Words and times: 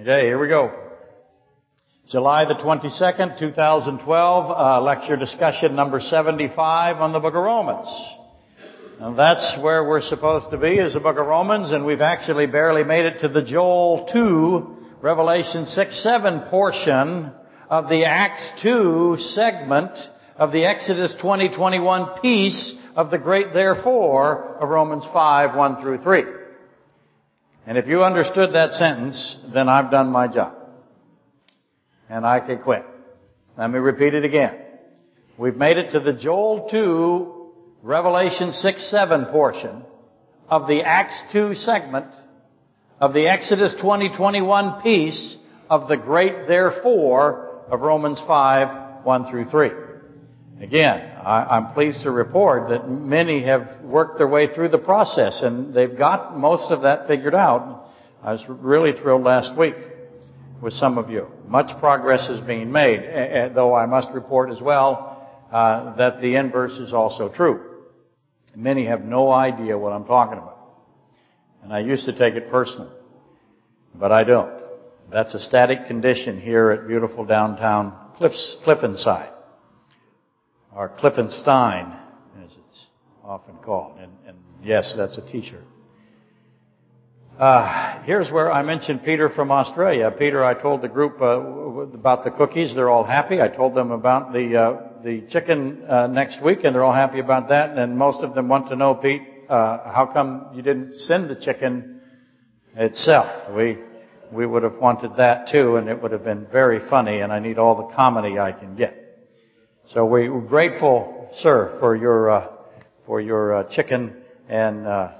Okay, 0.00 0.26
here 0.26 0.38
we 0.38 0.46
go. 0.46 0.70
July 2.08 2.44
the 2.44 2.54
22nd, 2.54 3.36
2012, 3.36 4.50
uh, 4.56 4.80
lecture 4.80 5.16
discussion 5.16 5.74
number 5.74 5.98
75 5.98 6.98
on 6.98 7.12
the 7.12 7.18
book 7.18 7.34
of 7.34 7.42
Romans. 7.42 7.88
And 9.00 9.18
that's 9.18 9.56
where 9.60 9.82
we're 9.82 10.00
supposed 10.00 10.52
to 10.52 10.56
be 10.56 10.76
is 10.76 10.94
the 10.94 11.00
book 11.00 11.18
of 11.18 11.26
Romans, 11.26 11.72
and 11.72 11.84
we've 11.84 12.00
actually 12.00 12.46
barely 12.46 12.84
made 12.84 13.06
it 13.06 13.22
to 13.22 13.28
the 13.28 13.42
Joel 13.42 14.08
2, 14.12 15.02
Revelation 15.02 15.66
6, 15.66 16.02
7 16.04 16.42
portion 16.42 17.32
of 17.68 17.88
the 17.88 18.04
Acts 18.04 18.52
2 18.62 19.16
segment 19.18 19.98
of 20.36 20.52
the 20.52 20.64
Exodus 20.64 21.12
2021 21.14 22.20
piece 22.20 22.80
of 22.94 23.10
the 23.10 23.18
great 23.18 23.52
therefore 23.52 24.58
of 24.60 24.68
Romans 24.68 25.04
5, 25.12 25.56
1 25.56 25.82
through 25.82 25.98
3. 26.02 26.37
And 27.68 27.76
if 27.76 27.86
you 27.86 28.02
understood 28.02 28.54
that 28.54 28.72
sentence, 28.72 29.36
then 29.52 29.68
I've 29.68 29.90
done 29.90 30.08
my 30.08 30.26
job. 30.26 30.56
And 32.08 32.24
I 32.24 32.40
can 32.40 32.62
quit. 32.62 32.82
Let 33.58 33.70
me 33.70 33.78
repeat 33.78 34.14
it 34.14 34.24
again. 34.24 34.56
We've 35.36 35.54
made 35.54 35.76
it 35.76 35.90
to 35.92 36.00
the 36.00 36.14
Joel 36.14 36.66
2, 36.70 37.86
Revelation 37.86 38.52
6, 38.52 38.90
7 38.90 39.26
portion 39.26 39.82
of 40.48 40.66
the 40.66 40.80
Acts 40.80 41.22
2 41.32 41.52
segment 41.56 42.06
of 43.00 43.12
the 43.12 43.28
Exodus 43.28 43.74
2021 43.74 44.80
piece 44.80 45.36
of 45.68 45.88
the 45.88 45.98
great 45.98 46.48
therefore 46.48 47.64
of 47.70 47.80
Romans 47.80 48.18
5, 48.26 49.04
1 49.04 49.30
through 49.30 49.50
3. 49.50 49.70
Again, 50.60 51.12
I, 51.24 51.56
am 51.56 51.72
pleased 51.72 52.02
to 52.02 52.10
report 52.10 52.70
that 52.70 52.90
many 52.90 53.44
have 53.44 53.80
worked 53.82 54.18
their 54.18 54.26
way 54.26 54.52
through 54.52 54.70
the 54.70 54.78
process 54.78 55.40
and 55.42 55.72
they've 55.72 55.96
got 55.96 56.36
most 56.36 56.72
of 56.72 56.82
that 56.82 57.06
figured 57.06 57.34
out. 57.34 57.86
I 58.24 58.32
was 58.32 58.44
really 58.48 58.92
thrilled 58.92 59.22
last 59.22 59.56
week 59.56 59.76
with 60.60 60.72
some 60.72 60.98
of 60.98 61.10
you. 61.10 61.28
Much 61.46 61.78
progress 61.78 62.28
is 62.28 62.40
being 62.40 62.72
made, 62.72 63.52
though 63.54 63.72
I 63.72 63.86
must 63.86 64.08
report 64.12 64.50
as 64.50 64.60
well 64.60 65.28
uh, 65.52 65.94
that 65.94 66.20
the 66.20 66.34
inverse 66.34 66.72
is 66.72 66.92
also 66.92 67.32
true. 67.32 67.84
Many 68.56 68.86
have 68.86 69.04
no 69.04 69.30
idea 69.30 69.78
what 69.78 69.92
I'm 69.92 70.06
talking 70.06 70.38
about. 70.38 70.58
And 71.62 71.72
I 71.72 71.80
used 71.80 72.06
to 72.06 72.18
take 72.18 72.34
it 72.34 72.50
personally, 72.50 72.90
but 73.94 74.10
I 74.10 74.24
don't. 74.24 74.60
That's 75.12 75.34
a 75.34 75.40
static 75.40 75.86
condition 75.86 76.40
here 76.40 76.72
at 76.72 76.88
beautiful 76.88 77.24
downtown 77.24 77.94
Cliffs, 78.16 78.56
Cliffenside 78.66 79.37
or 80.78 80.88
Cliffenstein, 80.90 81.92
as 82.44 82.52
it's 82.52 82.86
often 83.24 83.56
called. 83.64 83.98
And, 83.98 84.12
and 84.28 84.38
yes, 84.62 84.94
that's 84.96 85.18
a 85.18 85.32
t-shirt. 85.32 85.64
Uh, 87.36 88.00
here's 88.04 88.30
where 88.30 88.52
I 88.52 88.62
mentioned 88.62 89.02
Peter 89.04 89.28
from 89.28 89.50
Australia. 89.50 90.12
Peter, 90.16 90.44
I 90.44 90.54
told 90.54 90.82
the 90.82 90.88
group 90.88 91.20
uh, 91.20 91.40
about 91.40 92.22
the 92.22 92.30
cookies. 92.30 92.76
They're 92.76 92.90
all 92.90 93.02
happy. 93.02 93.40
I 93.40 93.48
told 93.48 93.74
them 93.74 93.90
about 93.90 94.32
the 94.32 94.56
uh, 94.56 95.02
the 95.02 95.22
chicken 95.28 95.84
uh, 95.88 96.06
next 96.06 96.42
week, 96.42 96.60
and 96.62 96.74
they're 96.74 96.84
all 96.84 96.92
happy 96.92 97.18
about 97.18 97.48
that. 97.48 97.76
And 97.76 97.96
most 97.96 98.22
of 98.22 98.34
them 98.36 98.48
want 98.48 98.68
to 98.68 98.76
know, 98.76 98.94
Pete, 98.94 99.22
uh, 99.48 99.92
how 99.92 100.10
come 100.12 100.50
you 100.54 100.62
didn't 100.62 100.98
send 101.00 101.28
the 101.28 101.36
chicken 101.36 102.00
itself? 102.76 103.52
We 103.54 103.78
we 104.32 104.46
would 104.46 104.62
have 104.62 104.76
wanted 104.76 105.16
that 105.16 105.48
too, 105.48 105.76
and 105.76 105.88
it 105.88 106.00
would 106.00 106.12
have 106.12 106.24
been 106.24 106.46
very 106.52 106.80
funny. 106.88 107.20
And 107.20 107.32
I 107.32 107.40
need 107.40 107.58
all 107.58 107.76
the 107.76 107.94
comedy 107.94 108.38
I 108.38 108.52
can 108.52 108.76
get. 108.76 109.07
So 109.94 110.04
we're 110.04 110.28
grateful, 110.42 111.30
sir, 111.36 111.78
for 111.80 111.96
your 111.96 112.28
uh, 112.28 112.48
for 113.06 113.22
your 113.22 113.54
uh, 113.54 113.64
chicken 113.70 114.18
and 114.46 114.86
uh, 114.86 115.12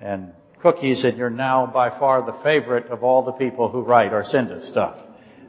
and 0.00 0.32
cookies, 0.60 1.04
and 1.04 1.16
you're 1.16 1.30
now 1.30 1.68
by 1.68 1.96
far 1.96 2.26
the 2.26 2.36
favorite 2.42 2.86
of 2.86 3.04
all 3.04 3.24
the 3.24 3.30
people 3.30 3.68
who 3.68 3.82
write 3.82 4.12
or 4.12 4.24
send 4.24 4.50
us 4.50 4.66
stuff. 4.66 4.98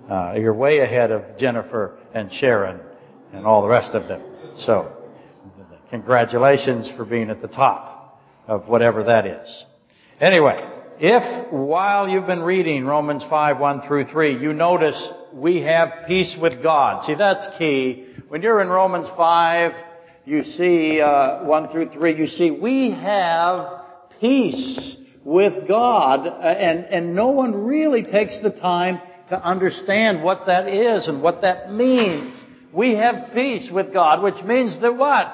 Uh, 0.08 0.36
you're 0.38 0.54
way 0.54 0.82
ahead 0.82 1.10
of 1.10 1.40
Jennifer 1.40 1.98
and 2.14 2.32
Sharon 2.32 2.80
and 3.34 3.48
all 3.48 3.64
the 3.64 3.68
rest 3.68 3.96
of 3.96 4.08
them. 4.08 4.22
So, 4.58 4.96
congratulations 5.90 6.92
for 6.96 7.04
being 7.04 7.32
at 7.32 7.42
the 7.42 7.48
top 7.48 8.22
of 8.46 8.68
whatever 8.68 9.06
that 9.06 9.26
is. 9.26 9.66
Anyway, 10.22 10.56
if 11.00 11.52
while 11.52 12.08
you've 12.08 12.28
been 12.28 12.44
reading 12.44 12.86
Romans 12.86 13.26
5, 13.28 13.58
1 13.58 13.88
through 13.88 14.06
3, 14.06 14.40
you 14.40 14.54
notice 14.54 15.12
we 15.34 15.62
have 15.62 16.06
peace 16.08 16.38
with 16.40 16.62
God. 16.62 17.06
See, 17.06 17.16
that's 17.16 17.58
key 17.58 18.07
when 18.30 18.42
you're 18.42 18.62
in 18.62 18.68
Romans 18.68 19.08
5, 19.16 19.72
you 20.26 20.44
see 20.44 21.00
uh, 21.00 21.46
1 21.46 21.70
through 21.70 21.90
3, 21.92 22.18
you 22.18 22.28
see 22.28 22.52
we 22.52 22.92
have 22.92 23.86
peace 24.20 24.98
with 25.24 25.68
God, 25.68 26.28
uh, 26.28 26.32
and, 26.32 26.86
and 26.86 27.16
no 27.16 27.30
one 27.30 27.66
really 27.66 28.04
takes 28.04 28.40
the 28.42 28.52
time 28.52 29.00
to 29.30 29.42
understand 29.42 30.24
what 30.24 30.46
that 30.48 30.68
is 30.68 31.08
and 31.08 31.22
what 31.22 31.42
that 31.42 31.72
means. 31.72 32.36
We 32.74 32.96
have 32.96 33.34
peace 33.34 33.70
with 33.72 33.94
God, 33.94 34.22
which 34.22 34.44
means 34.44 34.80
that 34.82 34.98
what? 34.98 35.34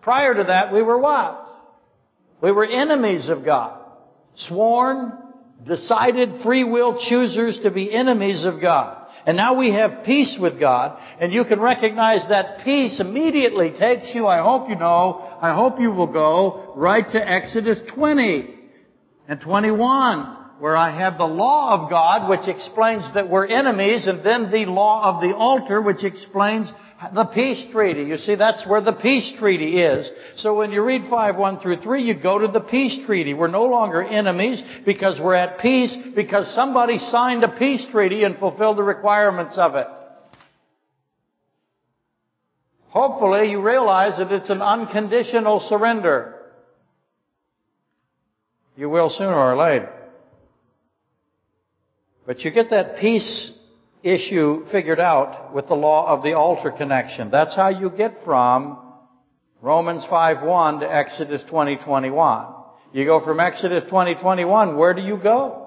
Prior 0.00 0.34
to 0.34 0.44
that, 0.44 0.72
we 0.72 0.82
were 0.82 0.98
what? 0.98 1.44
We 2.40 2.52
were 2.52 2.66
enemies 2.66 3.28
of 3.28 3.44
God. 3.44 3.80
Sworn, 4.36 5.12
decided 5.66 6.42
free 6.42 6.62
will 6.62 7.04
choosers 7.08 7.58
to 7.64 7.72
be 7.72 7.92
enemies 7.92 8.44
of 8.44 8.60
God. 8.60 8.97
And 9.28 9.36
now 9.36 9.58
we 9.58 9.72
have 9.72 10.04
peace 10.04 10.38
with 10.40 10.58
God, 10.58 10.98
and 11.20 11.34
you 11.34 11.44
can 11.44 11.60
recognize 11.60 12.26
that 12.30 12.64
peace 12.64 12.98
immediately 12.98 13.72
takes 13.78 14.14
you, 14.14 14.26
I 14.26 14.38
hope 14.38 14.70
you 14.70 14.74
know, 14.74 15.22
I 15.42 15.54
hope 15.54 15.78
you 15.78 15.90
will 15.90 16.10
go 16.10 16.72
right 16.74 17.04
to 17.12 17.30
Exodus 17.30 17.78
20 17.94 18.54
and 19.28 19.38
21, 19.38 20.36
where 20.60 20.74
I 20.74 20.98
have 20.98 21.18
the 21.18 21.26
law 21.26 21.74
of 21.78 21.90
God, 21.90 22.30
which 22.30 22.48
explains 22.48 23.12
that 23.12 23.28
we're 23.28 23.44
enemies, 23.44 24.06
and 24.06 24.24
then 24.24 24.50
the 24.50 24.64
law 24.64 25.14
of 25.14 25.20
the 25.20 25.36
altar, 25.36 25.82
which 25.82 26.04
explains 26.04 26.72
the 27.14 27.26
peace 27.26 27.64
treaty. 27.70 28.02
You 28.02 28.16
see, 28.16 28.34
that's 28.34 28.66
where 28.66 28.80
the 28.80 28.92
peace 28.92 29.32
treaty 29.38 29.80
is. 29.80 30.10
So 30.36 30.56
when 30.56 30.72
you 30.72 30.82
read 30.82 31.08
5, 31.08 31.36
1 31.36 31.60
through 31.60 31.76
3, 31.76 32.02
you 32.02 32.14
go 32.14 32.38
to 32.38 32.48
the 32.48 32.60
peace 32.60 32.98
treaty. 33.06 33.34
We're 33.34 33.46
no 33.46 33.66
longer 33.66 34.02
enemies 34.02 34.62
because 34.84 35.20
we're 35.20 35.34
at 35.34 35.60
peace 35.60 35.96
because 36.16 36.52
somebody 36.54 36.98
signed 36.98 37.44
a 37.44 37.56
peace 37.56 37.86
treaty 37.90 38.24
and 38.24 38.36
fulfilled 38.38 38.78
the 38.78 38.82
requirements 38.82 39.56
of 39.58 39.76
it. 39.76 39.86
Hopefully 42.88 43.50
you 43.50 43.62
realize 43.62 44.18
that 44.18 44.32
it's 44.32 44.50
an 44.50 44.62
unconditional 44.62 45.60
surrender. 45.60 46.34
You 48.76 48.88
will 48.88 49.10
sooner 49.10 49.36
or 49.36 49.56
later. 49.56 49.92
But 52.26 52.40
you 52.40 52.50
get 52.50 52.70
that 52.70 52.98
peace 52.98 53.57
issue 54.02 54.64
figured 54.70 55.00
out 55.00 55.54
with 55.54 55.68
the 55.68 55.74
law 55.74 56.08
of 56.08 56.22
the 56.22 56.34
altar 56.34 56.70
connection. 56.70 57.30
That's 57.30 57.54
how 57.56 57.68
you 57.68 57.90
get 57.90 58.24
from 58.24 58.78
Romans 59.60 60.04
5.1 60.04 60.80
to 60.80 60.94
Exodus 60.94 61.42
20.21. 61.50 62.54
You 62.92 63.04
go 63.04 63.24
from 63.24 63.40
Exodus 63.40 63.84
20.21, 63.84 64.76
where 64.76 64.94
do 64.94 65.02
you 65.02 65.18
go? 65.18 65.64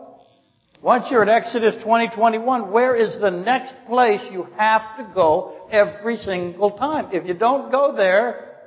Once 0.82 1.06
you're 1.12 1.22
at 1.22 1.30
Exodus 1.30 1.76
20.21, 1.84 2.72
where 2.72 2.96
is 2.96 3.20
the 3.20 3.30
next 3.30 3.74
place 3.88 4.22
you 4.32 4.48
have 4.58 4.98
to 4.98 5.08
go 5.14 5.68
every 5.72 6.16
single 6.16 6.72
time? 6.72 7.10
If 7.14 7.28
you 7.28 7.36
don't 7.36 7.72
go 7.72 7.96
there, 7.96 8.58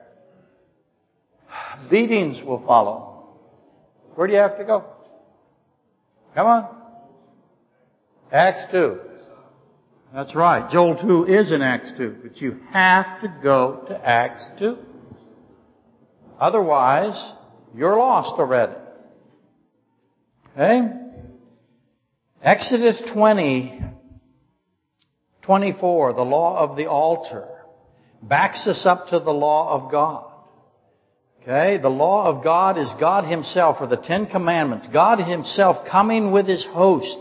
beatings 1.90 2.40
will 2.44 2.64
follow. 2.64 3.34
Where 4.14 4.28
do 4.28 4.32
you 4.32 4.38
have 4.38 4.58
to 4.58 4.64
go? 4.64 4.84
Come 6.36 6.46
on. 6.46 6.68
Acts 8.30 8.70
2. 8.70 9.00
That's 10.14 10.36
right. 10.36 10.70
Joel 10.70 10.96
2 10.96 11.24
is 11.24 11.50
in 11.50 11.60
Acts 11.60 11.90
2, 11.96 12.18
but 12.22 12.36
you 12.36 12.60
have 12.70 13.20
to 13.22 13.34
go 13.42 13.84
to 13.88 14.08
Acts 14.08 14.46
2. 14.60 14.76
Otherwise, 16.38 17.32
you're 17.74 17.96
lost 17.96 18.38
already. 18.38 18.76
Okay? 20.52 20.88
Exodus 22.40 23.02
20, 23.12 23.80
24, 25.42 26.12
the 26.12 26.22
law 26.22 26.60
of 26.60 26.76
the 26.76 26.86
altar, 26.86 27.48
backs 28.22 28.68
us 28.68 28.86
up 28.86 29.08
to 29.08 29.18
the 29.18 29.32
law 29.32 29.72
of 29.72 29.90
God. 29.90 30.30
Okay? 31.42 31.78
The 31.78 31.88
law 31.88 32.26
of 32.26 32.44
God 32.44 32.78
is 32.78 32.88
God 33.00 33.24
Himself, 33.28 33.78
or 33.80 33.88
the 33.88 33.96
Ten 33.96 34.26
Commandments. 34.26 34.86
God 34.92 35.18
Himself 35.18 35.88
coming 35.90 36.30
with 36.30 36.46
His 36.46 36.64
host 36.64 37.18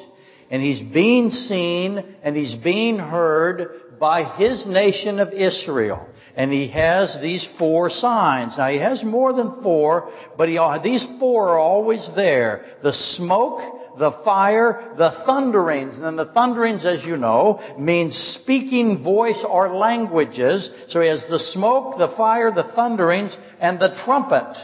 and 0.53 0.61
he's 0.61 0.81
being 0.81 1.31
seen 1.31 1.97
and 2.21 2.37
he's 2.37 2.53
being 2.53 2.99
heard 2.99 3.99
by 3.99 4.23
his 4.37 4.67
nation 4.67 5.19
of 5.19 5.33
Israel. 5.33 6.07
And 6.35 6.51
he 6.51 6.67
has 6.67 7.17
these 7.19 7.47
four 7.57 7.89
signs. 7.89 8.55
Now 8.55 8.69
he 8.69 8.77
has 8.77 9.03
more 9.03 9.33
than 9.33 9.63
four, 9.63 10.13
but 10.37 10.49
he, 10.49 10.59
these 10.83 11.07
four 11.19 11.49
are 11.49 11.57
always 11.57 12.07
there. 12.15 12.65
The 12.83 12.93
smoke, 12.93 13.97
the 13.97 14.11
fire, 14.23 14.93
the 14.95 15.23
thunderings. 15.25 15.95
And 15.95 16.03
then 16.03 16.17
the 16.17 16.31
thunderings, 16.31 16.85
as 16.85 17.03
you 17.03 17.17
know, 17.17 17.59
means 17.79 18.15
speaking 18.15 19.03
voice 19.03 19.43
or 19.47 19.75
languages. 19.75 20.69
So 20.89 21.01
he 21.01 21.07
has 21.07 21.25
the 21.31 21.39
smoke, 21.39 21.97
the 21.97 22.13
fire, 22.15 22.51
the 22.51 22.71
thunderings, 22.75 23.35
and 23.59 23.79
the 23.79 23.99
trumpet. 24.05 24.55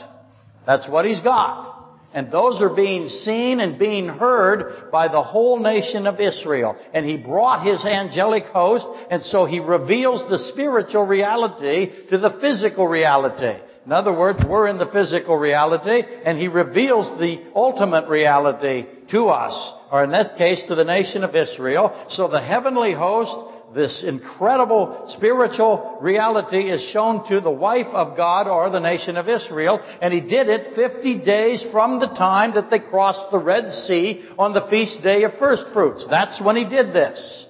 That's 0.68 0.88
what 0.88 1.06
he's 1.06 1.22
got. 1.22 1.79
And 2.14 2.32
those 2.32 2.60
are 2.62 2.74
being 2.74 3.08
seen 3.08 3.60
and 3.60 3.78
being 3.78 4.08
heard 4.08 4.92
by 4.92 5.08
the 5.08 5.22
whole 5.22 5.60
nation 5.60 6.08
of 6.08 6.20
Israel. 6.20 6.76
And 6.94 7.06
he 7.06 7.18
brought 7.18 7.66
his 7.66 7.86
angelic 7.86 8.46
host, 8.46 8.86
and 9.12 9.22
so 9.22 9.46
he 9.46 9.60
reveals 9.60 10.28
the 10.30 10.40
spiritual 10.40 11.06
reality 11.06 12.08
to 12.10 12.18
the 12.18 12.38
physical 12.42 12.88
reality. 12.88 13.60
In 13.86 13.92
other 13.92 14.12
words, 14.14 14.44
we're 14.48 14.68
in 14.68 14.78
the 14.78 14.92
physical 14.92 15.36
reality, 15.36 16.04
and 16.26 16.38
he 16.38 16.48
reveals 16.48 17.20
the 17.20 17.44
ultimate 17.56 18.08
reality 18.08 18.86
to 19.10 19.30
us, 19.30 19.74
or 19.92 20.04
in 20.04 20.12
that 20.12 20.38
case, 20.38 20.64
to 20.68 20.76
the 20.76 20.84
nation 20.84 21.24
of 21.24 21.36
Israel. 21.36 22.06
So 22.10 22.28
the 22.28 22.42
heavenly 22.42 22.94
host 22.94 23.36
this 23.74 24.04
incredible 24.04 25.06
spiritual 25.10 26.00
reality 26.02 26.72
is 26.72 26.82
shown 26.92 27.28
to 27.28 27.40
the 27.40 27.52
wife 27.52 27.88
of 27.88 28.18
God 28.18 28.48
or 28.48 28.70
the 28.70 28.80
nation 28.80 29.16
of 29.16 29.30
Israel. 29.30 29.80
And 30.02 30.14
he 30.14 30.22
did 30.22 30.50
it 30.50 30.76
50 30.76 31.20
days 31.24 31.64
from 31.72 32.00
the 32.00 32.08
time 32.08 32.56
that 32.56 32.70
they 32.70 32.80
crossed 32.80 33.32
the 33.32 33.40
Red 33.40 33.72
Sea 33.72 34.26
on 34.38 34.54
the 34.54 34.68
feast 34.70 35.04
day 35.04 35.24
of 35.24 35.34
first 35.38 35.66
fruits. 35.74 36.06
That's 36.10 36.42
when 36.42 36.56
he 36.56 36.66
did 36.66 36.94
this. 36.94 37.46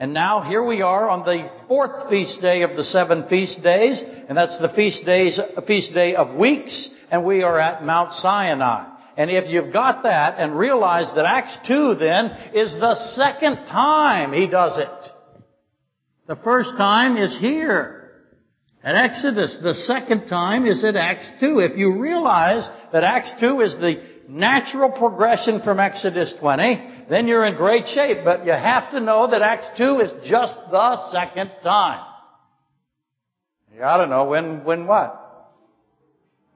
And 0.00 0.14
now 0.14 0.42
here 0.42 0.64
we 0.64 0.80
are 0.80 1.08
on 1.08 1.24
the 1.24 1.50
fourth 1.66 2.08
feast 2.08 2.40
day 2.40 2.62
of 2.62 2.76
the 2.76 2.84
seven 2.84 3.26
feast 3.28 3.62
days, 3.62 4.00
and 4.28 4.38
that's 4.38 4.58
the 4.60 4.68
feast 4.68 5.04
days, 5.04 5.40
feast 5.66 5.92
day 5.92 6.14
of 6.14 6.36
weeks, 6.36 6.88
and 7.10 7.24
we 7.24 7.42
are 7.42 7.58
at 7.58 7.84
Mount 7.84 8.12
Sinai. 8.12 8.94
And 9.16 9.28
if 9.28 9.50
you've 9.50 9.72
got 9.72 10.04
that 10.04 10.38
and 10.38 10.56
realize 10.56 11.12
that 11.16 11.24
Acts 11.24 11.58
2 11.66 11.96
then 11.96 12.26
is 12.54 12.72
the 12.74 12.94
second 13.16 13.66
time 13.66 14.32
he 14.32 14.46
does 14.46 14.78
it. 14.78 15.10
The 16.28 16.36
first 16.36 16.76
time 16.76 17.16
is 17.16 17.38
here 17.38 18.12
at 18.84 18.94
Exodus. 18.94 19.58
The 19.62 19.72
second 19.72 20.26
time 20.26 20.66
is 20.66 20.84
at 20.84 20.94
Acts 20.94 21.26
2. 21.40 21.60
If 21.60 21.78
you 21.78 21.98
realize 21.98 22.68
that 22.92 23.02
Acts 23.02 23.32
2 23.40 23.62
is 23.62 23.74
the 23.76 24.02
natural 24.28 24.90
progression 24.90 25.62
from 25.62 25.80
Exodus 25.80 26.34
20, 26.38 27.06
then 27.08 27.28
you're 27.28 27.46
in 27.46 27.56
great 27.56 27.86
shape. 27.86 28.18
But 28.24 28.44
you 28.44 28.52
have 28.52 28.90
to 28.90 29.00
know 29.00 29.30
that 29.30 29.40
Acts 29.40 29.70
2 29.78 30.00
is 30.00 30.12
just 30.28 30.52
the 30.70 31.10
second 31.12 31.50
time. 31.64 32.04
You 33.74 33.82
ought 33.82 34.04
to 34.04 34.06
know 34.06 34.24
when, 34.24 34.64
when 34.64 34.86
what? 34.86 35.24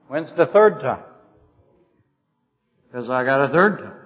When's 0.07 0.35
the 0.35 0.45
third 0.45 0.81
time? 0.81 1.03
Because 2.85 3.09
I 3.09 3.25
got 3.25 3.49
a 3.49 3.51
third 3.51 3.79
time. 3.79 3.97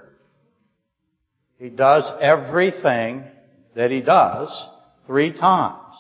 He 1.59 1.67
does 1.67 2.09
everything 2.21 3.25
that 3.75 3.91
he 3.91 3.99
does 3.99 4.49
three 5.07 5.31
times. 5.31 5.95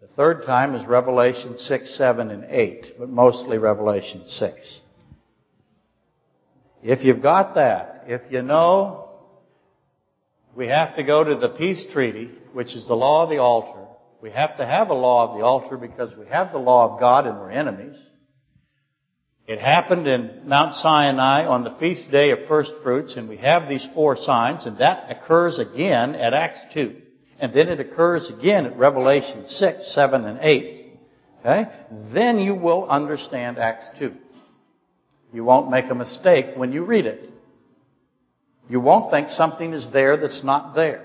The 0.00 0.06
third 0.06 0.46
time 0.46 0.74
is 0.74 0.86
Revelation 0.86 1.58
6, 1.58 1.96
7, 1.96 2.30
and 2.30 2.44
8, 2.44 2.94
but 2.98 3.08
mostly 3.08 3.58
Revelation 3.58 4.24
6. 4.26 4.80
If 6.82 7.04
you've 7.04 7.22
got 7.22 7.56
that, 7.56 8.04
if 8.06 8.22
you 8.30 8.42
know 8.42 9.10
we 10.54 10.68
have 10.68 10.96
to 10.96 11.02
go 11.02 11.24
to 11.24 11.34
the 11.34 11.50
peace 11.50 11.84
treaty, 11.92 12.30
which 12.52 12.74
is 12.74 12.86
the 12.86 12.94
law 12.94 13.24
of 13.24 13.30
the 13.30 13.38
altar, 13.38 13.86
we 14.22 14.30
have 14.30 14.56
to 14.56 14.66
have 14.66 14.90
a 14.90 14.94
law 14.94 15.28
of 15.28 15.38
the 15.38 15.44
altar 15.44 15.76
because 15.76 16.16
we 16.16 16.26
have 16.26 16.52
the 16.52 16.58
law 16.58 16.92
of 16.92 17.00
God 17.00 17.26
and 17.26 17.38
we're 17.38 17.50
enemies. 17.50 17.96
It 19.46 19.60
happened 19.60 20.06
in 20.06 20.42
Mount 20.44 20.74
Sinai 20.74 21.46
on 21.46 21.64
the 21.64 21.74
feast 21.80 22.10
day 22.10 22.30
of 22.30 22.40
first 22.48 22.70
fruits, 22.82 23.16
and 23.16 23.28
we 23.28 23.38
have 23.38 23.68
these 23.68 23.86
four 23.94 24.16
signs, 24.16 24.66
and 24.66 24.78
that 24.78 25.10
occurs 25.10 25.58
again 25.58 26.14
at 26.14 26.34
Acts 26.34 26.60
2. 26.74 26.96
And 27.40 27.54
then 27.54 27.68
it 27.68 27.80
occurs 27.80 28.30
again 28.30 28.66
at 28.66 28.76
Revelation 28.76 29.46
6, 29.46 29.94
7, 29.94 30.24
and 30.24 30.38
8. 30.40 30.78
Okay? 31.40 31.66
Then 32.12 32.38
you 32.38 32.54
will 32.54 32.88
understand 32.88 33.58
Acts 33.58 33.88
2. 33.98 34.12
You 35.32 35.44
won't 35.44 35.70
make 35.70 35.90
a 35.90 35.94
mistake 35.94 36.56
when 36.56 36.72
you 36.72 36.84
read 36.84 37.06
it. 37.06 37.30
You 38.68 38.80
won't 38.80 39.10
think 39.10 39.30
something 39.30 39.72
is 39.72 39.86
there 39.92 40.16
that's 40.16 40.42
not 40.42 40.74
there. 40.74 41.04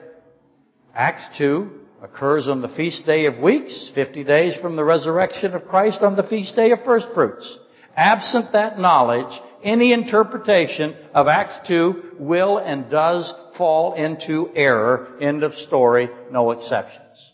Acts 0.93 1.25
2 1.37 1.69
occurs 2.01 2.47
on 2.47 2.61
the 2.61 2.67
feast 2.69 3.05
day 3.05 3.25
of 3.25 3.37
weeks, 3.37 3.91
50 3.95 4.23
days 4.23 4.55
from 4.61 4.75
the 4.75 4.83
resurrection 4.83 5.53
of 5.53 5.67
Christ 5.67 6.01
on 6.01 6.15
the 6.15 6.23
feast 6.23 6.55
day 6.55 6.71
of 6.71 6.83
first 6.83 7.07
fruits. 7.13 7.57
Absent 7.95 8.51
that 8.53 8.79
knowledge, 8.79 9.39
any 9.63 9.93
interpretation 9.93 10.95
of 11.13 11.27
Acts 11.27 11.59
2 11.67 12.17
will 12.19 12.57
and 12.57 12.89
does 12.89 13.33
fall 13.57 13.93
into 13.93 14.49
error. 14.55 15.17
End 15.19 15.43
of 15.43 15.53
story. 15.53 16.09
No 16.31 16.51
exceptions. 16.51 17.31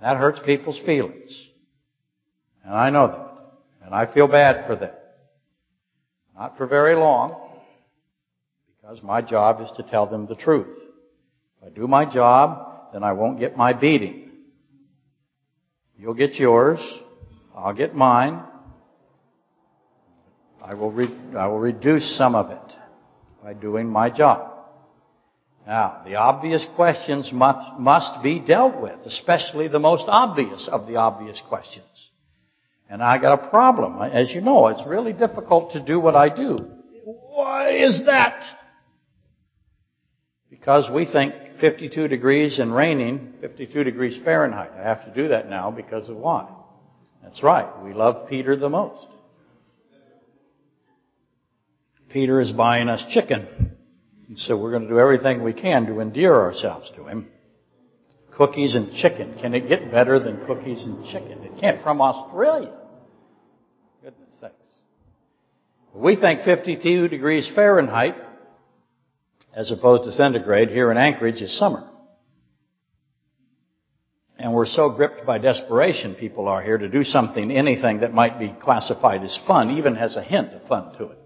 That 0.00 0.18
hurts 0.18 0.40
people's 0.44 0.78
feelings. 0.80 1.48
And 2.64 2.74
I 2.74 2.90
know 2.90 3.08
that. 3.08 3.86
And 3.86 3.94
I 3.94 4.12
feel 4.12 4.28
bad 4.28 4.66
for 4.66 4.76
them. 4.76 4.94
Not 6.36 6.56
for 6.56 6.66
very 6.66 6.94
long. 6.94 7.40
Because 8.80 9.02
my 9.02 9.22
job 9.22 9.60
is 9.62 9.70
to 9.76 9.82
tell 9.82 10.06
them 10.06 10.26
the 10.26 10.34
truth. 10.34 10.76
If 11.60 11.68
I 11.68 11.74
do 11.74 11.86
my 11.86 12.04
job, 12.04 12.92
then 12.92 13.02
I 13.02 13.12
won't 13.12 13.38
get 13.38 13.56
my 13.56 13.72
beating. 13.72 14.30
You'll 15.98 16.14
get 16.14 16.34
yours. 16.34 16.80
I'll 17.54 17.74
get 17.74 17.94
mine. 17.94 18.42
I 20.62 20.74
will, 20.74 20.90
re- 20.90 21.34
I 21.36 21.46
will 21.46 21.60
reduce 21.60 22.16
some 22.16 22.34
of 22.34 22.50
it 22.50 22.72
by 23.42 23.54
doing 23.54 23.88
my 23.88 24.10
job. 24.10 24.53
Now, 25.66 26.02
the 26.04 26.16
obvious 26.16 26.66
questions 26.76 27.30
must, 27.32 27.78
must 27.78 28.22
be 28.22 28.38
dealt 28.38 28.80
with, 28.80 28.98
especially 29.06 29.68
the 29.68 29.78
most 29.78 30.04
obvious 30.06 30.68
of 30.70 30.86
the 30.86 30.96
obvious 30.96 31.42
questions. 31.48 31.86
And 32.90 33.02
I 33.02 33.18
got 33.18 33.44
a 33.44 33.48
problem. 33.48 34.00
As 34.02 34.30
you 34.30 34.42
know, 34.42 34.68
it's 34.68 34.86
really 34.86 35.14
difficult 35.14 35.72
to 35.72 35.80
do 35.80 35.98
what 35.98 36.14
I 36.14 36.28
do. 36.28 36.58
Why 37.04 37.70
is 37.70 38.02
that? 38.04 38.42
Because 40.50 40.90
we 40.92 41.06
think 41.06 41.34
52 41.60 42.08
degrees 42.08 42.58
and 42.58 42.74
raining, 42.74 43.34
52 43.40 43.84
degrees 43.84 44.18
Fahrenheit. 44.22 44.70
I 44.78 44.82
have 44.82 45.04
to 45.06 45.14
do 45.14 45.28
that 45.28 45.48
now 45.48 45.70
because 45.70 46.10
of 46.10 46.16
why? 46.16 46.48
That's 47.22 47.42
right. 47.42 47.82
We 47.82 47.94
love 47.94 48.28
Peter 48.28 48.54
the 48.54 48.68
most. 48.68 49.06
Peter 52.10 52.40
is 52.40 52.52
buying 52.52 52.88
us 52.88 53.04
chicken. 53.10 53.73
And 54.28 54.38
so 54.38 54.56
we're 54.56 54.70
going 54.70 54.84
to 54.84 54.88
do 54.88 54.98
everything 54.98 55.42
we 55.42 55.52
can 55.52 55.86
to 55.86 56.00
endear 56.00 56.34
ourselves 56.34 56.90
to 56.96 57.06
him. 57.06 57.28
Cookies 58.36 58.74
and 58.74 58.94
chicken. 58.94 59.36
Can 59.40 59.54
it 59.54 59.68
get 59.68 59.90
better 59.90 60.18
than 60.18 60.46
cookies 60.46 60.82
and 60.84 61.04
chicken? 61.06 61.44
It 61.44 61.60
can't 61.60 61.82
from 61.82 62.00
Australia. 62.00 62.72
Goodness 64.02 64.34
sakes. 64.40 64.54
We 65.94 66.16
think 66.16 66.42
52 66.42 67.08
degrees 67.08 67.50
Fahrenheit, 67.54 68.16
as 69.54 69.70
opposed 69.70 70.04
to 70.04 70.12
centigrade, 70.12 70.70
here 70.70 70.90
in 70.90 70.96
Anchorage 70.96 71.40
is 71.40 71.56
summer. 71.56 71.88
And 74.36 74.52
we're 74.52 74.66
so 74.66 74.90
gripped 74.90 75.24
by 75.24 75.38
desperation, 75.38 76.16
people 76.16 76.48
are 76.48 76.60
here, 76.60 76.76
to 76.76 76.88
do 76.88 77.04
something, 77.04 77.52
anything 77.52 78.00
that 78.00 78.12
might 78.12 78.40
be 78.40 78.52
classified 78.60 79.22
as 79.22 79.38
fun, 79.46 79.78
even 79.78 79.94
has 79.94 80.16
a 80.16 80.22
hint 80.22 80.52
of 80.54 80.66
fun 80.66 80.96
to 80.98 81.10
it 81.10 81.18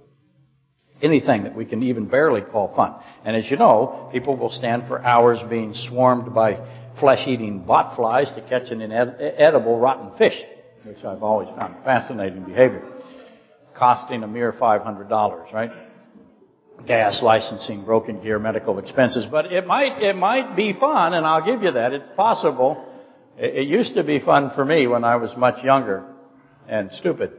anything 1.02 1.44
that 1.44 1.54
we 1.54 1.64
can 1.64 1.82
even 1.82 2.06
barely 2.06 2.40
call 2.40 2.74
fun. 2.74 2.94
And 3.24 3.36
as 3.36 3.50
you 3.50 3.56
know, 3.56 4.08
people 4.12 4.36
will 4.36 4.50
stand 4.50 4.86
for 4.88 5.04
hours 5.04 5.38
being 5.48 5.74
swarmed 5.74 6.34
by 6.34 6.58
flesh-eating 6.98 7.64
botflies 7.64 8.34
to 8.34 8.40
catch 8.48 8.70
an 8.70 8.80
inedible 8.80 9.78
rotten 9.78 10.16
fish, 10.16 10.36
which 10.84 11.04
I've 11.04 11.22
always 11.22 11.48
found 11.56 11.84
fascinating 11.84 12.44
behavior, 12.44 12.82
costing 13.76 14.22
a 14.22 14.26
mere 14.26 14.52
$500, 14.52 15.52
right? 15.52 15.70
Gas, 16.86 17.22
licensing, 17.22 17.84
broken 17.84 18.22
gear, 18.22 18.38
medical 18.38 18.78
expenses. 18.78 19.26
But 19.30 19.52
it 19.52 19.66
might, 19.66 20.02
it 20.02 20.16
might 20.16 20.56
be 20.56 20.72
fun, 20.72 21.14
and 21.14 21.26
I'll 21.26 21.44
give 21.44 21.62
you 21.62 21.72
that. 21.72 21.92
It's 21.92 22.16
possible. 22.16 22.84
It 23.36 23.68
used 23.68 23.94
to 23.94 24.02
be 24.02 24.20
fun 24.20 24.50
for 24.54 24.64
me 24.64 24.86
when 24.88 25.04
I 25.04 25.16
was 25.16 25.36
much 25.36 25.64
younger 25.64 26.04
and 26.68 26.92
stupid 26.92 27.32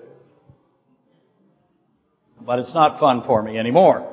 but 2.42 2.60
it's 2.60 2.74
not 2.74 3.00
fun 3.00 3.24
for 3.26 3.42
me 3.42 3.58
anymore. 3.58 4.06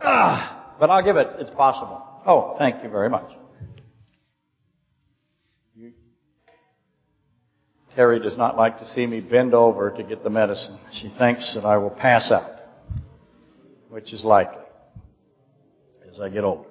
Ah, 0.00 0.74
but 0.78 0.90
I'll 0.90 1.04
give 1.04 1.16
it, 1.16 1.28
it's 1.38 1.50
possible. 1.50 2.02
Oh, 2.26 2.56
thank 2.58 2.82
you 2.82 2.90
very 2.90 3.08
much. 3.08 3.30
Terry 7.94 8.18
does 8.18 8.36
not 8.36 8.56
like 8.56 8.80
to 8.80 8.88
see 8.88 9.06
me 9.06 9.20
bend 9.20 9.54
over 9.54 9.90
to 9.90 10.02
get 10.02 10.24
the 10.24 10.30
medicine. 10.30 10.78
She 10.92 11.14
thinks 11.16 11.54
that 11.54 11.64
I 11.64 11.76
will 11.76 11.90
pass 11.90 12.32
out, 12.32 12.50
which 13.88 14.12
is 14.12 14.24
likely 14.24 14.64
as 16.12 16.20
I 16.20 16.28
get 16.28 16.44
older. 16.44 16.68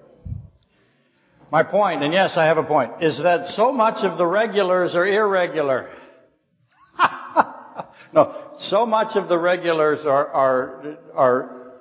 My 1.52 1.64
point, 1.64 2.04
and 2.04 2.14
yes, 2.14 2.34
I 2.36 2.46
have 2.46 2.58
a 2.58 2.64
point, 2.64 3.04
is 3.04 3.22
that 3.24 3.46
so 3.46 3.72
much 3.72 4.04
of 4.04 4.18
the 4.18 4.26
regulars 4.26 4.96
are 4.96 5.06
irregular. 5.06 5.90
No, 8.14 8.52
so 8.60 8.86
much 8.86 9.16
of 9.16 9.28
the 9.28 9.38
regulars 9.38 10.06
are, 10.06 10.28
are, 10.28 10.98
are 11.16 11.74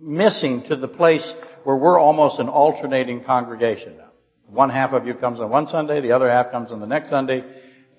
missing 0.00 0.64
to 0.68 0.76
the 0.76 0.88
place 0.88 1.34
where 1.64 1.76
we're 1.76 1.98
almost 1.98 2.38
an 2.38 2.48
alternating 2.48 3.24
congregation 3.24 3.96
now. 3.96 4.10
One 4.46 4.70
half 4.70 4.92
of 4.92 5.06
you 5.06 5.14
comes 5.14 5.40
on 5.40 5.50
one 5.50 5.66
Sunday, 5.66 6.00
the 6.00 6.12
other 6.12 6.30
half 6.30 6.50
comes 6.50 6.72
on 6.72 6.80
the 6.80 6.86
next 6.86 7.10
Sunday, 7.10 7.44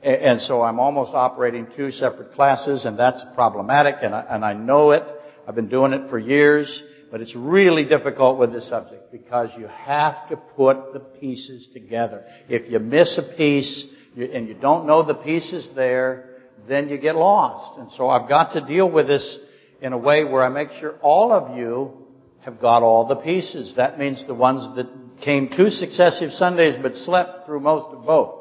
and 0.01 0.39
so 0.39 0.61
I'm 0.61 0.79
almost 0.79 1.13
operating 1.13 1.67
two 1.75 1.91
separate 1.91 2.33
classes, 2.33 2.85
and 2.85 2.97
that's 2.97 3.23
problematic, 3.35 3.95
and 4.01 4.15
I, 4.15 4.25
and 4.29 4.45
I 4.45 4.53
know 4.53 4.91
it. 4.91 5.03
I've 5.47 5.55
been 5.55 5.69
doing 5.69 5.93
it 5.93 6.09
for 6.09 6.17
years, 6.17 6.83
but 7.11 7.21
it's 7.21 7.35
really 7.35 7.85
difficult 7.85 8.39
with 8.39 8.53
this 8.53 8.67
subject 8.69 9.11
because 9.11 9.49
you 9.57 9.67
have 9.67 10.29
to 10.29 10.37
put 10.37 10.93
the 10.93 10.99
pieces 10.99 11.69
together. 11.73 12.25
If 12.47 12.71
you 12.71 12.79
miss 12.79 13.17
a 13.17 13.35
piece 13.35 13.93
and 14.15 14.47
you 14.47 14.53
don't 14.53 14.87
know 14.87 15.03
the 15.03 15.15
pieces 15.15 15.67
there, 15.75 16.28
then 16.69 16.89
you 16.89 16.97
get 16.97 17.15
lost. 17.15 17.79
And 17.79 17.91
so 17.91 18.09
I've 18.09 18.29
got 18.29 18.53
to 18.53 18.65
deal 18.65 18.89
with 18.89 19.07
this 19.07 19.39
in 19.81 19.93
a 19.93 19.97
way 19.97 20.23
where 20.23 20.43
I 20.43 20.49
make 20.49 20.71
sure 20.79 20.95
all 21.01 21.31
of 21.31 21.57
you 21.57 21.93
have 22.41 22.59
got 22.59 22.83
all 22.83 23.07
the 23.07 23.15
pieces. 23.15 23.73
That 23.75 23.97
means 23.99 24.25
the 24.27 24.35
ones 24.35 24.75
that 24.75 24.87
came 25.21 25.49
two 25.49 25.69
successive 25.69 26.31
Sundays 26.33 26.75
but 26.81 26.95
slept 26.95 27.45
through 27.45 27.61
most 27.61 27.87
of 27.87 28.05
both. 28.05 28.35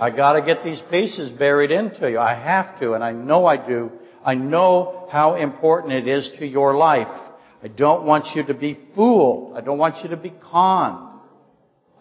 I 0.00 0.10
gotta 0.10 0.42
get 0.42 0.64
these 0.64 0.82
pieces 0.90 1.30
buried 1.30 1.70
into 1.70 2.10
you. 2.10 2.18
I 2.18 2.34
have 2.34 2.80
to, 2.80 2.94
and 2.94 3.04
I 3.04 3.12
know 3.12 3.46
I 3.46 3.56
do. 3.56 3.92
I 4.24 4.34
know 4.34 5.08
how 5.10 5.34
important 5.34 5.92
it 5.92 6.08
is 6.08 6.30
to 6.38 6.46
your 6.46 6.76
life. 6.76 7.08
I 7.62 7.68
don't 7.68 8.04
want 8.04 8.34
you 8.34 8.44
to 8.46 8.54
be 8.54 8.78
fooled. 8.94 9.56
I 9.56 9.60
don't 9.60 9.78
want 9.78 10.02
you 10.02 10.10
to 10.10 10.16
be 10.16 10.30
conned. 10.50 11.08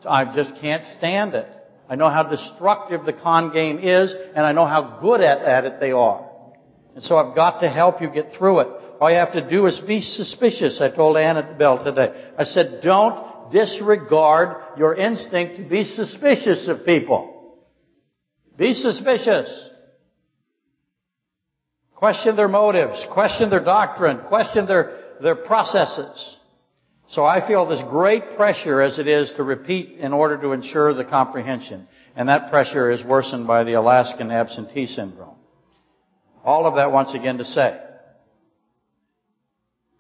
I 0.05 0.33
just 0.35 0.59
can't 0.59 0.83
stand 0.97 1.35
it. 1.35 1.47
I 1.91 1.95
know 1.95 2.10
how 2.10 2.24
destructive 2.24 3.05
the 3.05 3.12
con 3.12 3.51
game 3.51 3.77
is, 3.77 4.15
and 4.33 4.45
I 4.45 4.53
know 4.53 4.65
how 4.65 4.98
good 5.01 5.19
at, 5.19 5.39
at 5.39 5.65
it 5.65 5.81
they 5.81 5.91
are. 5.91 6.25
And 6.95 7.03
so 7.03 7.17
I've 7.17 7.36
got 7.36 7.60
to 7.60 7.69
help 7.69 8.01
you 8.01 8.10
get 8.10 8.31
through 8.38 8.62
it. 8.62 8.67
All 9.01 9.12
you 9.12 9.17
have 9.17 9.33
to 9.33 9.50
do 9.50 9.65
is 9.65 9.77
be 9.86 10.00
suspicious. 10.00 10.79
I 10.79 10.89
told 10.89 11.17
Annabelle 11.17 11.83
today. 11.83 12.31
I 12.38 12.45
said, 12.45 12.79
don't 12.81 13.51
disregard 13.51 14.77
your 14.77 14.95
instinct 14.95 15.57
to 15.57 15.67
be 15.67 15.83
suspicious 15.83 16.69
of 16.69 16.86
people. 16.86 17.57
Be 18.57 18.74
suspicious. 18.74 19.50
Question 21.93 22.38
their 22.38 22.48
motives. 22.48 23.05
Question 23.12 23.50
their 23.50 23.65
doctrine. 23.65 24.19
Question 24.29 24.65
their, 24.65 25.17
their 25.21 25.36
processes. 25.36 26.38
So 27.12 27.25
I 27.25 27.46
feel 27.46 27.65
this 27.65 27.82
great 27.89 28.38
pressure 28.38 28.82
as 28.82 28.98
it 28.98 29.06
is 29.06 29.34
to 29.36 29.44
repeat 29.44 29.98
in 30.00 30.13
order 30.13 30.41
to 30.41 30.53
ensure 30.53 30.94
the 30.94 31.03
comprehension. 31.03 31.88
And 32.15 32.30
that 32.30 32.50
pressure 32.50 32.89
is 32.89 33.03
worsened 33.03 33.48
by 33.48 33.65
the 33.65 33.74
Alaskan 33.74 34.32
absentee 34.32 34.88
syndrome. 34.88 35.36
All 36.46 36.65
of 36.65 36.75
that 36.75 36.94
once 36.94 37.13
again 37.13 37.38
to 37.39 37.46
say, 37.46 37.77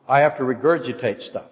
I 0.07 0.21
have 0.21 0.37
to 0.37 0.43
regurgitate 0.43 1.21
stuff. 1.21 1.51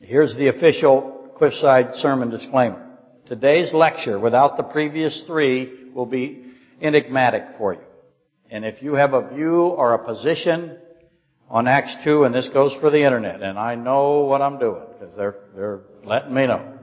Here's 0.00 0.34
the 0.34 0.48
official 0.48 1.30
Cliffside 1.36 1.94
sermon 1.94 2.30
disclaimer. 2.30 2.84
Today's 3.26 3.72
lecture, 3.72 4.18
without 4.18 4.56
the 4.56 4.64
previous 4.64 5.22
three, 5.24 5.90
will 5.94 6.06
be 6.06 6.44
enigmatic 6.80 7.44
for 7.58 7.74
you. 7.74 7.80
And 8.50 8.64
if 8.64 8.82
you 8.82 8.94
have 8.94 9.14
a 9.14 9.34
view 9.34 9.60
or 9.60 9.94
a 9.94 10.04
position 10.04 10.78
on 11.52 11.68
Acts 11.68 11.94
2, 12.02 12.24
and 12.24 12.34
this 12.34 12.48
goes 12.48 12.74
for 12.80 12.90
the 12.90 13.04
internet, 13.04 13.42
and 13.42 13.58
I 13.58 13.74
know 13.74 14.20
what 14.20 14.40
I'm 14.40 14.58
doing, 14.58 14.86
because 14.98 15.14
they're, 15.18 15.36
they're 15.54 15.80
letting 16.02 16.32
me 16.32 16.46
know. 16.46 16.78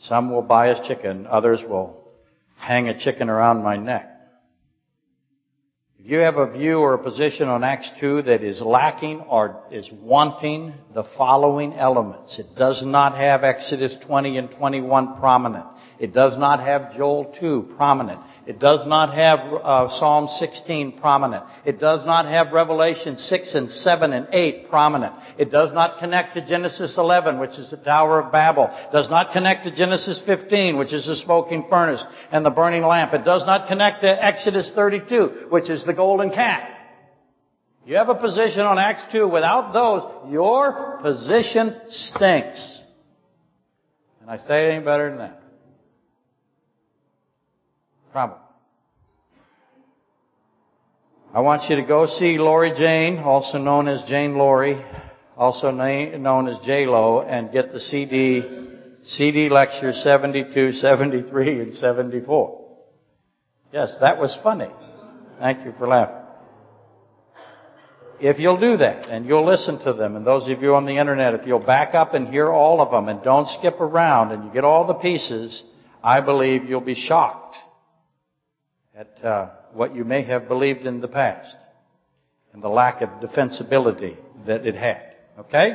Some 0.00 0.32
will 0.32 0.42
buy 0.42 0.70
us 0.70 0.88
chicken, 0.88 1.26
others 1.26 1.62
will 1.68 2.02
hang 2.56 2.88
a 2.88 2.98
chicken 2.98 3.28
around 3.28 3.62
my 3.62 3.76
neck. 3.76 4.10
If 5.98 6.10
you 6.10 6.20
have 6.20 6.36
a 6.36 6.50
view 6.50 6.78
or 6.78 6.94
a 6.94 7.02
position 7.02 7.48
on 7.48 7.62
Acts 7.62 7.90
2 8.00 8.22
that 8.22 8.42
is 8.42 8.62
lacking 8.62 9.20
or 9.20 9.62
is 9.70 9.90
wanting 9.92 10.72
the 10.94 11.04
following 11.18 11.74
elements, 11.74 12.38
it 12.38 12.46
does 12.56 12.82
not 12.82 13.16
have 13.16 13.44
Exodus 13.44 13.94
20 14.06 14.38
and 14.38 14.50
21 14.52 15.18
prominent. 15.18 15.66
It 15.98 16.14
does 16.14 16.38
not 16.38 16.60
have 16.60 16.96
Joel 16.96 17.34
2 17.38 17.74
prominent. 17.76 18.20
It 18.48 18.58
does 18.58 18.86
not 18.86 19.12
have 19.12 19.40
uh, 19.40 19.88
Psalm 19.98 20.26
16 20.38 21.00
prominent. 21.00 21.44
It 21.66 21.78
does 21.78 22.06
not 22.06 22.24
have 22.24 22.50
Revelation 22.50 23.18
6 23.18 23.54
and 23.54 23.70
7 23.70 24.10
and 24.14 24.26
8 24.32 24.70
prominent. 24.70 25.12
It 25.38 25.50
does 25.50 25.70
not 25.74 25.98
connect 25.98 26.34
to 26.34 26.46
Genesis 26.46 26.96
11, 26.96 27.38
which 27.38 27.58
is 27.58 27.70
the 27.70 27.76
Tower 27.76 28.20
of 28.20 28.32
Babel. 28.32 28.70
It 28.72 28.90
does 28.90 29.10
not 29.10 29.34
connect 29.34 29.64
to 29.64 29.70
Genesis 29.70 30.22
15, 30.24 30.78
which 30.78 30.94
is 30.94 31.06
the 31.06 31.16
smoking 31.16 31.66
furnace 31.68 32.02
and 32.32 32.42
the 32.42 32.48
burning 32.48 32.84
lamp. 32.84 33.12
It 33.12 33.26
does 33.26 33.44
not 33.44 33.68
connect 33.68 34.00
to 34.00 34.24
Exodus 34.24 34.72
32, 34.74 35.48
which 35.50 35.68
is 35.68 35.84
the 35.84 35.92
golden 35.92 36.30
calf. 36.30 36.70
You 37.84 37.96
have 37.96 38.08
a 38.08 38.14
position 38.14 38.62
on 38.62 38.78
Acts 38.78 39.12
2 39.12 39.28
without 39.28 39.74
those, 39.74 40.32
your 40.32 41.00
position 41.02 41.76
stinks. 41.90 42.80
And 44.22 44.30
I 44.30 44.38
say 44.38 44.68
it 44.68 44.76
ain't 44.76 44.86
better 44.86 45.10
than 45.10 45.18
that. 45.18 45.42
Probably. 48.18 48.38
I 51.32 51.38
want 51.38 51.70
you 51.70 51.76
to 51.76 51.84
go 51.86 52.06
see 52.06 52.36
Lori 52.36 52.72
Jane, 52.76 53.18
also 53.18 53.58
known 53.58 53.86
as 53.86 54.02
Jane 54.08 54.36
Laurie, 54.36 54.84
also 55.36 55.70
known 55.70 56.48
as 56.48 56.58
J 56.66 56.86
Lo, 56.86 57.20
and 57.20 57.52
get 57.52 57.70
the 57.70 57.78
CD, 57.78 58.42
CD 59.04 59.48
lecture 59.48 59.92
72, 59.92 60.72
73, 60.72 61.60
and 61.60 61.74
74. 61.76 62.60
Yes, 63.72 63.94
that 64.00 64.18
was 64.18 64.36
funny. 64.42 64.72
Thank 65.38 65.64
you 65.64 65.72
for 65.78 65.86
laughing. 65.86 66.16
If 68.20 68.40
you'll 68.40 68.58
do 68.58 68.78
that 68.78 69.08
and 69.10 69.26
you'll 69.26 69.46
listen 69.46 69.78
to 69.84 69.92
them, 69.92 70.16
and 70.16 70.26
those 70.26 70.48
of 70.48 70.60
you 70.60 70.74
on 70.74 70.86
the 70.86 70.98
internet, 70.98 71.34
if 71.34 71.46
you'll 71.46 71.64
back 71.64 71.94
up 71.94 72.14
and 72.14 72.26
hear 72.26 72.50
all 72.50 72.80
of 72.80 72.90
them 72.90 73.08
and 73.08 73.22
don't 73.22 73.46
skip 73.46 73.80
around 73.80 74.32
and 74.32 74.42
you 74.42 74.50
get 74.52 74.64
all 74.64 74.88
the 74.88 74.94
pieces, 74.94 75.62
I 76.02 76.20
believe 76.20 76.64
you'll 76.64 76.80
be 76.80 76.96
shocked 76.96 77.54
at 78.98 79.24
uh, 79.24 79.50
what 79.74 79.94
you 79.94 80.04
may 80.04 80.22
have 80.22 80.48
believed 80.48 80.84
in 80.84 81.00
the 81.00 81.06
past 81.06 81.54
and 82.52 82.60
the 82.60 82.68
lack 82.68 83.00
of 83.00 83.08
defensibility 83.20 84.16
that 84.44 84.66
it 84.66 84.74
had. 84.74 85.14
Okay? 85.38 85.74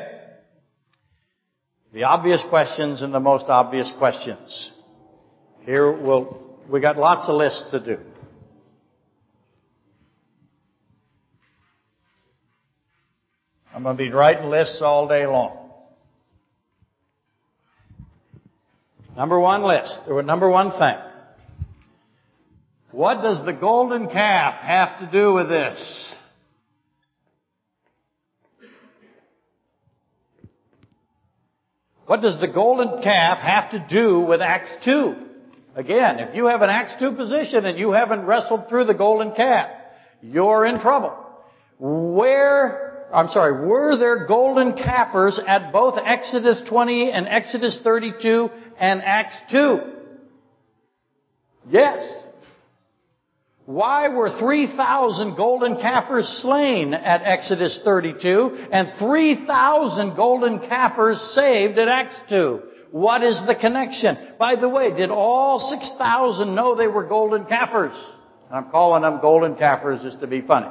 The 1.94 2.04
obvious 2.04 2.44
questions 2.50 3.02
and 3.02 3.14
the 3.14 3.22
most 3.22 3.46
obvious 3.48 3.90
questions. 3.98 4.72
Here 5.62 5.90
we'll, 5.90 6.58
we 6.70 6.82
got 6.82 6.98
lots 6.98 7.30
of 7.30 7.36
lists 7.36 7.72
to 7.72 7.80
do. 7.80 7.98
I'm 13.74 13.84
going 13.84 13.96
to 13.96 14.04
be 14.04 14.12
writing 14.12 14.50
lists 14.50 14.82
all 14.82 15.08
day 15.08 15.26
long. 15.26 15.60
Number 19.16 19.40
one 19.40 19.64
list, 19.64 20.00
or 20.10 20.22
number 20.24 20.50
one 20.50 20.72
thing. 20.72 21.13
What 22.94 23.24
does 23.24 23.44
the 23.44 23.54
golden 23.54 24.08
calf 24.08 24.54
have 24.62 25.00
to 25.00 25.10
do 25.12 25.34
with 25.34 25.50
this? 25.50 26.14
What 32.06 32.22
does 32.22 32.40
the 32.40 32.48
golden 32.48 33.02
calf 33.02 33.40
have 33.40 33.72
to 33.72 33.84
do 33.90 34.20
with 34.20 34.42
Acts 34.42 34.72
2? 34.86 35.16
Again, 35.76 36.20
if 36.20 36.36
you 36.36 36.46
have 36.46 36.62
an 36.62 36.70
Acts 36.70 36.94
2 37.00 37.14
position 37.14 37.66
and 37.66 37.80
you 37.80 37.94
haven't 37.94 38.28
wrestled 38.28 38.70
through 38.70 38.86
the 38.86 38.94
golden 38.94 39.32
calf, 39.32 39.72
you're 40.22 40.64
in 40.64 40.80
trouble. 40.80 41.18
Where, 41.80 43.08
I'm 43.12 43.30
sorry, 43.30 43.68
were 43.68 43.98
there 43.98 44.28
golden 44.28 44.74
calfers 44.74 45.40
at 45.48 45.74
both 45.74 45.98
Exodus 45.98 46.62
20 46.70 47.12
and 47.12 47.28
Exodus 47.28 47.80
32 47.84 48.52
and 48.78 49.02
Acts 49.02 49.36
2? 49.50 49.80
Yes. 51.72 52.23
Why 53.66 54.10
were 54.10 54.38
3,000 54.40 55.36
golden 55.36 55.78
calfers 55.78 56.42
slain 56.42 56.94
at 56.94 57.22
Exodus 57.24 57.80
32 57.84 58.68
and 58.72 58.90
3,000 59.00 60.16
golden 60.16 60.60
calfers 60.60 61.18
saved 61.34 61.78
at 61.80 61.88
Acts 61.88 62.20
2? 62.30 62.62
What 62.92 63.24
is 63.24 63.42
the 63.48 63.56
connection? 63.56 64.18
By 64.38 64.56
the 64.56 64.68
way, 64.68 64.96
did 64.96 65.10
all 65.10 65.60
6,000 65.60 66.54
know 66.54 66.76
they 66.76 66.88
were 66.88 67.06
golden 67.06 67.46
calfers? 67.46 67.96
I'm 68.52 68.70
calling 68.70 69.02
them 69.02 69.20
golden 69.22 69.56
calfers 69.56 70.04
just 70.04 70.20
to 70.20 70.28
be 70.28 70.42
funny. 70.42 70.70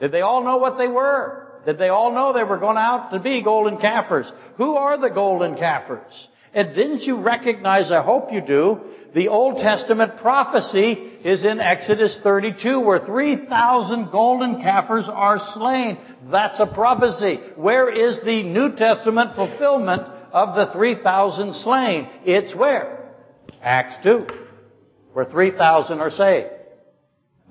Did 0.00 0.12
they 0.12 0.20
all 0.20 0.44
know 0.44 0.58
what 0.58 0.76
they 0.76 0.88
were? 0.88 1.62
Did 1.64 1.78
they 1.78 1.88
all 1.88 2.12
know 2.12 2.34
they 2.34 2.44
were 2.44 2.58
going 2.58 2.76
out 2.76 3.10
to 3.12 3.18
be 3.18 3.42
golden 3.42 3.78
calfers? 3.78 4.30
Who 4.58 4.76
are 4.76 4.98
the 4.98 5.08
golden 5.08 5.56
calfers? 5.56 6.12
And 6.54 6.74
didn't 6.74 7.02
you 7.02 7.20
recognize, 7.20 7.90
I 7.90 8.02
hope 8.02 8.32
you 8.32 8.40
do, 8.40 8.80
the 9.12 9.28
Old 9.28 9.58
Testament 9.58 10.18
prophecy 10.18 10.92
is 11.24 11.44
in 11.44 11.60
Exodus 11.60 12.18
32 12.22 12.80
where 12.80 13.04
3,000 13.04 14.10
golden 14.10 14.56
calfers 14.56 15.08
are 15.08 15.38
slain. 15.54 15.98
That's 16.30 16.58
a 16.60 16.66
prophecy. 16.66 17.38
Where 17.56 17.88
is 17.90 18.20
the 18.24 18.42
New 18.42 18.76
Testament 18.76 19.34
fulfillment 19.34 20.02
of 20.32 20.54
the 20.54 20.72
3,000 20.72 21.54
slain? 21.54 22.08
It's 22.24 22.54
where? 22.56 23.12
Acts 23.62 23.96
2, 24.02 24.26
where 25.12 25.24
3,000 25.24 26.00
are 26.00 26.10
saved. 26.10 26.50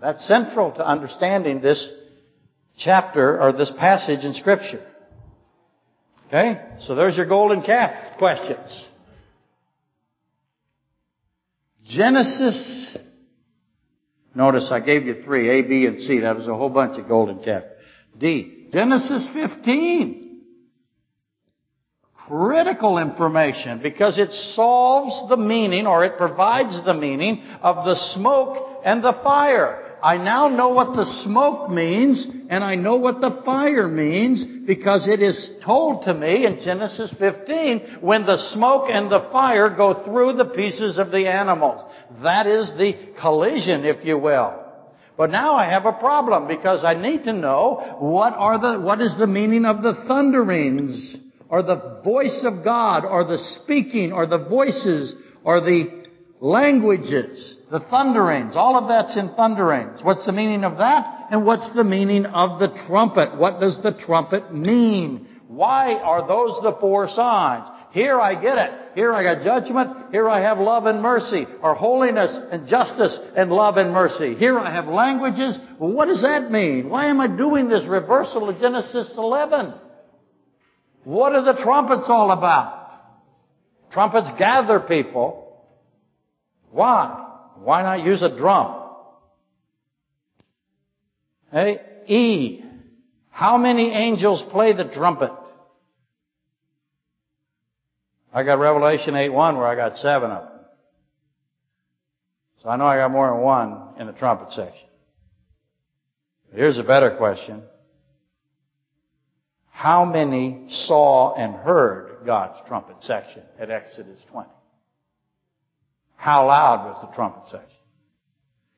That's 0.01 0.25
central 0.27 0.71
to 0.73 0.85
understanding 0.85 1.61
this 1.61 1.89
chapter 2.77 3.41
or 3.41 3.53
this 3.53 3.71
passage 3.77 4.25
in 4.25 4.33
scripture. 4.33 4.85
Okay? 6.27 6.61
So 6.81 6.95
there's 6.95 7.15
your 7.15 7.25
golden 7.25 7.61
calf 7.61 8.17
questions. 8.17 8.87
Genesis, 11.85 12.97
notice 14.33 14.69
I 14.71 14.79
gave 14.79 15.05
you 15.05 15.23
three, 15.23 15.59
A, 15.59 15.61
B, 15.63 15.85
and 15.85 15.99
C. 15.99 16.19
That 16.19 16.35
was 16.35 16.47
a 16.47 16.55
whole 16.55 16.69
bunch 16.69 16.97
of 16.97 17.07
golden 17.07 17.43
calf. 17.43 17.63
D, 18.17 18.67
Genesis 18.71 19.27
15. 19.33 20.41
Critical 22.27 22.99
information 22.99 23.81
because 23.83 24.17
it 24.17 24.31
solves 24.31 25.29
the 25.29 25.35
meaning 25.35 25.85
or 25.85 26.05
it 26.05 26.17
provides 26.17 26.83
the 26.85 26.93
meaning 26.93 27.43
of 27.61 27.85
the 27.85 27.95
smoke 28.13 28.81
and 28.85 29.03
the 29.03 29.13
fire. 29.23 29.82
I 30.03 30.17
now 30.17 30.49
know 30.49 30.67
what 30.67 30.97
the 30.97 31.05
smoke 31.23 31.69
means 31.69 32.27
and 32.49 32.61
I 32.61 32.75
know 32.75 32.97
what 32.97 33.21
the 33.21 33.41
fire 33.45 33.87
means 33.87 34.43
because 34.43 35.07
it 35.07 35.21
is 35.21 35.53
told 35.63 36.03
to 36.03 36.13
me 36.13 36.45
in 36.45 36.59
Genesis 36.59 37.13
15 37.17 37.99
when 38.01 38.25
the 38.25 38.37
smoke 38.51 38.89
and 38.89 39.09
the 39.09 39.29
fire 39.31 39.69
go 39.69 40.03
through 40.03 40.33
the 40.33 40.43
pieces 40.43 40.97
of 40.97 41.09
the 41.11 41.31
animals. 41.31 41.89
That 42.21 42.47
is 42.47 42.73
the 42.77 43.13
collision, 43.21 43.85
if 43.85 44.03
you 44.03 44.17
will. 44.17 44.61
But 45.15 45.29
now 45.29 45.55
I 45.55 45.69
have 45.69 45.85
a 45.85 45.93
problem 45.93 46.49
because 46.49 46.83
I 46.83 46.95
need 46.95 47.23
to 47.23 47.33
know 47.33 47.97
what 47.99 48.33
are 48.33 48.59
the, 48.59 48.81
what 48.81 48.99
is 48.99 49.17
the 49.17 49.27
meaning 49.27 49.63
of 49.63 49.83
the 49.83 50.03
thunderings 50.05 51.15
or 51.47 51.63
the 51.63 52.01
voice 52.03 52.41
of 52.43 52.65
God 52.65 53.05
or 53.05 53.23
the 53.23 53.37
speaking 53.37 54.11
or 54.11 54.25
the 54.25 54.43
voices 54.43 55.15
or 55.45 55.61
the 55.61 56.02
languages, 56.43 57.55
the 57.71 57.79
thunderings, 57.79 58.57
all 58.57 58.77
of 58.77 58.89
that's 58.89 59.15
in 59.15 59.33
thunderings. 59.33 60.03
What's 60.03 60.25
the 60.25 60.33
meaning 60.33 60.65
of 60.65 60.77
that? 60.77 61.27
And 61.31 61.45
what's 61.45 61.73
the 61.73 61.85
meaning 61.85 62.25
of 62.25 62.59
the 62.59 62.67
trumpet? 62.85 63.37
What 63.37 63.61
does 63.61 63.81
the 63.81 63.93
trumpet 63.93 64.53
mean? 64.53 65.25
Why 65.47 65.93
are 65.93 66.27
those 66.27 66.61
the 66.61 66.75
four 66.81 67.07
signs? 67.07 67.69
Here 67.91 68.19
I 68.19 68.39
get 68.39 68.57
it. 68.57 68.71
Here 68.93 69.13
I 69.13 69.23
got 69.23 69.43
judgment. 69.43 70.11
Here 70.11 70.27
I 70.27 70.41
have 70.41 70.57
love 70.57 70.85
and 70.85 71.01
mercy, 71.01 71.47
or 71.61 71.75
holiness 71.75 72.37
and 72.51 72.67
justice 72.67 73.17
and 73.37 73.49
love 73.49 73.77
and 73.77 73.93
mercy. 73.93 74.35
Here 74.35 74.59
I 74.59 74.69
have 74.73 74.87
languages. 74.87 75.57
Well, 75.79 75.93
what 75.93 76.07
does 76.07 76.23
that 76.23 76.51
mean? 76.51 76.89
Why 76.89 77.05
am 77.05 77.21
I 77.21 77.27
doing 77.27 77.69
this 77.69 77.85
reversal 77.85 78.49
of 78.49 78.59
Genesis 78.59 79.11
11? 79.15 79.75
What 81.05 81.35
are 81.35 81.53
the 81.53 81.61
trumpets 81.63 82.05
all 82.09 82.31
about? 82.31 82.89
Trumpets 83.91 84.27
gather 84.37 84.81
people. 84.81 85.42
Why? 86.73 87.23
Why 87.57 87.83
not 87.83 88.03
use 88.03 88.23
a 88.23 88.35
drum? 88.35 88.81
Hey, 91.51 91.79
E. 92.07 92.63
How 93.29 93.57
many 93.57 93.91
angels 93.91 94.43
play 94.51 94.73
the 94.73 94.89
trumpet? 94.91 95.31
I 98.33 98.41
got 98.41 98.57
Revelation 98.57 99.13
8.1 99.13 99.57
where 99.57 99.67
I 99.67 99.75
got 99.75 99.97
seven 99.97 100.31
of 100.31 100.43
them. 100.43 100.59
So 102.63 102.69
I 102.69 102.75
know 102.75 102.85
I 102.85 102.97
got 102.97 103.11
more 103.11 103.29
than 103.29 103.41
one 103.41 103.99
in 103.99 104.07
the 104.07 104.13
trumpet 104.13 104.51
section. 104.51 104.87
But 106.49 106.59
here's 106.59 106.79
a 106.79 106.83
better 106.83 107.15
question. 107.17 107.61
How 109.69 110.05
many 110.05 110.65
saw 110.69 111.35
and 111.35 111.53
heard 111.53 112.25
God's 112.25 112.67
trumpet 112.67 112.95
section 113.01 113.43
at 113.59 113.69
Exodus 113.69 114.23
20? 114.31 114.49
How 116.23 116.47
loud 116.47 116.87
was 116.87 117.01
the 117.01 117.13
trumpet 117.13 117.49
section? 117.51 117.79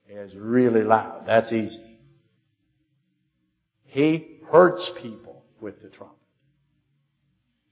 It 0.10 0.18
was 0.18 0.36
really 0.36 0.82
loud. 0.82 1.26
That's 1.28 1.54
easy. 1.54 2.00
He 3.84 4.40
hurts 4.52 4.92
people 5.00 5.44
with 5.62 5.80
the 5.84 5.90
trumpet. 5.90 6.18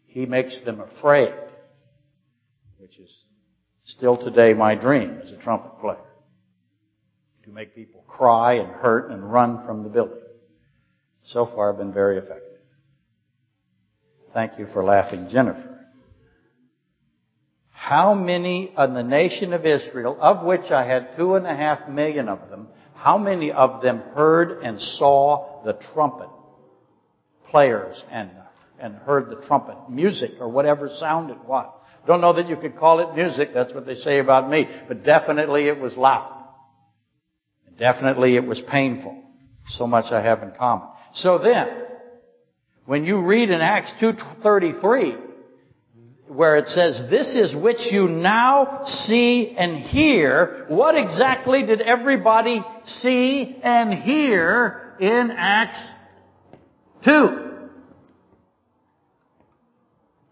He 0.06 0.28
makes 0.28 0.60
them 0.64 0.80
afraid 0.80 1.34
which 2.78 3.00
is 3.00 3.24
still 3.86 4.16
today 4.16 4.54
my 4.54 4.76
dream 4.76 5.20
as 5.24 5.32
a 5.32 5.38
trumpet 5.38 5.80
player. 5.82 5.98
To 7.46 7.50
make 7.50 7.74
people 7.74 8.04
cry 8.08 8.54
and 8.58 8.70
hurt 8.70 9.10
and 9.10 9.32
run 9.32 9.66
from 9.66 9.82
the 9.82 9.90
building. 9.90 10.20
So 11.24 11.48
far 11.48 11.72
I've 11.72 11.80
been 11.80 11.94
very 11.94 12.20
effective. 12.20 12.60
Thank 14.36 14.60
you 14.60 14.68
for 14.72 14.84
laughing, 14.84 15.30
Jennifer. 15.32 15.73
How 17.84 18.14
many 18.14 18.74
in 18.78 18.94
the 18.94 19.04
nation 19.04 19.52
of 19.52 19.66
Israel, 19.66 20.18
of 20.22 20.46
which 20.46 20.72
I 20.72 20.86
had 20.86 21.18
two 21.18 21.36
and 21.36 21.46
a 21.46 21.54
half 21.54 21.90
million 21.90 22.30
of 22.30 22.50
them, 22.50 22.70
how 22.96 23.18
many 23.18 23.52
of 23.52 23.82
them 23.82 24.00
heard 24.16 24.64
and 24.64 24.80
saw 24.80 25.62
the 25.66 25.74
trumpet 25.74 26.30
players 27.50 28.02
and, 28.10 28.32
and 28.80 28.96
heard 28.96 29.30
the 29.30 29.46
trumpet 29.46 29.76
music 29.90 30.32
or 30.40 30.48
whatever 30.48 30.88
sound 30.88 31.30
it 31.30 31.44
was? 31.46 31.70
Don't 32.08 32.22
know 32.22 32.32
that 32.32 32.48
you 32.48 32.56
could 32.56 32.78
call 32.78 33.02
it 33.02 33.18
music. 33.18 33.50
That's 33.54 33.74
what 33.74 33.86
they 33.86 33.96
say 33.96 34.20
about 34.20 34.50
me. 34.50 34.66
But 34.88 35.04
definitely 35.04 35.68
it 35.68 35.78
was 35.78 35.98
loud. 35.98 36.42
Definitely 37.78 38.38
it 38.38 38.48
was 38.48 38.62
painful. 38.62 39.22
So 39.68 39.88
much 39.88 40.10
I 40.10 40.22
have 40.22 40.42
in 40.42 40.52
common. 40.52 40.88
So 41.16 41.38
then, 41.38 41.84
when 42.86 43.04
you 43.04 43.20
read 43.20 43.50
in 43.50 43.60
Acts 43.60 43.92
2.33, 44.00 45.33
where 46.36 46.58
it 46.58 46.68
says, 46.68 47.04
this 47.10 47.36
is 47.36 47.56
which 47.56 47.92
you 47.92 48.08
now 48.08 48.86
see 48.86 49.56
and 49.56 49.78
hear, 49.78 50.66
what 50.68 50.96
exactly 50.96 51.66
did 51.66 51.80
everybody 51.82 52.64
see 52.86 53.60
and 53.64 53.94
hear 53.94 54.96
in 55.00 55.32
Acts 55.32 55.92
2? 57.06 57.40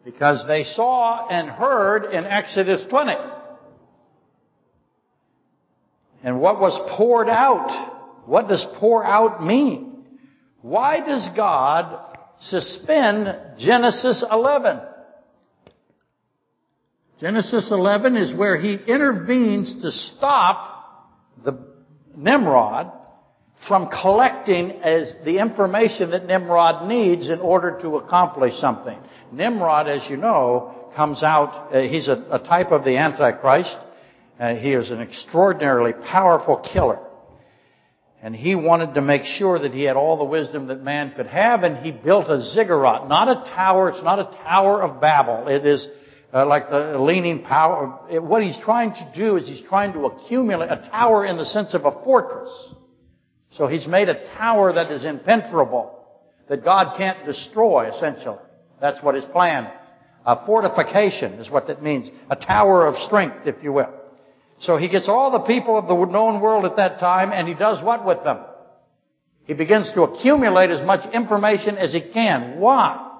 Because 0.03 0.45
they 0.47 0.63
saw 0.63 1.27
and 1.27 1.49
heard 1.49 2.05
in 2.05 2.25
Exodus 2.25 2.83
20. 2.89 3.13
And 6.23 6.39
what 6.39 6.59
was 6.59 6.79
poured 6.97 7.29
out? 7.29 8.25
What 8.25 8.47
does 8.47 8.65
pour 8.79 9.03
out 9.03 9.43
mean? 9.43 10.03
Why 10.61 10.99
does 10.99 11.29
God 11.35 11.99
suspend 12.39 13.27
Genesis 13.59 14.23
11? 14.29 14.79
Genesis 17.21 17.69
11 17.69 18.17
is 18.17 18.33
where 18.33 18.57
he 18.57 18.73
intervenes 18.73 19.79
to 19.83 19.91
stop 19.91 21.07
the 21.45 21.55
Nimrod 22.17 22.91
from 23.67 23.89
collecting 23.89 24.71
as 24.81 25.13
the 25.23 25.37
information 25.37 26.09
that 26.11 26.25
Nimrod 26.25 26.87
needs 26.89 27.29
in 27.29 27.39
order 27.39 27.77
to 27.81 27.97
accomplish 27.97 28.55
something. 28.55 28.97
Nimrod, 29.31 29.87
as 29.87 30.09
you 30.09 30.17
know, 30.17 30.89
comes 30.95 31.21
out, 31.21 31.71
uh, 31.71 31.81
he's 31.81 32.07
a, 32.07 32.25
a, 32.31 32.39
type 32.39 32.71
of 32.71 32.83
the 32.83 32.97
Antichrist. 32.97 33.77
Uh, 34.39 34.55
he 34.55 34.73
is 34.73 34.89
an 34.89 34.99
extraordinarily 34.99 35.93
powerful 35.93 36.57
killer. 36.73 36.97
And 38.23 38.35
he 38.35 38.55
wanted 38.55 38.95
to 38.95 39.01
make 39.01 39.25
sure 39.25 39.59
that 39.59 39.73
he 39.73 39.83
had 39.83 39.95
all 39.95 40.17
the 40.17 40.25
wisdom 40.25 40.67
that 40.67 40.81
man 40.81 41.13
could 41.15 41.27
have, 41.27 41.61
and 41.61 41.77
he 41.85 41.91
built 41.91 42.29
a 42.29 42.41
ziggurat. 42.41 43.07
Not 43.07 43.27
a 43.27 43.51
tower, 43.51 43.89
it's 43.89 44.03
not 44.03 44.17
a 44.17 44.35
tower 44.43 44.81
of 44.81 44.99
Babel. 44.99 45.47
It 45.47 45.67
is 45.67 45.87
uh, 46.33 46.45
like 46.45 46.69
the 46.69 46.97
leaning 46.99 47.43
power. 47.43 47.87
What 48.21 48.43
he's 48.43 48.57
trying 48.57 48.93
to 48.93 49.11
do 49.15 49.37
is 49.37 49.47
he's 49.47 49.61
trying 49.61 49.93
to 49.93 50.05
accumulate 50.05 50.69
a 50.69 50.87
tower 50.89 51.25
in 51.25 51.37
the 51.37 51.45
sense 51.45 51.73
of 51.73 51.85
a 51.85 51.91
fortress. 52.03 52.49
So 53.51 53.67
he's 53.67 53.87
made 53.87 54.07
a 54.09 54.25
tower 54.37 54.71
that 54.73 54.91
is 54.91 55.03
impenetrable, 55.03 56.05
that 56.47 56.63
God 56.63 56.97
can't 56.97 57.25
destroy, 57.25 57.89
essentially. 57.89 58.39
That's 58.79 59.03
what 59.03 59.15
his 59.15 59.25
plan 59.25 59.65
is. 59.65 59.71
A 60.25 60.45
fortification 60.45 61.33
is 61.33 61.49
what 61.49 61.67
that 61.67 61.81
means. 61.81 62.09
A 62.29 62.35
tower 62.35 62.85
of 62.85 62.95
strength, 62.97 63.47
if 63.47 63.63
you 63.63 63.73
will. 63.73 63.91
So 64.59 64.77
he 64.77 64.87
gets 64.87 65.09
all 65.09 65.31
the 65.31 65.39
people 65.39 65.77
of 65.77 65.87
the 65.87 65.95
known 66.05 66.41
world 66.41 66.65
at 66.65 66.75
that 66.75 66.99
time 66.99 67.31
and 67.31 67.47
he 67.47 67.55
does 67.55 67.83
what 67.83 68.05
with 68.05 68.23
them? 68.23 68.37
He 69.45 69.53
begins 69.53 69.91
to 69.93 70.03
accumulate 70.03 70.69
as 70.69 70.85
much 70.85 71.11
information 71.13 71.77
as 71.77 71.91
he 71.91 72.01
can. 72.13 72.59
Why? 72.59 73.10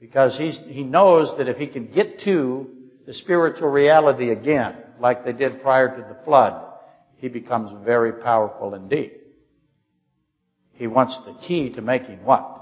Because 0.00 0.36
he's, 0.38 0.58
he 0.66 0.82
knows 0.82 1.36
that 1.36 1.48
if 1.48 1.58
he 1.58 1.66
can 1.66 1.92
get 1.92 2.20
to 2.20 2.70
the 3.06 3.12
spiritual 3.12 3.68
reality 3.68 4.30
again, 4.30 4.76
like 4.98 5.24
they 5.24 5.32
did 5.32 5.62
prior 5.62 5.94
to 5.94 6.02
the 6.02 6.24
flood, 6.24 6.66
he 7.16 7.28
becomes 7.28 7.70
very 7.84 8.12
powerful 8.14 8.74
indeed. 8.74 9.12
He 10.72 10.86
wants 10.86 11.20
the 11.26 11.34
key 11.46 11.70
to 11.74 11.82
making 11.82 12.24
what? 12.24 12.58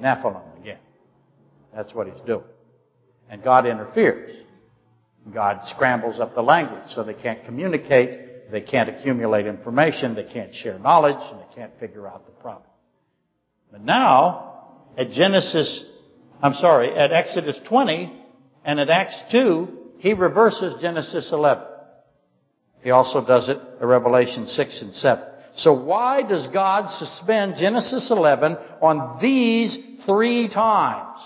Nephilim 0.00 0.42
again. 0.60 0.78
That's 1.74 1.94
what 1.94 2.08
he's 2.08 2.20
doing. 2.26 2.44
And 3.30 3.42
God 3.42 3.66
interferes. 3.66 4.44
God 5.32 5.60
scrambles 5.66 6.18
up 6.18 6.34
the 6.34 6.42
language 6.42 6.90
so 6.94 7.04
they 7.04 7.14
can't 7.14 7.44
communicate, 7.44 8.50
they 8.50 8.60
can't 8.60 8.88
accumulate 8.88 9.46
information, 9.46 10.16
they 10.16 10.24
can't 10.24 10.52
share 10.52 10.78
knowledge, 10.80 11.16
and 11.30 11.38
they 11.38 11.54
can't 11.54 11.72
figure 11.78 12.08
out 12.08 12.26
the 12.26 12.32
problem. 12.32 12.68
But 13.70 13.82
now, 13.82 14.52
at 14.98 15.10
Genesis, 15.12 15.91
I'm 16.42 16.54
sorry, 16.54 16.94
at 16.96 17.12
Exodus 17.12 17.60
20 17.68 18.12
and 18.64 18.80
at 18.80 18.90
Acts 18.90 19.20
2, 19.30 19.68
he 19.98 20.12
reverses 20.12 20.80
Genesis 20.80 21.30
11. 21.32 21.64
He 22.82 22.90
also 22.90 23.24
does 23.24 23.48
it 23.48 23.58
at 23.80 23.86
Revelation 23.86 24.46
6 24.46 24.82
and 24.82 24.94
7. 24.94 25.24
So 25.54 25.84
why 25.84 26.22
does 26.22 26.48
God 26.48 26.90
suspend 26.90 27.54
Genesis 27.58 28.10
11 28.10 28.56
on 28.80 29.18
these 29.20 29.78
three 30.04 30.48
times? 30.48 31.20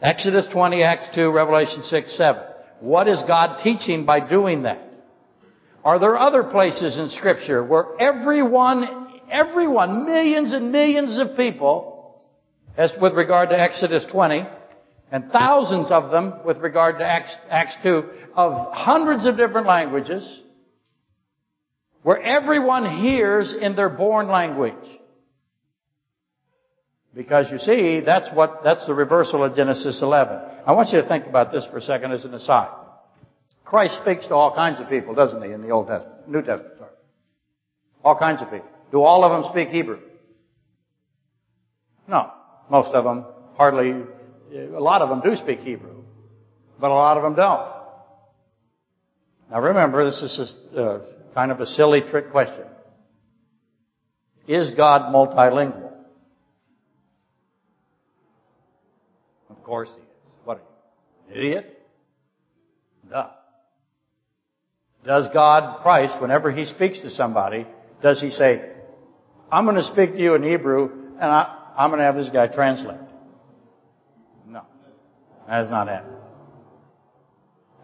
Exodus 0.00 0.46
20, 0.52 0.82
Acts 0.82 1.08
2, 1.14 1.30
Revelation 1.30 1.82
6, 1.82 2.16
7. 2.16 2.42
What 2.80 3.08
is 3.08 3.18
God 3.26 3.62
teaching 3.62 4.06
by 4.06 4.26
doing 4.26 4.62
that? 4.62 4.80
Are 5.82 5.98
there 5.98 6.16
other 6.16 6.44
places 6.44 6.98
in 6.98 7.08
scripture 7.08 7.64
where 7.64 7.86
everyone 7.98 9.00
everyone, 9.30 10.04
millions 10.04 10.52
and 10.52 10.72
millions 10.72 11.18
of 11.18 11.36
people, 11.36 11.89
as 12.76 12.94
with 13.00 13.14
regard 13.14 13.50
to 13.50 13.58
Exodus 13.58 14.04
20, 14.10 14.44
and 15.12 15.30
thousands 15.32 15.90
of 15.90 16.10
them 16.10 16.34
with 16.44 16.58
regard 16.58 16.98
to 16.98 17.04
Acts, 17.04 17.36
Acts 17.48 17.76
2, 17.82 18.04
of 18.34 18.72
hundreds 18.72 19.26
of 19.26 19.36
different 19.36 19.66
languages, 19.66 20.42
where 22.02 22.20
everyone 22.20 22.98
hears 22.98 23.54
in 23.54 23.74
their 23.76 23.88
born 23.88 24.28
language. 24.28 24.74
Because 27.14 27.50
you 27.50 27.58
see, 27.58 28.00
that's 28.00 28.30
what, 28.34 28.60
that's 28.62 28.86
the 28.86 28.94
reversal 28.94 29.42
of 29.42 29.56
Genesis 29.56 30.00
11. 30.00 30.38
I 30.64 30.72
want 30.72 30.90
you 30.90 31.02
to 31.02 31.08
think 31.08 31.26
about 31.26 31.50
this 31.50 31.66
for 31.66 31.78
a 31.78 31.82
second 31.82 32.12
as 32.12 32.24
an 32.24 32.32
aside. 32.34 32.70
Christ 33.64 34.00
speaks 34.00 34.26
to 34.28 34.34
all 34.34 34.54
kinds 34.54 34.80
of 34.80 34.88
people, 34.88 35.14
doesn't 35.14 35.42
he, 35.42 35.50
in 35.50 35.62
the 35.62 35.70
Old 35.70 35.88
Testament, 35.88 36.28
New 36.28 36.42
Testament, 36.42 36.74
sorry. 36.78 36.90
All 38.04 38.16
kinds 38.16 38.42
of 38.42 38.50
people. 38.50 38.68
Do 38.92 39.02
all 39.02 39.24
of 39.24 39.30
them 39.42 39.50
speak 39.52 39.68
Hebrew? 39.68 39.98
No. 42.08 42.32
Most 42.70 42.94
of 42.94 43.04
them 43.04 43.24
hardly, 43.56 43.90
a 43.90 44.80
lot 44.80 45.02
of 45.02 45.08
them 45.08 45.20
do 45.20 45.36
speak 45.36 45.58
Hebrew, 45.58 46.04
but 46.78 46.90
a 46.90 46.94
lot 46.94 47.16
of 47.16 47.24
them 47.24 47.34
don't. 47.34 47.68
Now 49.50 49.60
remember, 49.60 50.04
this 50.04 50.22
is 50.22 50.36
just, 50.36 50.54
uh, 50.78 51.00
kind 51.34 51.50
of 51.50 51.60
a 51.60 51.66
silly 51.66 52.00
trick 52.00 52.30
question. 52.30 52.64
Is 54.46 54.70
God 54.76 55.12
multilingual? 55.12 55.92
Of 59.50 59.62
course 59.64 59.90
he 59.94 60.00
is. 60.00 60.34
What 60.44 60.58
are 60.58 61.34
you? 61.34 61.40
Idiot? 61.40 61.82
Duh. 63.10 63.30
Does 65.04 65.28
God, 65.32 65.82
Christ, 65.82 66.20
whenever 66.20 66.52
he 66.52 66.64
speaks 66.66 67.00
to 67.00 67.10
somebody, 67.10 67.66
does 68.02 68.20
he 68.20 68.30
say, 68.30 68.70
I'm 69.50 69.64
going 69.64 69.76
to 69.76 69.82
speak 69.82 70.12
to 70.12 70.18
you 70.20 70.34
in 70.34 70.42
Hebrew 70.42 70.90
and 71.14 71.30
I, 71.30 71.59
I'm 71.80 71.88
going 71.88 72.00
to 72.00 72.04
have 72.04 72.16
this 72.16 72.28
guy 72.28 72.46
translate? 72.46 73.00
No. 74.46 74.64
That 75.46 75.54
has 75.54 75.70
not 75.70 75.88
happened. 75.88 76.16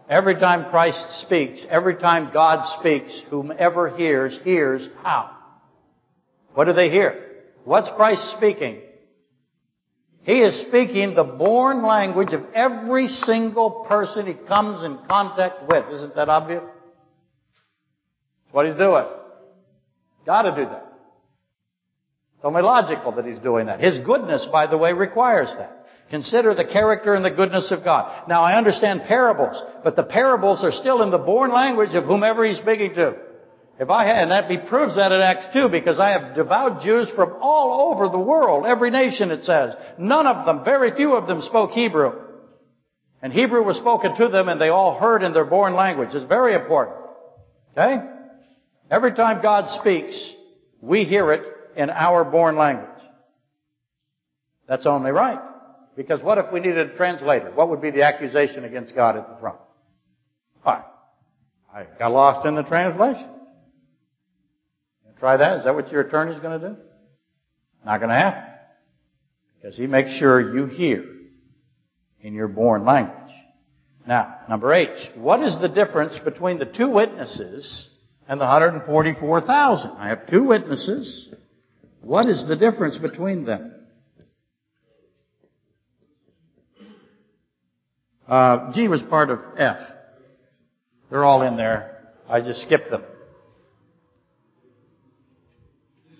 Every 0.07 0.35
time 0.35 0.69
Christ 0.69 1.23
speaks, 1.23 1.65
every 1.67 1.95
time 1.95 2.29
God 2.31 2.63
speaks, 2.79 3.23
whomever 3.31 3.89
hears, 3.89 4.39
hears 4.43 4.87
how? 5.01 5.35
What 6.53 6.65
do 6.65 6.73
they 6.73 6.91
hear? 6.91 7.37
What's 7.65 7.89
Christ 7.95 8.35
speaking? 8.37 8.81
He 10.21 10.41
is 10.41 10.67
speaking 10.67 11.15
the 11.15 11.23
born 11.23 11.83
language 11.83 12.33
of 12.33 12.43
every 12.53 13.07
single 13.07 13.83
person 13.89 14.27
he 14.27 14.35
comes 14.35 14.83
in 14.83 14.99
contact 15.09 15.67
with. 15.71 15.85
Isn't 15.91 16.13
that 16.13 16.29
obvious? 16.29 16.61
That's 16.61 18.53
what 18.53 18.67
he's 18.67 18.75
doing. 18.75 19.05
Gotta 20.23 20.51
do 20.51 20.69
that. 20.69 20.86
It's 22.37 22.45
only 22.45 22.61
logical 22.61 23.13
that 23.13 23.25
he's 23.25 23.39
doing 23.39 23.65
that. 23.65 23.79
His 23.79 23.99
goodness, 24.05 24.47
by 24.51 24.67
the 24.67 24.77
way, 24.77 24.93
requires 24.93 25.51
that. 25.57 25.87
Consider 26.11 26.53
the 26.53 26.65
character 26.65 27.13
and 27.15 27.25
the 27.25 27.31
goodness 27.31 27.71
of 27.71 27.83
God. 27.83 28.29
Now 28.29 28.43
I 28.43 28.57
understand 28.57 29.01
parables, 29.07 29.61
but 29.83 29.95
the 29.95 30.03
parables 30.03 30.63
are 30.63 30.71
still 30.71 31.01
in 31.01 31.09
the 31.09 31.17
born 31.17 31.51
language 31.51 31.95
of 31.95 32.05
whomever 32.05 32.45
he's 32.45 32.59
speaking 32.59 32.93
to. 32.93 33.15
If 33.79 33.89
I 33.89 34.05
had, 34.05 34.29
and 34.29 34.31
that 34.31 34.67
proves 34.67 34.95
that 34.95 35.11
in 35.11 35.19
Acts 35.19 35.47
2, 35.53 35.69
because 35.69 35.99
I 35.99 36.11
have 36.11 36.35
devout 36.35 36.81
Jews 36.81 37.09
from 37.15 37.37
all 37.41 37.91
over 37.91 38.07
the 38.07 38.19
world, 38.19 38.65
every 38.67 38.91
nation 38.91 39.31
it 39.31 39.43
says. 39.43 39.73
None 39.97 40.27
of 40.27 40.45
them, 40.45 40.63
very 40.63 40.91
few 40.95 41.15
of 41.15 41.27
them 41.27 41.41
spoke 41.41 41.71
Hebrew. 41.71 42.13
And 43.21 43.33
Hebrew 43.33 43.63
was 43.63 43.77
spoken 43.77 44.15
to 44.15 44.29
them 44.29 44.47
and 44.47 44.61
they 44.61 44.69
all 44.69 44.99
heard 44.99 45.23
in 45.23 45.33
their 45.33 45.45
born 45.45 45.73
language. 45.73 46.09
It's 46.13 46.25
very 46.25 46.53
important. 46.53 46.97
Okay? 47.71 47.97
Every 48.91 49.13
time 49.13 49.41
God 49.41 49.69
speaks, 49.81 50.33
we 50.81 51.03
hear 51.03 51.31
it 51.33 51.56
in 51.77 51.89
our 51.89 52.25
born 52.25 52.57
language. 52.57 52.89
That's 54.67 54.85
only 54.85 55.11
right. 55.11 55.39
Because 55.95 56.21
what 56.21 56.37
if 56.37 56.51
we 56.51 56.59
needed 56.59 56.91
a 56.91 56.95
translator? 56.95 57.51
What 57.51 57.69
would 57.69 57.81
be 57.81 57.91
the 57.91 58.03
accusation 58.03 58.65
against 58.65 58.93
God 58.93 59.15
at 59.15 59.29
the 59.29 59.35
throne? 59.35 59.57
Why? 60.63 60.83
I 61.73 61.85
got 61.97 62.11
lost 62.11 62.45
in 62.45 62.55
the 62.55 62.63
translation. 62.63 63.29
Try 65.19 65.37
that. 65.37 65.59
Is 65.59 65.63
that 65.63 65.73
what 65.73 65.91
your 65.91 66.01
attorney's 66.01 66.39
going 66.39 66.59
to 66.59 66.69
do? 66.69 66.75
Not 67.85 67.99
going 67.99 68.09
to 68.09 68.15
happen. 68.15 68.43
Because 69.55 69.77
he 69.77 69.87
makes 69.87 70.11
sure 70.17 70.55
you 70.55 70.65
hear 70.65 71.05
in 72.21 72.33
your 72.33 72.47
born 72.47 72.85
language. 72.85 73.15
Now, 74.07 74.37
number 74.47 74.71
H. 74.73 75.09
What 75.15 75.41
is 75.41 75.59
the 75.59 75.67
difference 75.67 76.17
between 76.19 76.59
the 76.59 76.65
two 76.65 76.89
witnesses 76.89 77.89
and 78.27 78.39
the 78.39 78.45
144,000? 78.45 79.91
I 79.97 80.09
have 80.09 80.27
two 80.27 80.43
witnesses. 80.43 81.33
What 82.07 82.25
is 82.29 82.47
the 82.47 82.55
difference 82.55 82.97
between 82.97 83.43
them? 83.43 83.73
Uh, 88.25 88.71
G 88.71 88.87
was 88.87 89.01
part 89.01 89.29
of 89.29 89.41
F. 89.57 89.75
They're 91.09 91.25
all 91.25 91.41
in 91.41 91.57
there. 91.57 92.13
I 92.29 92.39
just 92.39 92.61
skipped 92.61 92.91
them. 92.91 93.03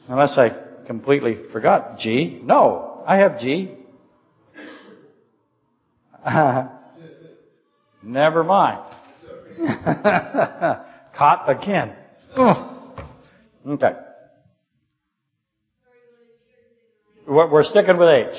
Unless 0.09 0.37
I 0.37 0.49
completely 0.87 1.37
forgot 1.53 1.99
G. 1.99 2.41
No, 2.43 3.01
I 3.07 3.19
have 3.19 3.39
G. 3.39 3.71
Never 8.03 8.43
mind. 8.43 8.93
Caught 11.15 11.45
again. 11.47 11.95
Okay. 13.65 13.93
We're 17.27 17.65
sticking 17.65 17.97
with 17.97 18.07
H. 18.07 18.35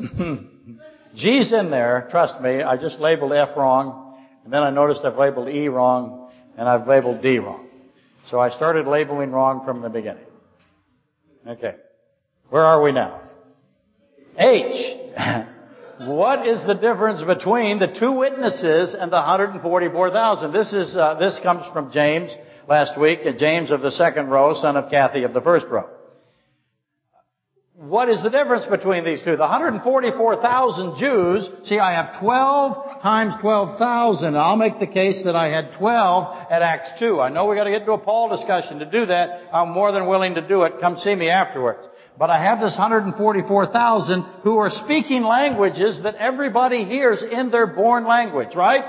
G's 1.14 1.52
in 1.52 1.70
there, 1.70 2.08
trust 2.10 2.40
me. 2.40 2.62
I 2.62 2.78
just 2.78 2.98
labeled 3.00 3.34
F 3.34 3.50
wrong, 3.54 4.18
and 4.44 4.52
then 4.52 4.62
I 4.62 4.70
noticed 4.70 5.02
I've 5.04 5.18
labeled 5.18 5.50
E 5.50 5.68
wrong, 5.68 6.30
and 6.56 6.66
I've 6.66 6.88
labeled 6.88 7.20
D 7.20 7.38
wrong. 7.38 7.68
So 8.28 8.40
I 8.40 8.48
started 8.48 8.86
labeling 8.86 9.30
wrong 9.30 9.62
from 9.66 9.82
the 9.82 9.90
beginning. 9.90 10.24
Okay. 11.46 11.74
Where 12.48 12.64
are 12.64 12.80
we 12.80 12.92
now? 12.92 13.20
H. 14.38 14.96
what 16.00 16.46
is 16.46 16.64
the 16.66 16.74
difference 16.74 17.22
between 17.22 17.78
the 17.78 17.88
two 17.88 18.12
witnesses 18.12 18.94
and 18.98 19.12
the 19.12 19.16
144,000? 19.16 20.50
This 20.50 20.72
is, 20.72 20.96
uh, 20.96 21.16
this 21.16 21.38
comes 21.42 21.66
from 21.74 21.92
James 21.92 22.30
last 22.66 22.98
week, 22.98 23.20
James 23.38 23.70
of 23.70 23.82
the 23.82 23.90
second 23.90 24.28
row, 24.28 24.54
son 24.54 24.78
of 24.78 24.90
Kathy 24.90 25.24
of 25.24 25.34
the 25.34 25.42
first 25.42 25.66
row. 25.66 25.90
What 27.78 28.08
is 28.08 28.22
the 28.22 28.30
difference 28.30 28.64
between 28.64 29.04
these 29.04 29.20
two? 29.22 29.36
The 29.36 29.42
144,000 29.42 30.96
Jews, 30.96 31.50
see 31.64 31.78
I 31.78 31.92
have 31.92 32.18
12 32.20 33.02
times 33.02 33.34
12,000. 33.42 34.34
I'll 34.34 34.56
make 34.56 34.78
the 34.78 34.86
case 34.86 35.22
that 35.24 35.36
I 35.36 35.48
had 35.48 35.74
12 35.76 36.46
at 36.50 36.62
Acts 36.62 36.98
2. 36.98 37.20
I 37.20 37.28
know 37.28 37.44
we 37.44 37.54
gotta 37.54 37.70
get 37.70 37.84
to 37.84 37.92
a 37.92 37.98
Paul 37.98 38.34
discussion 38.34 38.78
to 38.78 38.86
do 38.86 39.04
that. 39.04 39.50
I'm 39.52 39.72
more 39.72 39.92
than 39.92 40.06
willing 40.06 40.36
to 40.36 40.48
do 40.48 40.62
it. 40.62 40.80
Come 40.80 40.96
see 40.96 41.14
me 41.14 41.28
afterwards. 41.28 41.86
But 42.18 42.30
I 42.30 42.42
have 42.42 42.60
this 42.60 42.78
144,000 42.78 44.22
who 44.42 44.56
are 44.56 44.70
speaking 44.70 45.22
languages 45.22 46.00
that 46.02 46.14
everybody 46.14 46.84
hears 46.84 47.22
in 47.22 47.50
their 47.50 47.66
born 47.66 48.06
language, 48.06 48.54
right? 48.54 48.84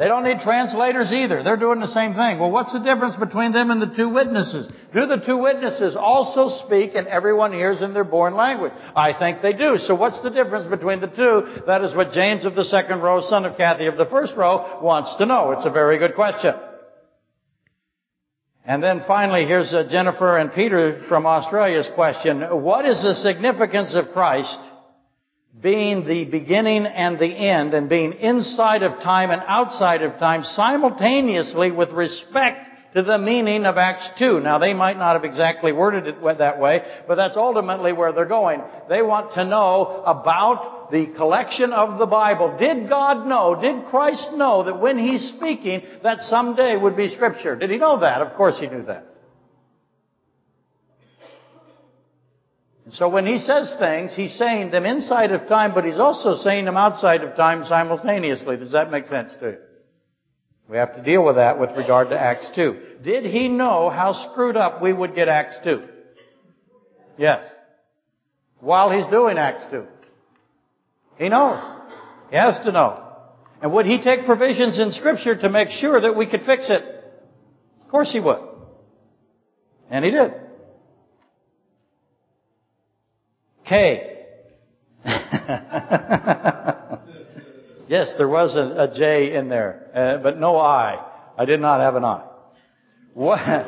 They 0.00 0.08
don't 0.08 0.24
need 0.24 0.38
translators 0.40 1.12
either. 1.12 1.42
They're 1.42 1.58
doing 1.58 1.80
the 1.80 1.86
same 1.86 2.14
thing. 2.14 2.38
Well, 2.38 2.50
what's 2.50 2.72
the 2.72 2.78
difference 2.78 3.16
between 3.16 3.52
them 3.52 3.70
and 3.70 3.82
the 3.82 3.94
two 3.94 4.08
witnesses? 4.08 4.66
Do 4.94 5.04
the 5.04 5.18
two 5.18 5.36
witnesses 5.36 5.94
also 5.94 6.48
speak 6.64 6.94
and 6.94 7.06
everyone 7.06 7.52
hears 7.52 7.82
in 7.82 7.92
their 7.92 8.04
born 8.04 8.34
language? 8.34 8.72
I 8.96 9.12
think 9.12 9.42
they 9.42 9.52
do. 9.52 9.76
So 9.76 9.94
what's 9.94 10.22
the 10.22 10.30
difference 10.30 10.66
between 10.68 11.00
the 11.00 11.06
two? 11.06 11.62
That 11.66 11.82
is 11.82 11.94
what 11.94 12.12
James 12.12 12.46
of 12.46 12.54
the 12.54 12.64
second 12.64 13.02
row, 13.02 13.20
son 13.28 13.44
of 13.44 13.58
Kathy 13.58 13.88
of 13.88 13.98
the 13.98 14.06
first 14.06 14.34
row, 14.36 14.80
wants 14.80 15.14
to 15.16 15.26
know. 15.26 15.50
It's 15.50 15.66
a 15.66 15.70
very 15.70 15.98
good 15.98 16.14
question. 16.14 16.54
And 18.64 18.82
then 18.82 19.04
finally, 19.06 19.44
here's 19.44 19.74
uh, 19.74 19.86
Jennifer 19.90 20.38
and 20.38 20.50
Peter 20.50 21.04
from 21.10 21.26
Australia's 21.26 21.90
question. 21.94 22.40
What 22.40 22.86
is 22.86 23.02
the 23.02 23.16
significance 23.16 23.94
of 23.94 24.12
Christ 24.14 24.58
being 25.58 26.06
the 26.06 26.24
beginning 26.24 26.86
and 26.86 27.18
the 27.18 27.26
end 27.26 27.74
and 27.74 27.88
being 27.88 28.12
inside 28.14 28.82
of 28.82 29.02
time 29.02 29.30
and 29.30 29.42
outside 29.46 30.02
of 30.02 30.18
time 30.18 30.44
simultaneously 30.44 31.70
with 31.70 31.90
respect 31.90 32.68
to 32.94 33.02
the 33.02 33.18
meaning 33.18 33.66
of 33.66 33.76
Acts 33.76 34.10
2. 34.18 34.40
Now 34.40 34.58
they 34.58 34.74
might 34.74 34.96
not 34.96 35.14
have 35.14 35.24
exactly 35.24 35.72
worded 35.72 36.06
it 36.06 36.38
that 36.38 36.58
way, 36.58 36.82
but 37.06 37.16
that's 37.16 37.36
ultimately 37.36 37.92
where 37.92 38.12
they're 38.12 38.26
going. 38.26 38.62
They 38.88 39.02
want 39.02 39.34
to 39.34 39.44
know 39.44 40.02
about 40.06 40.90
the 40.90 41.06
collection 41.16 41.72
of 41.72 41.98
the 41.98 42.06
Bible. 42.06 42.56
Did 42.58 42.88
God 42.88 43.26
know, 43.26 43.60
did 43.60 43.86
Christ 43.86 44.30
know 44.34 44.64
that 44.64 44.80
when 44.80 44.98
He's 44.98 45.32
speaking 45.36 45.82
that 46.02 46.20
someday 46.20 46.76
would 46.76 46.96
be 46.96 47.08
Scripture? 47.08 47.56
Did 47.56 47.70
He 47.70 47.76
know 47.76 48.00
that? 48.00 48.22
Of 48.22 48.34
course 48.34 48.58
He 48.58 48.66
knew 48.66 48.84
that. 48.84 49.06
So 52.92 53.08
when 53.08 53.26
he 53.26 53.38
says 53.38 53.74
things, 53.78 54.14
he's 54.14 54.34
saying 54.34 54.70
them 54.70 54.84
inside 54.84 55.32
of 55.32 55.46
time, 55.46 55.74
but 55.74 55.84
he's 55.84 55.98
also 55.98 56.34
saying 56.34 56.64
them 56.64 56.76
outside 56.76 57.22
of 57.22 57.36
time 57.36 57.64
simultaneously. 57.64 58.56
Does 58.56 58.72
that 58.72 58.90
make 58.90 59.06
sense 59.06 59.32
to 59.40 59.50
you? 59.50 59.58
We 60.68 60.76
have 60.76 60.94
to 60.94 61.02
deal 61.02 61.24
with 61.24 61.36
that 61.36 61.58
with 61.58 61.70
regard 61.76 62.10
to 62.10 62.18
Acts 62.18 62.48
2. 62.54 62.98
Did 63.02 63.24
he 63.24 63.48
know 63.48 63.90
how 63.90 64.12
screwed 64.12 64.56
up 64.56 64.80
we 64.80 64.92
would 64.92 65.14
get 65.14 65.28
Acts 65.28 65.56
2? 65.64 65.82
Yes. 67.18 67.44
While 68.60 68.90
he's 68.90 69.06
doing 69.06 69.36
Acts 69.36 69.64
2. 69.70 69.84
He 71.18 71.28
knows. 71.28 71.62
He 72.30 72.36
has 72.36 72.58
to 72.64 72.72
know. 72.72 73.04
And 73.60 73.72
would 73.72 73.86
he 73.86 74.00
take 74.00 74.26
provisions 74.26 74.78
in 74.78 74.92
Scripture 74.92 75.36
to 75.36 75.48
make 75.48 75.70
sure 75.70 76.00
that 76.00 76.16
we 76.16 76.26
could 76.26 76.42
fix 76.42 76.70
it? 76.70 76.82
Of 77.82 77.88
course 77.90 78.12
he 78.12 78.20
would. 78.20 78.40
And 79.90 80.04
he 80.04 80.10
did. 80.12 80.32
K. 83.70 84.26
yes, 87.88 88.12
there 88.18 88.26
was 88.28 88.56
a, 88.56 88.90
a 88.90 88.92
J 88.92 89.32
in 89.32 89.48
there, 89.48 89.86
uh, 89.94 90.18
but 90.18 90.40
no 90.40 90.56
I. 90.56 91.06
I 91.38 91.44
did 91.44 91.60
not 91.60 91.78
have 91.80 91.94
an 91.94 92.04
I. 92.04 92.24
What, 93.14 93.66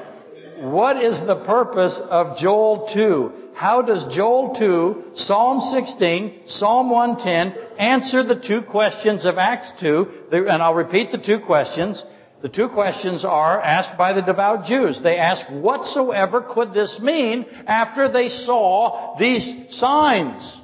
what 0.58 0.96
is 1.00 1.20
the 1.24 1.44
purpose 1.46 2.00
of 2.10 2.36
Joel 2.36 2.90
2? 2.92 3.32
How 3.54 3.82
does 3.82 4.12
Joel 4.12 4.56
2, 4.58 5.12
Psalm 5.14 5.60
16, 5.60 6.48
Psalm 6.48 6.90
110 6.90 7.78
answer 7.78 8.24
the 8.24 8.40
two 8.44 8.62
questions 8.62 9.24
of 9.24 9.38
Acts 9.38 9.72
2? 9.78 10.30
And 10.32 10.60
I'll 10.60 10.74
repeat 10.74 11.12
the 11.12 11.18
two 11.18 11.38
questions. 11.46 12.02
The 12.42 12.48
two 12.48 12.68
questions 12.68 13.24
are 13.24 13.60
asked 13.60 13.96
by 13.96 14.14
the 14.14 14.20
devout 14.20 14.66
Jews. 14.66 15.00
They 15.00 15.16
ask, 15.16 15.46
whatsoever 15.48 16.42
could 16.42 16.74
this 16.74 16.98
mean 17.00 17.46
after 17.68 18.12
they 18.12 18.28
saw 18.28 19.16
these 19.16 19.76
signs? 19.76 20.58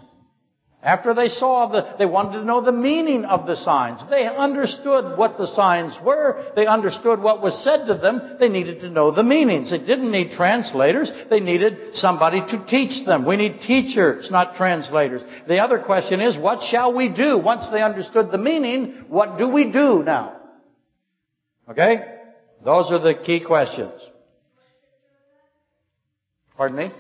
After 0.83 1.15
they 1.15 1.29
saw 1.29 1.69
the, 1.69 1.97
they 1.99 2.07
wanted 2.07 2.39
to 2.39 2.45
know 2.45 2.61
the 2.61 2.73
meaning 2.73 3.25
of 3.25 3.47
the 3.47 3.57
signs. 3.57 4.01
They 4.11 4.27
understood 4.27 5.19
what 5.19 5.37
the 5.37 5.47
signs 5.47 5.97
were. 6.05 6.53
They 6.57 6.67
understood 6.67 7.21
what 7.21 7.43
was 7.43 7.63
said 7.63 7.87
to 7.87 7.95
them. 7.95 8.39
They 8.41 8.49
needed 8.49 8.81
to 8.81 8.91
know 8.91 9.13
the 9.13 9.25
meanings. 9.25 9.71
They 9.71 9.79
didn't 9.79 10.11
need 10.11 10.33
translators. 10.33 11.13
They 11.31 11.41
needed 11.41 11.95
somebody 11.97 12.41
to 12.41 12.67
teach 12.67 13.07
them. 13.07 13.25
We 13.25 13.37
need 13.37 13.61
teachers, 13.61 14.31
not 14.31 14.55
translators. 14.57 15.23
The 15.47 15.59
other 15.59 15.81
question 15.81 16.21
is, 16.21 16.37
what 16.37 16.63
shall 16.63 16.95
we 16.95 17.09
do? 17.09 17.39
Once 17.39 17.69
they 17.71 17.83
understood 17.83 18.33
the 18.33 18.39
meaning, 18.39 19.05
what 19.09 19.37
do 19.39 19.49
we 19.49 19.71
do 19.71 20.03
now? 20.05 20.38
Okay? 21.71 22.05
Those 22.65 22.91
are 22.91 22.99
the 22.99 23.15
key 23.15 23.41
questions. 23.41 24.01
Pardon 26.57 26.77
me? 26.77 26.93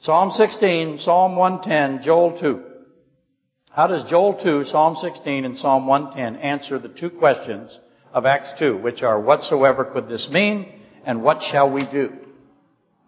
Psalm 0.00 0.30
16, 0.30 0.98
Psalm 0.98 1.36
110, 1.36 2.04
Joel 2.04 2.38
2. 2.40 2.62
How 3.70 3.86
does 3.86 4.08
Joel 4.08 4.40
2, 4.42 4.64
Psalm 4.64 4.96
16, 4.96 5.44
and 5.44 5.56
Psalm 5.56 5.86
110 5.86 6.40
answer 6.40 6.78
the 6.78 6.88
two 6.88 7.10
questions 7.10 7.78
of 8.12 8.24
Acts 8.24 8.52
2, 8.58 8.78
which 8.78 9.02
are 9.02 9.20
whatsoever 9.20 9.84
could 9.84 10.08
this 10.08 10.28
mean 10.30 10.80
and 11.04 11.22
what 11.22 11.42
shall 11.42 11.70
we 11.70 11.84
do 11.90 12.12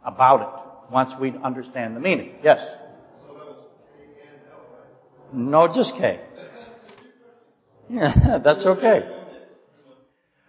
about 0.05 0.41
it 0.43 0.93
once 0.93 1.13
we 1.21 1.31
understand 1.43 1.97
the 1.97 2.01
meaning? 2.01 2.35
Yes? 2.43 2.65
No, 5.33 5.73
just 5.73 5.95
K. 5.97 6.21
Yeah, 7.89 8.39
that's 8.45 8.67
okay. 8.67 9.18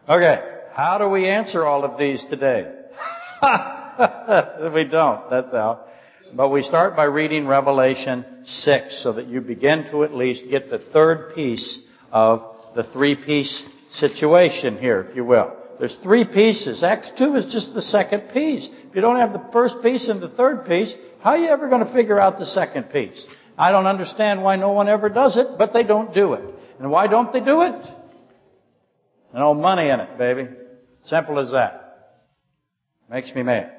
Okay, 0.09 0.39
how 0.73 0.97
do 0.97 1.07
we 1.07 1.27
answer 1.27 1.63
all 1.63 1.85
of 1.85 1.99
these 1.99 2.25
today? 2.31 2.63
we 3.43 4.83
don't, 4.85 5.29
that's 5.29 5.51
how. 5.51 5.85
But 6.33 6.49
we 6.49 6.63
start 6.63 6.95
by 6.95 7.03
reading 7.03 7.45
Revelation 7.45 8.25
6 8.43 9.03
so 9.03 9.13
that 9.13 9.27
you 9.27 9.39
begin 9.39 9.85
to 9.91 10.03
at 10.03 10.15
least 10.15 10.45
get 10.49 10.71
the 10.71 10.79
third 10.79 11.35
piece 11.35 11.87
of 12.11 12.41
the 12.75 12.85
three 12.85 13.17
piece 13.17 13.63
situation 13.91 14.79
here, 14.79 15.01
if 15.01 15.15
you 15.15 15.25
will. 15.25 15.55
There's 15.79 15.95
three 16.01 16.25
pieces. 16.25 16.81
Acts 16.81 17.11
2 17.19 17.35
is 17.35 17.53
just 17.53 17.75
the 17.75 17.81
second 17.83 18.31
piece. 18.33 18.67
If 18.67 18.95
you 18.95 19.01
don't 19.01 19.19
have 19.19 19.31
the 19.31 19.47
first 19.53 19.75
piece 19.83 20.07
and 20.07 20.19
the 20.19 20.29
third 20.29 20.65
piece, 20.65 20.91
how 21.21 21.31
are 21.31 21.37
you 21.37 21.49
ever 21.49 21.69
going 21.69 21.85
to 21.85 21.93
figure 21.93 22.19
out 22.19 22.39
the 22.39 22.47
second 22.47 22.85
piece? 22.85 23.23
I 23.59 23.71
don't 23.71 23.85
understand 23.85 24.41
why 24.41 24.55
no 24.55 24.71
one 24.71 24.89
ever 24.89 25.09
does 25.09 25.37
it, 25.37 25.49
but 25.59 25.71
they 25.71 25.83
don't 25.83 26.15
do 26.15 26.33
it. 26.33 26.43
And 26.79 26.89
why 26.89 27.05
don't 27.05 27.31
they 27.31 27.41
do 27.41 27.61
it? 27.61 27.98
No 29.33 29.53
money 29.53 29.89
in 29.89 29.99
it, 29.99 30.17
baby. 30.17 30.47
Simple 31.05 31.39
as 31.39 31.51
that. 31.51 31.89
Makes 33.09 33.33
me 33.33 33.43
mad. 33.43 33.73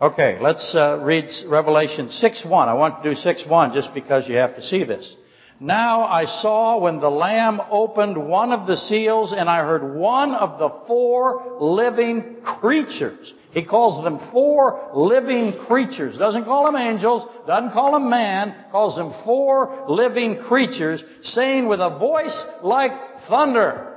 Okay, 0.00 0.38
let's 0.40 0.74
uh, 0.74 1.00
read 1.02 1.28
Revelation 1.48 2.06
6.1. 2.06 2.68
I 2.68 2.74
want 2.74 3.02
to 3.02 3.10
do 3.10 3.16
6.1 3.16 3.74
just 3.74 3.92
because 3.92 4.28
you 4.28 4.36
have 4.36 4.56
to 4.56 4.62
see 4.62 4.84
this. 4.84 5.14
Now 5.60 6.04
I 6.04 6.24
saw 6.24 6.78
when 6.78 7.00
the 7.00 7.10
Lamb 7.10 7.60
opened 7.70 8.16
one 8.16 8.50
of 8.52 8.66
the 8.66 8.78
seals 8.78 9.34
and 9.36 9.46
I 9.46 9.62
heard 9.62 9.94
one 9.94 10.34
of 10.34 10.58
the 10.58 10.86
four 10.86 11.58
living 11.60 12.36
creatures. 12.42 13.34
He 13.52 13.62
calls 13.62 14.02
them 14.02 14.20
four 14.32 14.90
living 14.94 15.52
creatures. 15.66 16.16
Doesn't 16.16 16.44
call 16.44 16.64
them 16.64 16.76
angels, 16.76 17.26
doesn't 17.46 17.72
call 17.72 17.92
them 17.92 18.08
man, 18.08 18.54
calls 18.70 18.96
them 18.96 19.12
four 19.22 19.84
living 19.86 20.38
creatures, 20.38 21.04
saying 21.22 21.68
with 21.68 21.80
a 21.80 21.98
voice 21.98 22.42
like 22.62 22.92
thunder. 23.28 23.89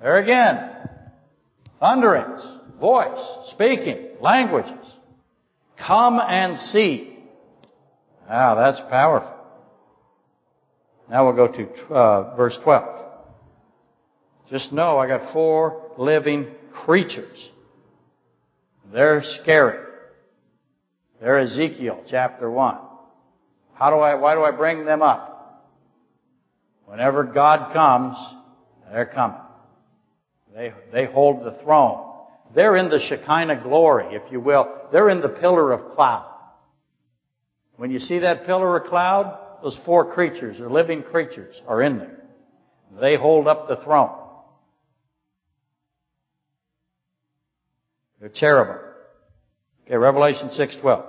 There 0.00 0.18
again. 0.18 0.72
Thunderings, 1.80 2.42
voice, 2.80 3.20
speaking, 3.48 4.08
languages. 4.20 4.86
Come 5.78 6.20
and 6.20 6.58
see. 6.58 7.16
Wow, 8.28 8.54
that's 8.54 8.80
powerful. 8.90 9.34
Now 11.10 11.26
we'll 11.26 11.36
go 11.36 11.48
to 11.52 11.94
uh, 11.94 12.36
verse 12.36 12.58
12. 12.62 13.04
Just 14.50 14.72
know 14.72 14.98
I 14.98 15.06
got 15.06 15.32
four 15.32 15.92
living 15.98 16.48
creatures. 16.72 17.50
They're 18.92 19.22
scary. 19.42 19.84
They're 21.20 21.38
Ezekiel 21.38 22.04
chapter 22.08 22.50
1. 22.50 22.78
How 23.74 23.90
do 23.90 23.96
I, 23.96 24.14
why 24.14 24.34
do 24.34 24.42
I 24.42 24.50
bring 24.50 24.84
them 24.84 25.02
up? 25.02 25.66
Whenever 26.86 27.24
God 27.24 27.72
comes, 27.72 28.16
they're 28.90 29.06
coming. 29.06 29.40
They, 30.56 30.72
they 30.90 31.04
hold 31.04 31.44
the 31.44 31.58
throne. 31.62 32.14
They're 32.54 32.76
in 32.76 32.88
the 32.88 32.98
Shekinah 32.98 33.62
glory, 33.62 34.14
if 34.14 34.32
you 34.32 34.40
will. 34.40 34.66
They're 34.90 35.10
in 35.10 35.20
the 35.20 35.28
pillar 35.28 35.70
of 35.70 35.94
cloud. 35.94 36.32
When 37.76 37.90
you 37.90 37.98
see 37.98 38.20
that 38.20 38.46
pillar 38.46 38.78
of 38.78 38.88
cloud, 38.88 39.38
those 39.62 39.78
four 39.84 40.14
creatures, 40.14 40.58
or 40.58 40.70
living 40.70 41.02
creatures, 41.02 41.60
are 41.68 41.82
in 41.82 41.98
there. 41.98 42.22
They 42.98 43.16
hold 43.16 43.46
up 43.46 43.68
the 43.68 43.76
throne. 43.76 44.16
They're 48.18 48.30
cherubim. 48.30 48.82
Okay, 49.84 49.96
Revelation 49.96 50.48
6:12. 50.48 51.04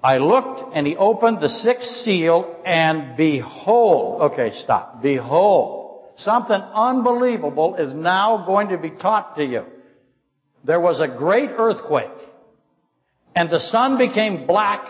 I 0.00 0.18
looked 0.18 0.76
and 0.76 0.86
he 0.86 0.96
opened 0.96 1.40
the 1.40 1.48
sixth 1.48 1.88
seal 2.04 2.56
and 2.64 3.16
behold, 3.16 4.22
okay, 4.32 4.52
stop. 4.52 5.02
Behold, 5.02 5.85
Something 6.16 6.60
unbelievable 6.60 7.76
is 7.76 7.92
now 7.92 8.44
going 8.46 8.68
to 8.68 8.78
be 8.78 8.90
taught 8.90 9.36
to 9.36 9.44
you. 9.44 9.64
There 10.64 10.80
was 10.80 11.00
a 11.00 11.08
great 11.08 11.50
earthquake, 11.50 12.08
and 13.34 13.50
the 13.50 13.60
sun 13.60 13.98
became 13.98 14.46
black 14.46 14.86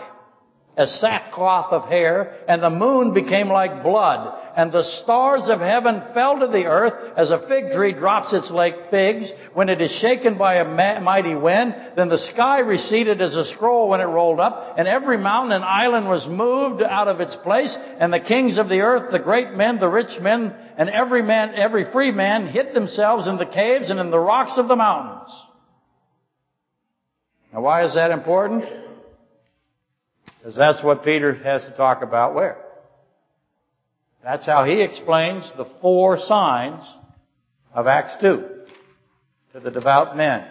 as 0.77 1.01
sackcloth 1.01 1.73
of 1.73 1.89
hair, 1.89 2.37
and 2.47 2.63
the 2.63 2.69
moon 2.69 3.15
became 3.15 3.49
like 3.49 3.83
blood, 3.83 4.43
and 4.57 4.71
the 4.71 4.85
stars 4.85 5.49
of 5.49 5.61
heaven 5.61 6.03
fell 6.13 6.39
to 6.39 6.49
the 6.49 6.67
earth 6.67 7.15
as 7.17 7.31
a 7.31 7.47
fig 7.49 7.73
tree 7.73 7.93
drops 7.93 8.35
its 8.35 8.51
late 8.51 8.75
figs 8.91 9.33
when 9.55 9.71
it 9.71 9.81
is 9.81 9.91
shaken 9.91 10.37
by 10.37 10.57
a 10.57 11.01
mighty 11.01 11.35
wind. 11.35 11.75
Then 11.97 12.11
the 12.11 12.19
sky 12.19 12.61
receded 12.61 13.23
as 13.23 13.35
a 13.37 13.47
scroll 13.47 13.89
when 13.89 14.03
it 14.03 14.05
rolled 14.05 14.39
up, 14.39 14.75
and 14.77 14.87
every 14.87 15.17
mountain 15.17 15.53
and 15.53 15.65
island 15.65 16.09
was 16.09 16.29
moved 16.29 16.83
out 16.83 17.09
of 17.09 17.21
its 17.21 17.37
place, 17.37 17.75
and 17.99 18.13
the 18.13 18.21
kings 18.21 18.59
of 18.59 18.69
the 18.69 18.81
earth, 18.81 19.11
the 19.13 19.19
great 19.19 19.53
men, 19.53 19.79
the 19.79 19.89
rich 19.89 20.21
men, 20.21 20.55
and 20.77 20.91
every 20.91 21.23
man, 21.23 21.55
every 21.55 21.91
free 21.91 22.13
man 22.13 22.49
hid 22.49 22.75
themselves 22.75 23.27
in 23.27 23.39
the 23.39 23.47
caves 23.47 23.89
and 23.89 23.99
in 23.99 24.11
the 24.11 24.19
rocks 24.19 24.59
of 24.59 24.69
the 24.69 24.77
mountains. 24.77 25.33
Now 27.51 27.63
why 27.63 27.87
is 27.87 27.95
that 27.95 28.11
important? 28.11 28.86
Because 30.47 30.59
that's 30.59 30.85
what 30.85 31.03
Peter 31.03 31.35
has 31.35 31.65
to 31.65 31.77
talk 31.77 32.03
about 32.03 32.37
where? 32.37 32.57
That's 34.23 34.47
how 34.47 34.63
he 34.63 34.81
explains 34.81 35.51
the 35.57 35.67
four 35.83 36.19
signs 36.21 36.85
of 37.75 37.89
Acts 37.89 38.15
2 38.21 38.45
to 39.55 39.61
the 39.61 39.73
devout 39.73 40.17
men. 40.17 40.47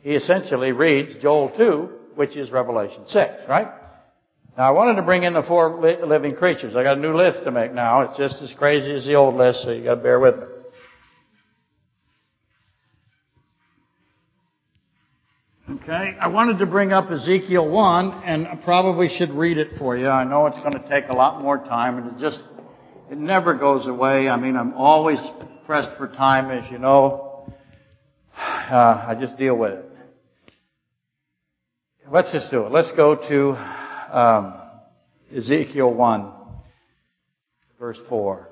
He 0.00 0.10
essentially 0.10 0.72
reads 0.72 1.14
Joel 1.22 1.52
2, 1.56 2.16
which 2.16 2.36
is 2.36 2.50
Revelation 2.50 3.04
6, 3.06 3.32
right? 3.48 3.68
Now 4.58 4.64
I 4.64 4.70
wanted 4.72 4.96
to 4.96 5.02
bring 5.02 5.22
in 5.22 5.34
the 5.34 5.44
four 5.44 5.80
living 6.04 6.34
creatures. 6.34 6.74
I 6.74 6.82
got 6.82 6.98
a 6.98 7.00
new 7.00 7.14
list 7.14 7.44
to 7.44 7.52
make 7.52 7.72
now. 7.72 8.00
It's 8.00 8.18
just 8.18 8.42
as 8.42 8.52
crazy 8.58 8.92
as 8.92 9.06
the 9.06 9.14
old 9.14 9.36
list, 9.36 9.62
so 9.62 9.70
you 9.70 9.84
gotta 9.84 10.02
bear 10.02 10.18
with 10.18 10.36
me. 10.36 10.55
Okay, 15.88 16.16
I 16.20 16.26
wanted 16.26 16.58
to 16.58 16.66
bring 16.66 16.90
up 16.90 17.12
Ezekiel 17.12 17.70
1, 17.70 18.24
and 18.24 18.48
I 18.48 18.56
probably 18.56 19.08
should 19.08 19.30
read 19.30 19.56
it 19.56 19.76
for 19.78 19.96
you. 19.96 20.08
I 20.08 20.24
know 20.24 20.46
it's 20.46 20.58
going 20.58 20.72
to 20.72 20.88
take 20.88 21.08
a 21.10 21.12
lot 21.12 21.40
more 21.40 21.58
time, 21.58 21.98
and 21.98 22.08
it 22.08 22.18
just, 22.18 22.42
it 23.08 23.16
never 23.16 23.54
goes 23.54 23.86
away. 23.86 24.28
I 24.28 24.36
mean, 24.36 24.56
I'm 24.56 24.74
always 24.74 25.20
pressed 25.64 25.96
for 25.96 26.08
time, 26.08 26.50
as 26.50 26.68
you 26.72 26.78
know. 26.78 27.54
Uh, 28.36 29.06
I 29.10 29.14
just 29.14 29.38
deal 29.38 29.54
with 29.54 29.74
it. 29.74 29.92
Let's 32.10 32.32
just 32.32 32.50
do 32.50 32.66
it. 32.66 32.72
Let's 32.72 32.90
go 32.96 33.14
to 33.14 33.50
um, 34.18 34.54
Ezekiel 35.32 35.94
1, 35.94 36.32
verse 37.78 38.00
4. 38.08 38.48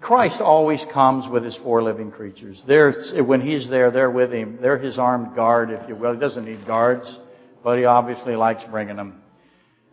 Christ 0.00 0.40
always 0.40 0.84
comes 0.92 1.28
with 1.28 1.44
his 1.44 1.56
four 1.56 1.82
living 1.82 2.10
creatures. 2.10 2.62
They're, 2.66 2.92
when 3.22 3.40
he's 3.40 3.68
there, 3.68 3.90
they're 3.90 4.10
with 4.10 4.32
him. 4.32 4.58
They're 4.60 4.78
his 4.78 4.98
armed 4.98 5.34
guard, 5.34 5.70
if 5.70 5.88
you 5.88 5.96
will. 5.96 6.14
He 6.14 6.20
doesn't 6.20 6.44
need 6.44 6.66
guards, 6.66 7.18
but 7.64 7.78
he 7.78 7.84
obviously 7.84 8.36
likes 8.36 8.62
bringing 8.70 8.96
them. 8.96 9.22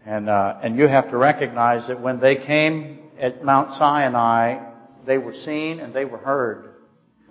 And, 0.06 0.30
uh, 0.30 0.60
and 0.62 0.78
you 0.78 0.88
have 0.88 1.10
to 1.12 1.18
recognize 1.18 1.88
that 1.88 2.02
when 2.02 2.20
they 2.20 2.36
came 2.36 3.00
at 3.20 3.44
Mount 3.44 3.72
Sinai, 3.72 4.72
they 5.06 5.18
were 5.18 5.34
seen 5.34 5.80
and 5.80 5.94
they 5.94 6.06
were 6.06 6.18
heard. 6.18 6.70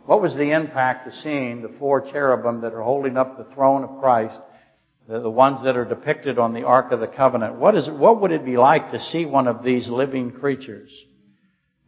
What 0.06 0.22
was 0.22 0.34
the 0.34 0.52
impact 0.52 1.06
of 1.06 1.12
seeing 1.14 1.62
the 1.62 1.72
four 1.78 2.00
cherubim 2.00 2.62
that 2.62 2.72
are 2.72 2.82
holding 2.82 3.16
up 3.16 3.36
the 3.36 3.54
throne 3.54 3.84
of 3.84 4.00
Christ 4.00 4.38
the, 5.08 5.20
the 5.20 5.30
ones 5.30 5.64
that 5.64 5.76
are 5.76 5.84
depicted 5.84 6.38
on 6.38 6.52
the 6.52 6.64
Ark 6.64 6.92
of 6.92 7.00
the 7.00 7.06
Covenant. 7.06 7.56
What 7.56 7.74
is 7.74 7.88
what 7.90 8.20
would 8.20 8.32
it 8.32 8.44
be 8.44 8.56
like 8.56 8.92
to 8.92 9.00
see 9.00 9.26
one 9.26 9.48
of 9.48 9.64
these 9.64 9.88
living 9.88 10.32
creatures? 10.32 10.90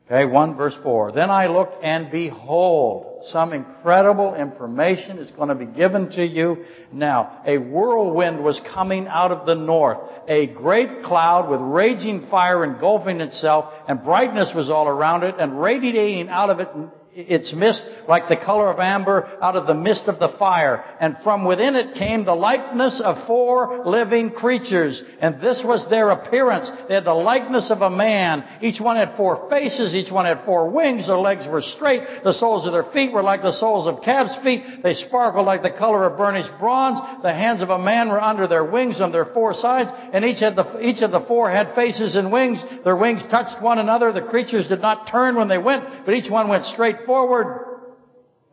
Okay, 0.07 0.27
1 0.27 0.57
verse 0.57 0.77
4. 0.83 1.13
Then 1.13 1.31
I 1.31 1.47
looked 1.47 1.83
and 1.83 2.11
behold, 2.11 3.25
some 3.25 3.55
incredible 3.55 4.35
information 4.35 5.17
is 5.17 5.31
going 5.31 5.49
to 5.49 5.55
be 5.55 5.65
given 5.65 6.11
to 6.11 6.23
you. 6.23 6.67
Now, 6.93 7.41
a 7.47 7.57
whirlwind 7.57 8.45
was 8.45 8.61
coming 8.75 9.07
out 9.09 9.31
of 9.31 9.47
the 9.47 9.55
north. 9.55 9.99
A 10.29 10.49
great 10.49 11.05
cloud 11.05 11.49
with 11.49 11.61
raging 11.63 12.27
fire 12.29 12.65
engulfing 12.65 13.23
itself 13.23 13.73
and 13.89 14.05
brightness 14.05 14.53
was 14.55 14.69
all 14.69 14.89
around 14.89 15.23
it 15.23 15.37
and 15.39 15.59
radiating 15.59 16.29
out 16.29 16.51
of 16.51 16.61
it 16.61 16.69
its 17.15 17.53
mist 17.55 17.81
like 18.09 18.29
the 18.29 18.37
color 18.37 18.69
of 18.69 18.81
amber 18.81 19.39
out 19.41 19.55
of 19.55 19.69
the 19.69 19.75
mist 19.75 20.05
of 20.09 20.19
the 20.19 20.35
fire. 20.37 20.85
And 20.99 21.17
from 21.23 21.45
within 21.45 21.77
it 21.77 21.95
came 21.95 22.25
the 22.25 22.35
likeness 22.35 23.01
of 23.03 23.27
four 23.27 23.87
living 23.87 24.31
creatures. 24.31 25.01
And 25.21 25.41
this 25.41 25.63
was 25.65 25.89
their 25.89 26.11
appearance. 26.11 26.71
They 26.89 26.95
had 26.95 27.05
the 27.05 27.15
likeness 27.15 27.71
of 27.71 27.83
a 27.83 27.91
man. 27.91 28.45
Each 28.61 28.81
one 28.81 28.97
had 28.97 29.17
four 29.17 29.49
faces. 29.49 29.95
Each 29.95 30.11
one 30.11 30.25
had 30.25 30.45
four 30.45 30.69
wings. 30.71 31.07
Their 31.07 31.19
legs 31.19 31.47
were 31.47 31.63
straight. 31.63 32.03
The 32.25 32.33
soles 32.33 32.67
of 32.67 32.73
their 32.73 32.91
feet 32.93 33.13
were 33.13 33.23
like 33.23 33.43
the 33.43 33.53
soles 33.53 33.87
of 33.87 34.03
calves' 34.03 34.37
feet. 34.43 34.83
They 34.83 34.95
sparkled 34.95 35.47
like 35.47 35.63
the 35.63 35.71
color 35.71 36.05
of 36.07 36.19
burnished 36.19 36.59
bronze. 36.59 36.99
The 37.23 37.33
hands 37.33 37.63
of 37.63 37.71
a 37.71 37.79
man 37.79 38.09
were 38.09 38.21
under 38.21 38.49
their 38.49 38.65
wings 38.65 39.01
on 39.01 39.13
their 39.13 39.27
four 39.27 39.55
sides. 39.55 39.91
And 40.13 40.25
each, 40.25 40.41
had 40.41 40.57
the, 40.57 40.81
each 40.81 41.03
of 41.03 41.13
the 41.13 41.21
four 41.21 41.49
had 41.49 41.77
faces 41.77 42.17
and 42.17 42.33
wings. 42.33 42.63
Their 42.83 42.97
wings 42.97 43.23
touched 43.31 43.63
one 43.63 43.79
another. 43.79 44.11
The 44.11 44.23
creatures 44.23 44.67
did 44.67 44.81
not 44.81 45.09
turn 45.09 45.37
when 45.37 45.49
they 45.49 45.59
went, 45.59 45.85
but 46.05 46.15
each 46.15 46.31
one 46.31 46.49
went 46.49 46.65
straight 46.67 47.04
forward. 47.07 47.83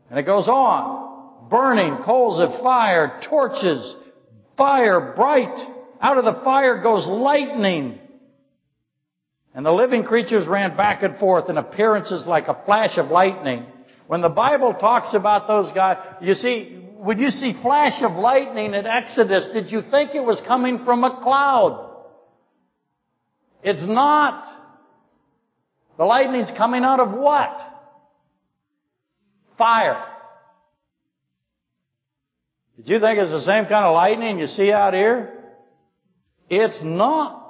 And 0.10 0.20
it 0.20 0.24
goes 0.24 0.48
on. 0.48 1.50
Burning 1.50 1.98
coals 2.04 2.40
of 2.40 2.62
fire, 2.62 3.20
torches, 3.30 3.96
fire 4.58 5.14
bright. 5.16 5.58
Out 6.00 6.18
of 6.18 6.26
the 6.26 6.42
fire 6.44 6.82
goes 6.82 7.08
lightning. 7.08 8.00
And 9.54 9.66
the 9.66 9.72
living 9.72 10.04
creatures 10.04 10.48
ran 10.48 10.78
back 10.78 11.04
and 11.04 11.18
forth 11.18 11.50
in 11.50 11.58
appearances 11.58 12.26
like 12.26 12.48
a 12.48 12.62
flash 12.66 12.98
of 12.98 13.08
lightning. 13.08 13.66
When 14.08 14.22
the 14.22 14.30
Bible 14.30 14.74
talks 14.74 15.14
about 15.14 15.48
those 15.48 15.72
guys, 15.74 15.98
you 16.22 16.34
see, 16.34 16.86
when 16.98 17.20
you 17.20 17.30
see 17.30 17.54
flash 17.62 18.02
of 18.02 18.14
lightning 18.14 18.74
in 18.74 18.86
Exodus, 18.86 19.50
did 19.54 19.72
you 19.72 19.82
think 19.82 20.16
it 20.16 20.24
was 20.24 20.42
coming 20.48 20.86
from 20.86 21.04
a 21.04 21.22
cloud? 21.22 21.90
It's 23.64 23.82
not. 23.82 24.48
The 25.98 26.06
lightning's 26.06 26.52
coming 26.58 26.84
out 26.84 27.00
of 27.00 27.12
what? 27.12 27.60
Fire. 29.58 30.04
Did 32.78 32.90
you 32.90 33.00
think 33.00 33.20
it's 33.20 33.32
the 33.32 33.42
same 33.42 33.66
kind 33.66 33.86
of 33.86 33.94
lightning 33.94 34.40
you 34.40 34.48
see 34.48 34.72
out 34.72 34.94
here? 34.94 35.34
It's 36.50 36.80
not. 36.84 37.42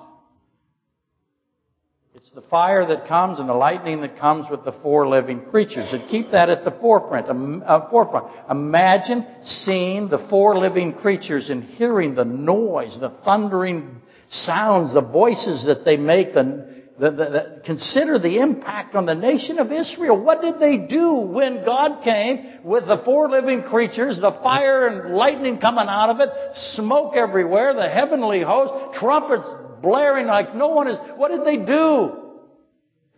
It's 2.15 2.31
the 2.31 2.41
fire 2.41 2.85
that 2.85 3.07
comes 3.07 3.39
and 3.39 3.49
the 3.49 3.53
lightning 3.53 4.01
that 4.01 4.19
comes 4.19 4.45
with 4.51 4.63
the 4.63 4.73
four 4.83 5.07
living 5.07 5.41
creatures. 5.45 5.91
And 5.91 6.07
keep 6.07 6.31
that 6.31 6.49
at 6.49 6.63
the 6.63 6.71
forefront. 6.71 7.27
Uh, 7.27 7.89
forefront. 7.89 8.27
Imagine 8.49 9.25
seeing 9.43 10.07
the 10.07 10.27
four 10.29 10.57
living 10.57 10.93
creatures 10.93 11.49
and 11.49 11.63
hearing 11.63 12.13
the 12.13 12.25
noise, 12.25 12.95
the 12.99 13.09
thundering 13.25 14.01
sounds, 14.29 14.93
the 14.93 15.01
voices 15.01 15.65
that 15.65 15.83
they 15.83 15.97
make, 15.97 16.33
the, 16.35 16.70
the, 17.01 17.09
the, 17.09 17.61
consider 17.65 18.19
the 18.19 18.37
impact 18.37 18.93
on 18.93 19.07
the 19.07 19.15
nation 19.15 19.57
of 19.57 19.71
Israel. 19.71 20.21
What 20.21 20.43
did 20.43 20.59
they 20.59 20.77
do 20.77 21.13
when 21.13 21.65
God 21.65 22.03
came 22.03 22.59
with 22.63 22.85
the 22.85 23.01
four 23.03 23.27
living 23.27 23.63
creatures, 23.63 24.19
the 24.21 24.33
fire 24.43 24.85
and 24.85 25.15
lightning 25.15 25.57
coming 25.57 25.87
out 25.89 26.11
of 26.11 26.19
it, 26.19 26.29
smoke 26.75 27.15
everywhere, 27.15 27.73
the 27.73 27.89
heavenly 27.89 28.43
host, 28.43 28.99
trumpets 28.99 29.47
blaring 29.81 30.27
like 30.27 30.53
no 30.53 30.67
one 30.67 30.87
is. 30.87 30.99
What 31.15 31.31
did 31.31 31.43
they 31.43 31.57
do? 31.65 32.17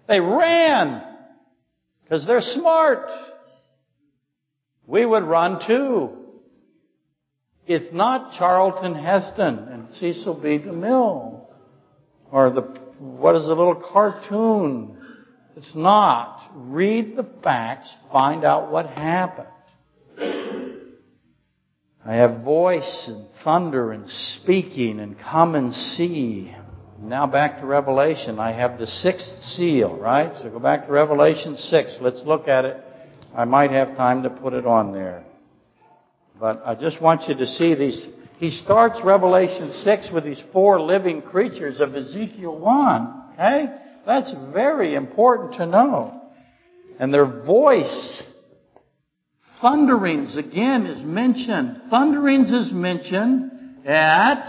They 0.08 0.22
ran 0.22 1.04
because 2.06 2.26
they're 2.26 2.40
smart. 2.40 3.10
We 4.88 5.06
would 5.06 5.24
run 5.24 5.60
too. 5.68 6.10
It's 7.68 7.94
not 7.94 8.38
Charlton 8.38 8.96
Heston 8.96 9.58
and 9.58 9.92
Cecil 9.92 10.36
B. 10.42 10.58
DeMille 10.58 11.48
or 12.32 12.50
the 12.50 12.83
what 13.04 13.36
is 13.36 13.44
a 13.46 13.50
little 13.50 13.76
cartoon? 13.76 14.98
It's 15.58 15.76
not. 15.76 16.50
Read 16.56 17.18
the 17.18 17.28
facts, 17.44 17.94
find 18.12 18.46
out 18.46 18.72
what 18.72 18.88
happened. 18.88 19.48
I 22.06 22.16
have 22.16 22.44
voice 22.44 23.06
and 23.08 23.28
thunder 23.44 23.92
and 23.92 24.10
speaking 24.10 25.00
and 25.02 25.18
come 25.20 25.56
and 25.56 25.74
see. 25.74 26.56
Now 27.02 27.28
back 27.28 27.60
to 27.60 27.66
Revelation. 27.66 28.40
I 28.40 28.54
have 28.54 28.80
the 28.80 28.88
sixth 28.88 29.28
seal, 29.56 29.98
right? 29.98 30.32
So 30.42 30.50
go 30.50 30.60
back 30.60 30.86
to 30.86 30.92
Revelation 30.92 31.58
6. 31.58 31.98
Let's 32.00 32.24
look 32.26 32.48
at 32.48 32.64
it. 32.64 32.82
I 33.36 33.44
might 33.44 33.72
have 33.72 33.98
time 33.98 34.24
to 34.24 34.30
put 34.30 34.54
it 34.54 34.66
on 34.66 34.94
there. 34.94 35.26
But 36.40 36.62
I 36.66 36.76
just 36.76 37.02
want 37.02 37.28
you 37.28 37.36
to 37.36 37.48
see 37.48 37.76
these 37.76 38.08
he 38.44 38.50
starts 38.50 39.00
Revelation 39.02 39.72
6 39.72 40.12
with 40.14 40.26
these 40.26 40.44
four 40.52 40.82
living 40.82 41.22
creatures 41.22 41.80
of 41.80 41.96
Ezekiel 41.96 42.60
1. 42.60 43.24
Okay? 43.36 43.68
That's 44.06 44.36
very 44.52 44.96
important 44.96 45.54
to 45.54 45.66
know. 45.66 46.22
And 47.00 47.14
their 47.14 47.26
voice, 47.46 48.22
thunderings 49.62 50.36
again 50.36 50.88
is 50.88 51.02
mentioned. 51.06 51.84
Thunderings 51.90 52.52
is 52.52 52.74
mentioned 52.74 53.88
at 53.88 54.44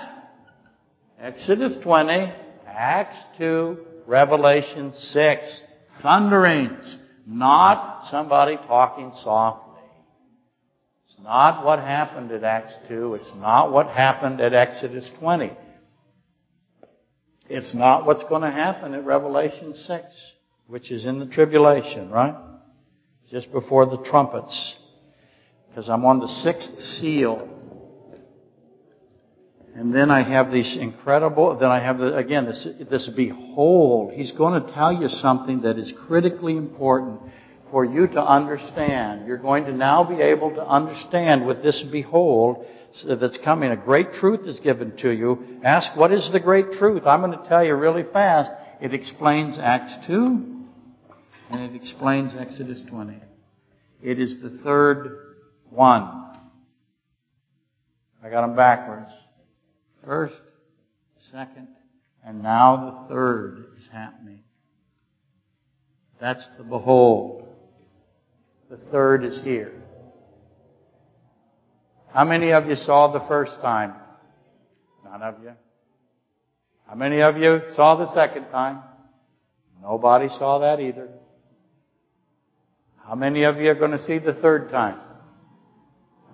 Exodus 1.20 1.76
20, 1.80 2.32
Acts 2.66 3.18
2, 3.38 3.78
Revelation 4.08 4.92
6. 4.92 5.62
Thunderings. 6.02 6.98
Not 7.28 8.08
somebody 8.10 8.56
talking 8.56 9.12
soft 9.22 9.73
not 11.22 11.64
what 11.64 11.78
happened 11.78 12.32
at 12.32 12.44
Acts 12.44 12.74
2. 12.88 13.14
It's 13.14 13.32
not 13.36 13.72
what 13.72 13.88
happened 13.88 14.40
at 14.40 14.52
Exodus 14.52 15.10
20. 15.20 15.52
It's 17.48 17.74
not 17.74 18.06
what's 18.06 18.24
going 18.24 18.42
to 18.42 18.50
happen 18.50 18.94
at 18.94 19.04
Revelation 19.04 19.74
6, 19.74 20.32
which 20.66 20.90
is 20.90 21.04
in 21.04 21.18
the 21.18 21.26
tribulation, 21.26 22.10
right? 22.10 22.34
Just 23.30 23.52
before 23.52 23.86
the 23.86 24.02
trumpets. 24.04 24.76
Because 25.68 25.88
I'm 25.88 26.04
on 26.04 26.20
the 26.20 26.28
sixth 26.28 26.78
seal. 27.00 27.50
And 29.74 29.94
then 29.94 30.10
I 30.10 30.22
have 30.22 30.52
these 30.52 30.76
incredible, 30.80 31.58
then 31.58 31.70
I 31.70 31.80
have 31.80 31.98
the, 31.98 32.16
again, 32.16 32.46
this, 32.46 32.66
this 32.88 33.10
behold. 33.14 34.12
He's 34.12 34.30
going 34.32 34.62
to 34.62 34.72
tell 34.72 34.92
you 34.92 35.08
something 35.08 35.62
that 35.62 35.78
is 35.78 35.92
critically 36.06 36.56
important 36.56 37.20
for 37.74 37.84
you 37.84 38.06
to 38.06 38.24
understand. 38.24 39.26
You're 39.26 39.36
going 39.36 39.64
to 39.64 39.72
now 39.72 40.04
be 40.04 40.22
able 40.22 40.54
to 40.54 40.64
understand 40.64 41.44
with 41.44 41.60
this 41.64 41.84
behold 41.90 42.64
that's 43.04 43.36
coming. 43.44 43.72
A 43.72 43.76
great 43.76 44.12
truth 44.12 44.46
is 44.46 44.60
given 44.60 44.96
to 44.98 45.10
you. 45.10 45.58
Ask, 45.64 45.96
what 45.96 46.12
is 46.12 46.30
the 46.32 46.38
great 46.38 46.70
truth? 46.78 47.02
I'm 47.04 47.20
going 47.20 47.36
to 47.36 47.48
tell 47.48 47.64
you 47.64 47.74
really 47.74 48.04
fast. 48.12 48.52
It 48.80 48.94
explains 48.94 49.58
Acts 49.58 49.92
2 50.06 50.14
and 51.50 51.62
it 51.62 51.74
explains 51.74 52.36
Exodus 52.38 52.80
20. 52.88 53.18
It 54.00 54.20
is 54.20 54.40
the 54.40 54.60
third 54.62 55.34
one. 55.68 56.26
I 58.22 58.30
got 58.30 58.42
them 58.42 58.54
backwards. 58.54 59.10
First, 60.04 60.40
second, 61.32 61.66
and 62.24 62.40
now 62.40 63.02
the 63.08 63.12
third 63.12 63.64
is 63.80 63.88
happening. 63.92 64.44
That's 66.20 66.48
the 66.56 66.62
behold. 66.62 67.43
The 68.74 68.90
third 68.90 69.24
is 69.24 69.40
here. 69.44 69.72
How 72.12 72.24
many 72.24 72.50
of 72.50 72.66
you 72.66 72.74
saw 72.74 73.12
the 73.12 73.24
first 73.28 73.60
time? 73.60 73.94
None 75.04 75.22
of 75.22 75.36
you. 75.44 75.52
How 76.88 76.96
many 76.96 77.20
of 77.22 77.36
you 77.36 77.60
saw 77.76 77.94
the 77.94 78.12
second 78.12 78.46
time? 78.50 78.82
Nobody 79.80 80.28
saw 80.28 80.58
that 80.58 80.80
either. 80.80 81.08
How 83.06 83.14
many 83.14 83.44
of 83.44 83.58
you 83.58 83.70
are 83.70 83.76
going 83.76 83.92
to 83.92 84.04
see 84.04 84.18
the 84.18 84.34
third 84.34 84.72
time? 84.72 84.98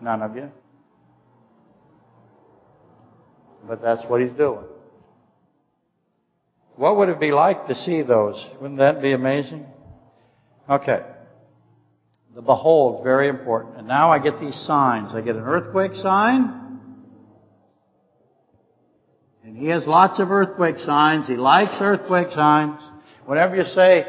None 0.00 0.22
of 0.22 0.34
you. 0.34 0.50
But 3.68 3.82
that's 3.82 4.02
what 4.06 4.22
he's 4.22 4.32
doing. 4.32 4.64
What 6.76 6.96
would 6.96 7.10
it 7.10 7.20
be 7.20 7.32
like 7.32 7.66
to 7.66 7.74
see 7.74 8.00
those? 8.00 8.42
Wouldn't 8.62 8.78
that 8.78 9.02
be 9.02 9.12
amazing? 9.12 9.66
Okay. 10.70 11.02
The 12.34 12.42
behold, 12.42 13.02
very 13.02 13.28
important. 13.28 13.78
And 13.78 13.88
now 13.88 14.10
I 14.10 14.18
get 14.18 14.40
these 14.40 14.54
signs. 14.66 15.14
I 15.14 15.20
get 15.20 15.34
an 15.36 15.42
earthquake 15.42 15.94
sign. 15.94 16.78
And 19.44 19.56
he 19.56 19.66
has 19.66 19.86
lots 19.86 20.20
of 20.20 20.30
earthquake 20.30 20.78
signs. 20.78 21.26
He 21.26 21.36
likes 21.36 21.76
earthquake 21.80 22.30
signs. 22.30 22.80
Whenever 23.26 23.56
you 23.56 23.64
say, 23.64 24.04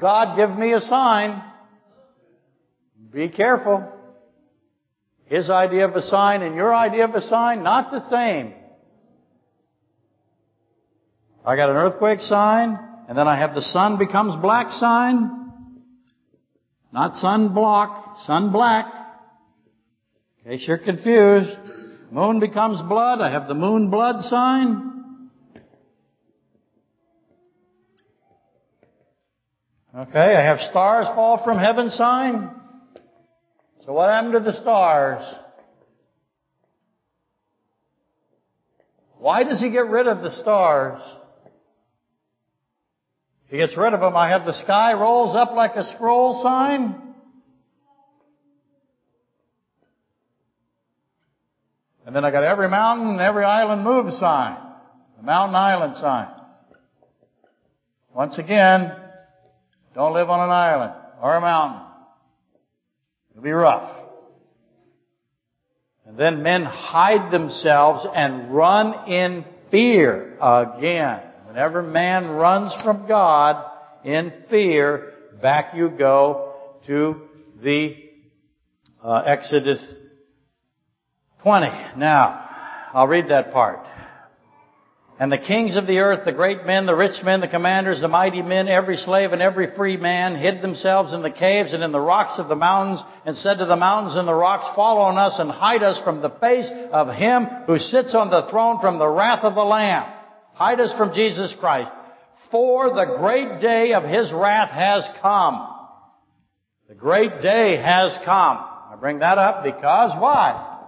God 0.00 0.36
give 0.36 0.56
me 0.56 0.72
a 0.72 0.80
sign, 0.80 1.42
be 3.12 3.28
careful. 3.28 3.92
His 5.26 5.50
idea 5.50 5.86
of 5.86 5.96
a 5.96 6.02
sign 6.02 6.42
and 6.42 6.54
your 6.54 6.74
idea 6.74 7.04
of 7.04 7.14
a 7.14 7.20
sign, 7.20 7.62
not 7.62 7.90
the 7.90 8.08
same. 8.08 8.54
I 11.44 11.56
got 11.56 11.70
an 11.70 11.76
earthquake 11.76 12.20
sign, 12.20 12.78
and 13.08 13.18
then 13.18 13.28
I 13.28 13.38
have 13.38 13.54
the 13.54 13.62
sun 13.62 13.98
becomes 13.98 14.40
black 14.40 14.70
sign. 14.70 15.45
Not 16.92 17.14
sun 17.14 17.54
block, 17.54 18.18
sun 18.20 18.52
black. 18.52 18.86
In 20.44 20.52
case 20.52 20.66
you're 20.66 20.78
confused. 20.78 21.56
Moon 22.10 22.40
becomes 22.40 22.80
blood. 22.88 23.20
I 23.20 23.30
have 23.30 23.48
the 23.48 23.54
moon 23.54 23.90
blood 23.90 24.20
sign. 24.20 24.92
Okay, 29.94 30.36
I 30.36 30.44
have 30.44 30.60
stars 30.60 31.06
fall 31.14 31.42
from 31.42 31.58
heaven 31.58 31.88
sign. 31.88 32.50
So 33.84 33.92
what 33.92 34.10
happened 34.10 34.34
to 34.34 34.40
the 34.40 34.52
stars? 34.52 35.22
Why 39.18 39.42
does 39.42 39.60
he 39.60 39.70
get 39.70 39.86
rid 39.88 40.06
of 40.06 40.22
the 40.22 40.30
stars? 40.30 41.00
He 43.48 43.58
gets 43.58 43.76
rid 43.76 43.92
of 43.92 44.00
them. 44.00 44.16
I 44.16 44.30
have 44.30 44.44
the 44.44 44.52
sky 44.52 44.94
rolls 44.94 45.36
up 45.36 45.52
like 45.52 45.76
a 45.76 45.84
scroll 45.94 46.42
sign. 46.42 47.02
And 52.04 52.14
then 52.14 52.24
I 52.24 52.30
got 52.30 52.44
every 52.44 52.68
mountain 52.68 53.08
and 53.08 53.20
every 53.20 53.44
island 53.44 53.82
move 53.82 54.12
sign. 54.14 54.56
The 55.16 55.22
mountain 55.22 55.56
island 55.56 55.96
sign. 55.96 56.28
Once 58.14 58.38
again, 58.38 58.92
don't 59.94 60.14
live 60.14 60.30
on 60.30 60.40
an 60.40 60.50
island 60.50 60.92
or 61.20 61.34
a 61.34 61.40
mountain. 61.40 61.82
It'll 63.30 63.42
be 63.42 63.50
rough. 63.50 63.90
And 66.06 66.16
then 66.16 66.42
men 66.42 66.62
hide 66.62 67.32
themselves 67.32 68.06
and 68.14 68.54
run 68.54 69.08
in 69.08 69.44
fear 69.70 70.36
again. 70.40 71.22
Whenever 71.56 71.80
man 71.80 72.28
runs 72.28 72.74
from 72.84 73.08
God 73.08 73.64
in 74.04 74.30
fear, 74.50 75.14
back 75.40 75.74
you 75.74 75.88
go 75.88 76.52
to 76.86 77.22
the 77.62 77.96
uh, 79.02 79.22
Exodus 79.24 79.94
20. 81.42 81.66
Now, 81.96 82.46
I'll 82.92 83.08
read 83.08 83.30
that 83.30 83.54
part. 83.54 83.86
And 85.18 85.32
the 85.32 85.38
kings 85.38 85.76
of 85.76 85.86
the 85.86 86.00
earth, 86.00 86.26
the 86.26 86.32
great 86.32 86.66
men, 86.66 86.84
the 86.84 86.94
rich 86.94 87.22
men, 87.24 87.40
the 87.40 87.48
commanders, 87.48 88.02
the 88.02 88.08
mighty 88.08 88.42
men, 88.42 88.68
every 88.68 88.98
slave 88.98 89.32
and 89.32 89.40
every 89.40 89.74
free 89.74 89.96
man 89.96 90.36
hid 90.36 90.60
themselves 90.60 91.14
in 91.14 91.22
the 91.22 91.30
caves 91.30 91.72
and 91.72 91.82
in 91.82 91.90
the 91.90 91.98
rocks 91.98 92.38
of 92.38 92.48
the 92.48 92.54
mountains 92.54 93.00
and 93.24 93.34
said 93.34 93.56
to 93.60 93.64
the 93.64 93.76
mountains 93.76 94.14
and 94.14 94.28
the 94.28 94.34
rocks, 94.34 94.76
fall 94.76 94.98
on 94.98 95.16
us 95.16 95.38
and 95.38 95.50
hide 95.50 95.82
us 95.82 95.98
from 96.04 96.20
the 96.20 96.28
face 96.28 96.68
of 96.92 97.08
him 97.14 97.46
who 97.66 97.78
sits 97.78 98.14
on 98.14 98.28
the 98.28 98.46
throne 98.50 98.78
from 98.78 98.98
the 98.98 99.08
wrath 99.08 99.42
of 99.42 99.54
the 99.54 99.64
Lamb. 99.64 100.12
Hide 100.56 100.80
us 100.80 100.96
from 100.96 101.12
Jesus 101.12 101.54
Christ. 101.60 101.90
For 102.50 102.88
the 102.88 103.16
great 103.18 103.60
day 103.60 103.92
of 103.92 104.04
His 104.04 104.32
wrath 104.32 104.70
has 104.70 105.06
come. 105.20 105.68
The 106.88 106.94
great 106.94 107.42
day 107.42 107.76
has 107.76 108.16
come. 108.24 108.56
I 108.56 108.96
bring 108.98 109.18
that 109.18 109.36
up 109.36 109.64
because 109.64 110.12
why? 110.18 110.78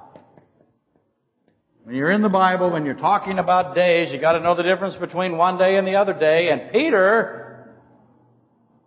When 1.84 1.94
you're 1.94 2.10
in 2.10 2.22
the 2.22 2.30
Bible, 2.30 2.70
when 2.70 2.86
you're 2.86 2.94
talking 2.94 3.38
about 3.38 3.74
days, 3.74 4.10
you 4.10 4.18
gotta 4.18 4.40
know 4.40 4.54
the 4.54 4.62
difference 4.62 4.96
between 4.96 5.36
one 5.36 5.58
day 5.58 5.76
and 5.76 5.86
the 5.86 5.96
other 5.96 6.18
day. 6.18 6.48
And 6.48 6.72
Peter, 6.72 7.74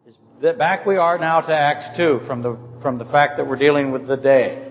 is, 0.08 0.16
back 0.58 0.88
we 0.88 0.98
are 0.98 1.20
now 1.20 1.42
to 1.42 1.54
Acts 1.54 1.96
2 1.96 2.22
from 2.26 2.42
the, 2.42 2.58
from 2.82 2.98
the 2.98 3.06
fact 3.06 3.38
that 3.38 3.48
we're 3.48 3.56
dealing 3.56 3.92
with 3.92 4.08
the 4.08 4.18
day. 4.18 4.71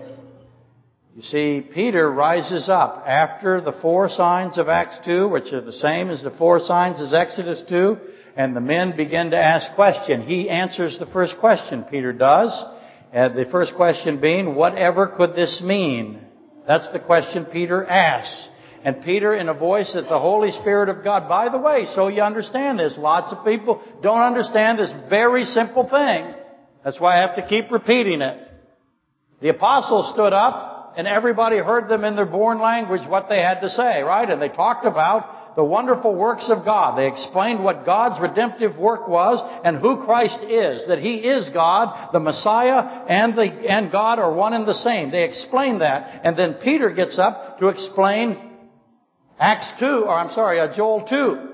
You 1.15 1.23
see, 1.23 1.67
Peter 1.73 2.09
rises 2.09 2.69
up 2.69 3.03
after 3.05 3.59
the 3.59 3.73
four 3.73 4.07
signs 4.07 4.57
of 4.57 4.69
Acts 4.69 4.97
2, 5.03 5.27
which 5.27 5.51
are 5.51 5.59
the 5.59 5.73
same 5.73 6.09
as 6.09 6.23
the 6.23 6.31
four 6.31 6.61
signs 6.61 7.01
as 7.01 7.13
Exodus 7.13 7.61
2, 7.67 7.97
and 8.37 8.55
the 8.55 8.61
men 8.61 8.95
begin 8.95 9.31
to 9.31 9.37
ask 9.37 9.75
questions. 9.75 10.25
He 10.25 10.49
answers 10.49 10.97
the 10.99 11.05
first 11.05 11.37
question, 11.39 11.83
Peter 11.83 12.13
does. 12.13 12.63
And 13.11 13.35
the 13.35 13.43
first 13.51 13.75
question 13.75 14.21
being, 14.21 14.55
whatever 14.55 15.05
could 15.05 15.35
this 15.35 15.61
mean? 15.61 16.21
That's 16.65 16.89
the 16.93 16.99
question 16.99 17.43
Peter 17.43 17.85
asks. 17.85 18.47
And 18.85 19.03
Peter, 19.03 19.33
in 19.33 19.49
a 19.49 19.53
voice 19.53 19.91
that 19.93 20.07
the 20.07 20.17
Holy 20.17 20.51
Spirit 20.51 20.87
of 20.87 21.03
God, 21.03 21.27
by 21.27 21.49
the 21.49 21.57
way, 21.57 21.87
so 21.93 22.07
you 22.07 22.21
understand 22.21 22.79
this, 22.79 22.95
lots 22.97 23.33
of 23.33 23.45
people 23.45 23.83
don't 24.01 24.21
understand 24.21 24.79
this 24.79 24.93
very 25.09 25.43
simple 25.43 25.89
thing. 25.89 26.33
That's 26.85 27.01
why 27.01 27.17
I 27.17 27.21
have 27.27 27.35
to 27.35 27.45
keep 27.45 27.69
repeating 27.69 28.21
it. 28.21 28.47
The 29.41 29.49
apostles 29.49 30.13
stood 30.13 30.31
up 30.31 30.70
and 30.97 31.07
everybody 31.07 31.57
heard 31.57 31.89
them 31.89 32.03
in 32.03 32.15
their 32.15 32.25
born 32.25 32.59
language 32.59 33.07
what 33.07 33.29
they 33.29 33.39
had 33.39 33.61
to 33.61 33.69
say, 33.69 34.01
right? 34.01 34.29
And 34.29 34.41
they 34.41 34.49
talked 34.49 34.85
about 34.85 35.55
the 35.55 35.63
wonderful 35.63 36.15
works 36.15 36.49
of 36.49 36.63
God. 36.63 36.97
They 36.97 37.07
explained 37.07 37.63
what 37.63 37.85
God's 37.85 38.21
redemptive 38.21 38.77
work 38.77 39.07
was 39.07 39.39
and 39.65 39.77
who 39.77 40.03
Christ 40.03 40.39
is, 40.43 40.87
that 40.87 40.99
He 40.99 41.17
is 41.17 41.49
God, 41.49 42.11
the 42.13 42.19
Messiah, 42.19 43.05
and 43.07 43.35
the, 43.35 43.43
and 43.43 43.91
God 43.91 44.19
are 44.19 44.33
one 44.33 44.53
and 44.53 44.65
the 44.65 44.73
same. 44.73 45.11
They 45.11 45.25
explained 45.25 45.81
that. 45.81 46.21
And 46.23 46.37
then 46.37 46.55
Peter 46.55 46.89
gets 46.91 47.19
up 47.19 47.59
to 47.59 47.67
explain 47.67 48.51
Acts 49.39 49.71
2, 49.79 49.85
or 49.85 50.13
I'm 50.13 50.31
sorry, 50.31 50.59
uh, 50.59 50.73
Joel 50.73 51.05
2. 51.07 51.47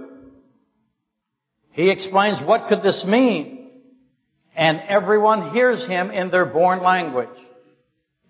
He 1.71 1.89
explains 1.89 2.45
what 2.45 2.67
could 2.69 2.81
this 2.81 3.05
mean? 3.07 3.69
And 4.55 4.79
everyone 4.87 5.51
hears 5.51 5.85
him 5.85 6.09
in 6.09 6.31
their 6.31 6.45
born 6.45 6.81
language. 6.81 7.29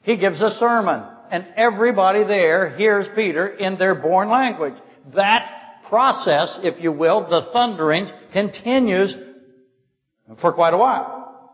He 0.07 0.15
gives 0.15 0.41
a 0.41 0.51
sermon, 0.51 1.03
and 1.29 1.45
everybody 1.57 2.23
there 2.23 2.69
hears 2.69 3.09
Peter 3.13 3.45
in 3.45 3.77
their 3.77 3.93
born 3.93 4.29
language. 4.29 4.75
That 5.13 5.81
process, 5.89 6.59
if 6.63 6.81
you 6.81 6.93
will, 6.93 7.29
the 7.29 7.49
thunderings, 7.51 8.09
continues 8.31 9.13
for 10.39 10.53
quite 10.53 10.73
a 10.73 10.77
while. 10.77 11.51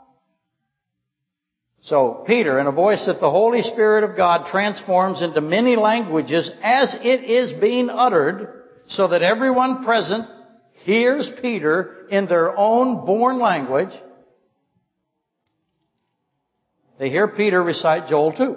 So 1.81 2.23
Peter, 2.27 2.59
in 2.59 2.67
a 2.67 2.71
voice 2.71 3.03
that 3.07 3.19
the 3.19 3.31
Holy 3.31 3.63
Spirit 3.63 4.03
of 4.03 4.15
God 4.15 4.45
transforms 4.51 5.23
into 5.23 5.41
many 5.41 5.75
languages 5.75 6.51
as 6.63 6.95
it 7.01 7.23
is 7.23 7.59
being 7.59 7.89
uttered, 7.89 8.65
so 8.85 9.07
that 9.07 9.23
everyone 9.23 9.83
present 9.83 10.27
hears 10.83 11.27
Peter 11.41 12.05
in 12.11 12.27
their 12.27 12.55
own 12.55 13.03
born 13.03 13.39
language, 13.39 13.99
they 16.99 17.09
hear 17.09 17.27
Peter 17.27 17.61
recite 17.61 18.07
Joel 18.07 18.33
2, 18.33 18.55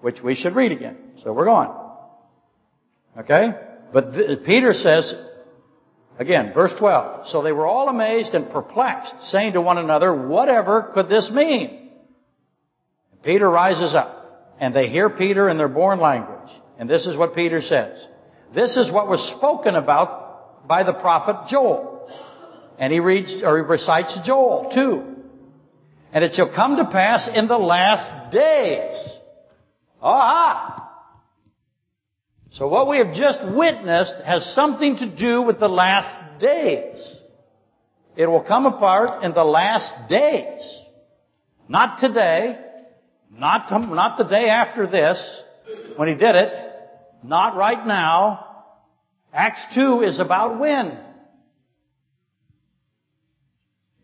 which 0.00 0.22
we 0.22 0.34
should 0.34 0.54
read 0.54 0.72
again. 0.72 0.96
So 1.22 1.32
we're 1.32 1.46
going. 1.46 1.70
Okay? 3.18 3.50
But 3.92 4.12
th- 4.12 4.44
Peter 4.44 4.72
says, 4.72 5.14
again, 6.18 6.52
verse 6.54 6.72
12, 6.78 7.26
so 7.28 7.42
they 7.42 7.52
were 7.52 7.66
all 7.66 7.88
amazed 7.88 8.34
and 8.34 8.50
perplexed, 8.50 9.14
saying 9.24 9.54
to 9.54 9.60
one 9.60 9.78
another, 9.78 10.14
whatever 10.14 10.90
could 10.94 11.08
this 11.08 11.30
mean? 11.30 11.90
Peter 13.24 13.48
rises 13.48 13.94
up, 13.94 14.54
and 14.58 14.74
they 14.74 14.88
hear 14.88 15.10
Peter 15.10 15.48
in 15.48 15.58
their 15.58 15.68
born 15.68 16.00
language. 16.00 16.50
And 16.78 16.88
this 16.88 17.06
is 17.06 17.16
what 17.16 17.34
Peter 17.34 17.60
says. 17.60 18.06
This 18.54 18.76
is 18.76 18.90
what 18.90 19.08
was 19.08 19.20
spoken 19.36 19.74
about 19.74 20.66
by 20.66 20.82
the 20.82 20.94
prophet 20.94 21.48
Joel. 21.48 22.08
And 22.78 22.92
he 22.92 23.00
reads, 23.00 23.42
or 23.44 23.58
he 23.58 23.62
recites 23.62 24.18
Joel 24.24 24.70
2. 24.74 25.19
And 26.12 26.24
it 26.24 26.34
shall 26.34 26.52
come 26.54 26.76
to 26.76 26.86
pass 26.86 27.28
in 27.32 27.46
the 27.46 27.58
last 27.58 28.32
days. 28.32 29.18
Aha! 30.02 30.88
So 32.52 32.66
what 32.66 32.88
we 32.88 32.98
have 32.98 33.14
just 33.14 33.38
witnessed 33.44 34.16
has 34.24 34.54
something 34.54 34.96
to 34.96 35.16
do 35.16 35.42
with 35.42 35.60
the 35.60 35.68
last 35.68 36.40
days. 36.40 36.98
It 38.16 38.26
will 38.26 38.42
come 38.42 38.66
apart 38.66 39.22
in 39.22 39.32
the 39.34 39.44
last 39.44 40.08
days. 40.08 40.60
Not 41.68 42.00
today. 42.00 42.58
Not, 43.30 43.70
not 43.70 44.18
the 44.18 44.24
day 44.24 44.48
after 44.48 44.88
this, 44.88 45.42
when 45.96 46.08
he 46.08 46.14
did 46.14 46.34
it. 46.34 46.52
Not 47.22 47.56
right 47.56 47.86
now. 47.86 48.46
Acts 49.32 49.64
2 49.74 50.02
is 50.02 50.18
about 50.18 50.58
when? 50.58 50.98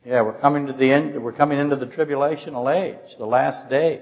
Yeah, 0.07 0.23
we're 0.23 0.39
coming 0.39 0.69
to 0.69 0.73
the 0.73 0.93
end, 0.93 1.21
we're 1.21 1.33
coming 1.33 1.59
into 1.59 1.75
the 1.75 1.87
tribulational 1.89 2.73
age, 2.73 3.17
the 3.19 3.27
last 3.27 3.69
days. 3.69 4.01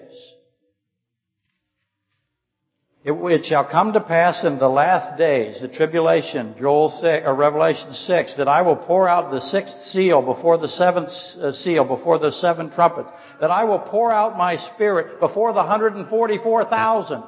It, 3.03 3.13
it, 3.13 3.47
shall 3.47 3.65
come 3.65 3.95
to 3.95 4.03
pass 4.03 4.45
in 4.45 4.59
the 4.59 4.69
last 4.69 5.17
days, 5.17 5.63
the 5.63 5.69
tribulation, 5.69 6.57
Joel 6.59 6.91
6, 7.01 7.27
or 7.27 7.35
Revelation 7.35 7.95
6, 7.95 8.35
that 8.37 8.49
I 8.49 8.61
will 8.61 8.77
pour 8.77 9.09
out 9.09 9.31
the 9.31 9.41
sixth 9.41 9.75
seal 9.93 10.21
before 10.21 10.59
the 10.59 10.69
seventh 10.69 11.09
uh, 11.09 11.53
seal, 11.53 11.87
before 11.87 12.19
the 12.19 12.33
seven 12.33 12.71
trumpets, 12.71 13.09
that 13.41 13.51
I 13.51 13.65
will 13.65 13.79
pour 13.79 14.13
out 14.13 14.37
my 14.37 14.59
spirit 14.75 15.21
before 15.21 15.55
the 15.55 15.61
144,000. 15.61 17.23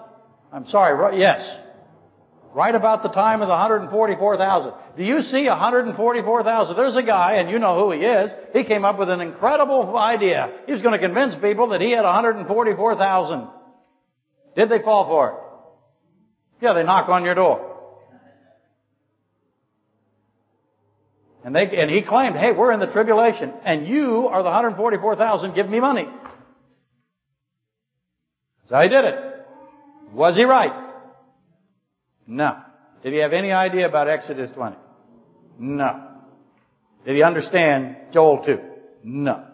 I'm 0.52 0.66
sorry, 0.66 1.18
yes. 1.18 1.65
Right 2.56 2.74
about 2.74 3.02
the 3.02 3.10
time 3.10 3.42
of 3.42 3.48
the 3.48 3.52
144,000. 3.52 4.72
Do 4.96 5.04
you 5.04 5.20
see 5.20 5.46
144,000? 5.46 6.74
There's 6.74 6.96
a 6.96 7.02
guy, 7.02 7.34
and 7.34 7.50
you 7.50 7.58
know 7.58 7.78
who 7.78 7.90
he 7.90 8.00
is. 8.00 8.30
He 8.54 8.64
came 8.64 8.82
up 8.82 8.98
with 8.98 9.10
an 9.10 9.20
incredible 9.20 9.94
idea. 9.94 10.60
He 10.64 10.72
was 10.72 10.80
going 10.80 10.98
to 10.98 10.98
convince 10.98 11.34
people 11.34 11.68
that 11.68 11.82
he 11.82 11.90
had 11.90 12.04
144,000. 12.04 13.48
Did 14.56 14.70
they 14.70 14.78
fall 14.78 15.06
for 15.06 15.28
it? 15.28 16.64
Yeah, 16.64 16.72
they 16.72 16.82
knock 16.82 17.10
on 17.10 17.26
your 17.26 17.34
door. 17.34 17.76
And 21.44 21.54
they, 21.54 21.76
and 21.76 21.90
he 21.90 22.00
claimed, 22.00 22.36
hey, 22.36 22.52
we're 22.52 22.72
in 22.72 22.80
the 22.80 22.90
tribulation, 22.90 23.52
and 23.66 23.86
you 23.86 24.28
are 24.28 24.42
the 24.42 24.48
144,000, 24.48 25.54
give 25.54 25.68
me 25.68 25.78
money. 25.78 26.08
So 28.70 28.80
he 28.80 28.88
did 28.88 29.04
it. 29.04 29.46
Was 30.14 30.36
he 30.36 30.44
right? 30.44 30.85
No. 32.26 32.58
Did 33.02 33.12
he 33.12 33.18
have 33.20 33.32
any 33.32 33.52
idea 33.52 33.88
about 33.88 34.08
Exodus 34.08 34.50
20? 34.50 34.76
No. 35.58 36.08
Did 37.04 37.16
he 37.16 37.22
understand 37.22 37.96
Joel 38.12 38.44
2? 38.44 38.58
No. 39.04 39.44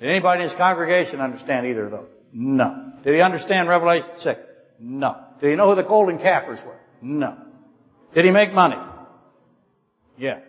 Did 0.00 0.10
anybody 0.10 0.42
in 0.42 0.50
his 0.50 0.58
congregation 0.58 1.20
understand 1.20 1.66
either 1.66 1.86
of 1.86 1.90
those? 1.90 2.08
No. 2.32 2.92
Did 3.02 3.14
he 3.14 3.20
understand 3.20 3.68
Revelation 3.68 4.10
6? 4.18 4.40
No. 4.78 5.16
Did 5.40 5.50
he 5.50 5.56
know 5.56 5.70
who 5.70 5.74
the 5.74 5.88
golden 5.88 6.18
calfers 6.18 6.64
were? 6.64 6.78
No. 7.00 7.36
Did 8.14 8.24
he 8.24 8.30
make 8.30 8.52
money? 8.52 8.76
Yeah. 10.18 10.40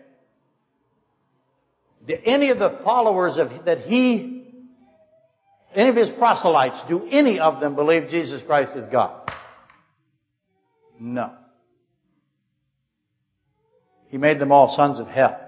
Did 2.06 2.20
any 2.24 2.50
of 2.50 2.58
the 2.58 2.80
followers 2.84 3.38
of 3.38 3.66
that 3.66 3.80
he, 3.80 4.46
any 5.74 5.90
of 5.90 5.96
his 5.96 6.08
proselytes, 6.10 6.82
do 6.88 7.06
any 7.10 7.38
of 7.38 7.60
them 7.60 7.74
believe 7.74 8.08
Jesus 8.08 8.42
Christ 8.42 8.72
is 8.76 8.86
God? 8.86 9.27
No. 11.00 11.32
He 14.08 14.18
made 14.18 14.38
them 14.40 14.52
all 14.52 14.74
sons 14.74 14.98
of 14.98 15.06
hell 15.06 15.38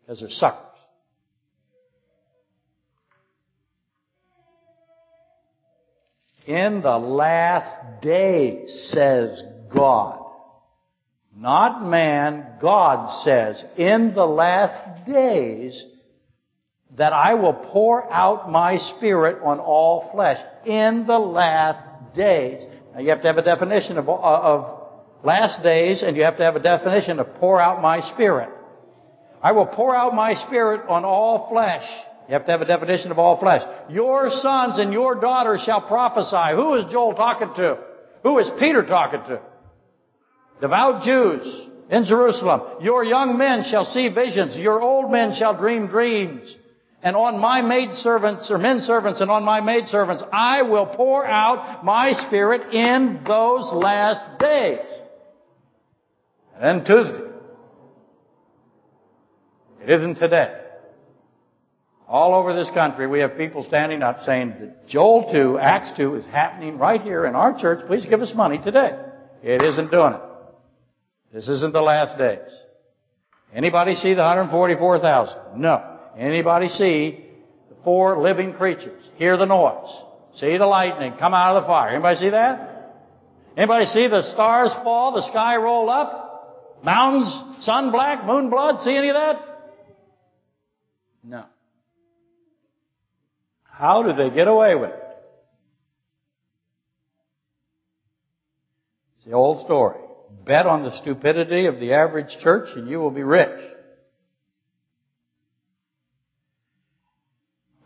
because 0.00 0.20
they're 0.20 0.30
suckers. 0.30 0.64
In 6.46 6.80
the 6.80 6.96
last 6.96 8.00
day, 8.00 8.64
says 8.66 9.42
God. 9.74 10.24
Not 11.36 11.84
man, 11.84 12.54
God 12.60 13.22
says, 13.22 13.62
in 13.76 14.14
the 14.14 14.24
last 14.24 15.06
days, 15.06 15.84
that 16.96 17.12
I 17.12 17.34
will 17.34 17.52
pour 17.52 18.10
out 18.10 18.50
my 18.50 18.78
spirit 18.78 19.42
on 19.44 19.60
all 19.60 20.10
flesh. 20.10 20.38
In 20.64 21.06
the 21.06 21.18
last 21.18 22.14
days. 22.14 22.64
Now 22.98 23.04
you 23.04 23.10
have 23.10 23.22
to 23.22 23.28
have 23.28 23.38
a 23.38 23.42
definition 23.42 23.96
of, 23.96 24.08
uh, 24.08 24.12
of 24.12 24.82
last 25.22 25.62
days 25.62 26.02
and 26.02 26.16
you 26.16 26.24
have 26.24 26.36
to 26.38 26.42
have 26.42 26.56
a 26.56 26.60
definition 26.60 27.20
of 27.20 27.32
pour 27.34 27.60
out 27.60 27.80
my 27.80 28.00
spirit. 28.12 28.48
I 29.40 29.52
will 29.52 29.66
pour 29.66 29.94
out 29.94 30.16
my 30.16 30.34
spirit 30.34 30.80
on 30.88 31.04
all 31.04 31.48
flesh. 31.48 31.84
You 32.26 32.32
have 32.32 32.46
to 32.46 32.50
have 32.50 32.60
a 32.60 32.64
definition 32.64 33.12
of 33.12 33.18
all 33.20 33.38
flesh. 33.38 33.62
Your 33.88 34.30
sons 34.30 34.80
and 34.80 34.92
your 34.92 35.14
daughters 35.14 35.62
shall 35.64 35.80
prophesy. 35.80 36.56
Who 36.56 36.74
is 36.74 36.86
Joel 36.90 37.14
talking 37.14 37.54
to? 37.54 37.78
Who 38.24 38.36
is 38.40 38.50
Peter 38.58 38.84
talking 38.84 39.20
to? 39.28 39.42
Devout 40.60 41.04
Jews 41.04 41.68
in 41.90 42.04
Jerusalem. 42.04 42.82
Your 42.82 43.04
young 43.04 43.38
men 43.38 43.62
shall 43.62 43.84
see 43.84 44.08
visions. 44.08 44.56
Your 44.56 44.82
old 44.82 45.12
men 45.12 45.34
shall 45.38 45.56
dream 45.56 45.86
dreams. 45.86 46.52
And 47.02 47.14
on 47.14 47.38
my 47.38 47.62
maidservants 47.62 48.50
or 48.50 48.58
men 48.58 48.80
servants 48.80 49.20
and 49.20 49.30
on 49.30 49.44
my 49.44 49.60
maidservants, 49.60 50.22
I 50.32 50.62
will 50.62 50.86
pour 50.86 51.24
out 51.24 51.84
my 51.84 52.12
spirit 52.12 52.74
in 52.74 53.22
those 53.24 53.72
last 53.72 54.40
days. 54.40 54.86
And 56.54 56.64
then 56.64 56.84
Tuesday. 56.84 57.24
It 59.82 59.90
isn't 59.90 60.16
today. 60.16 60.54
All 62.08 62.34
over 62.34 62.52
this 62.54 62.70
country, 62.70 63.06
we 63.06 63.20
have 63.20 63.36
people 63.36 63.62
standing 63.62 64.02
up 64.02 64.22
saying 64.22 64.54
that 64.60 64.88
Joel 64.88 65.30
2, 65.30 65.58
Acts 65.58 65.92
2 65.96 66.16
is 66.16 66.26
happening 66.26 66.78
right 66.78 67.00
here 67.00 67.26
in 67.26 67.34
our 67.34 67.56
church. 67.58 67.86
Please 67.86 68.06
give 68.06 68.22
us 68.22 68.32
money 68.34 68.58
today. 68.58 68.98
It 69.42 69.62
isn't 69.62 69.92
doing 69.92 70.14
it. 70.14 70.20
This 71.32 71.48
isn't 71.48 71.72
the 71.72 71.82
last 71.82 72.18
days. 72.18 72.48
Anybody 73.54 73.94
see 73.94 74.14
the 74.14 74.22
144,000? 74.22 75.60
No. 75.60 75.87
Anybody 76.18 76.68
see 76.68 77.24
the 77.68 77.76
four 77.84 78.20
living 78.20 78.52
creatures? 78.54 79.08
Hear 79.16 79.36
the 79.36 79.46
noise. 79.46 79.88
See 80.34 80.56
the 80.58 80.66
lightning 80.66 81.14
come 81.18 81.32
out 81.32 81.56
of 81.56 81.62
the 81.62 81.68
fire. 81.68 81.90
Anybody 81.90 82.18
see 82.18 82.30
that? 82.30 82.96
Anybody 83.56 83.86
see 83.86 84.08
the 84.08 84.22
stars 84.22 84.72
fall, 84.82 85.12
the 85.12 85.28
sky 85.28 85.56
roll 85.56 85.88
up? 85.88 86.80
Mountains, 86.82 87.64
sun 87.64 87.92
black, 87.92 88.24
moon 88.24 88.50
blood? 88.50 88.80
See 88.84 88.96
any 88.96 89.08
of 89.08 89.14
that? 89.14 89.36
No. 91.22 91.44
How 93.62 94.02
do 94.02 94.12
they 94.12 94.34
get 94.34 94.48
away 94.48 94.74
with 94.74 94.90
it? 94.90 95.04
It's 99.16 99.26
the 99.26 99.32
old 99.32 99.64
story. 99.64 100.00
Bet 100.44 100.66
on 100.66 100.82
the 100.82 100.96
stupidity 101.00 101.66
of 101.66 101.78
the 101.78 101.92
average 101.92 102.38
church 102.40 102.70
and 102.74 102.88
you 102.88 102.98
will 102.98 103.10
be 103.10 103.22
rich. 103.22 103.60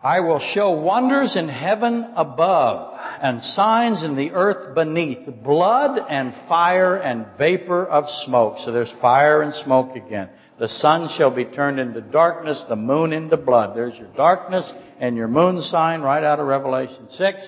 I 0.02 0.18
will 0.18 0.40
show 0.40 0.72
wonders 0.72 1.36
in 1.36 1.48
heaven 1.48 2.14
above 2.16 2.98
and 3.22 3.40
signs 3.40 4.02
in 4.02 4.16
the 4.16 4.32
earth 4.32 4.74
beneath, 4.74 5.28
blood 5.44 6.00
and 6.08 6.34
fire 6.48 6.96
and 6.96 7.26
vapor 7.38 7.86
of 7.86 8.10
smoke. 8.24 8.58
So 8.58 8.72
there's 8.72 8.92
fire 9.00 9.42
and 9.42 9.54
smoke 9.54 9.94
again. 9.94 10.30
The 10.58 10.68
sun 10.68 11.08
shall 11.16 11.32
be 11.32 11.44
turned 11.44 11.78
into 11.78 12.00
darkness, 12.00 12.64
the 12.68 12.74
moon 12.74 13.12
into 13.12 13.36
blood. 13.36 13.76
There's 13.76 13.96
your 13.96 14.12
darkness 14.16 14.70
and 14.98 15.16
your 15.16 15.28
moon 15.28 15.60
sign 15.60 16.02
right 16.02 16.24
out 16.24 16.40
of 16.40 16.48
Revelation 16.48 17.08
6. 17.08 17.38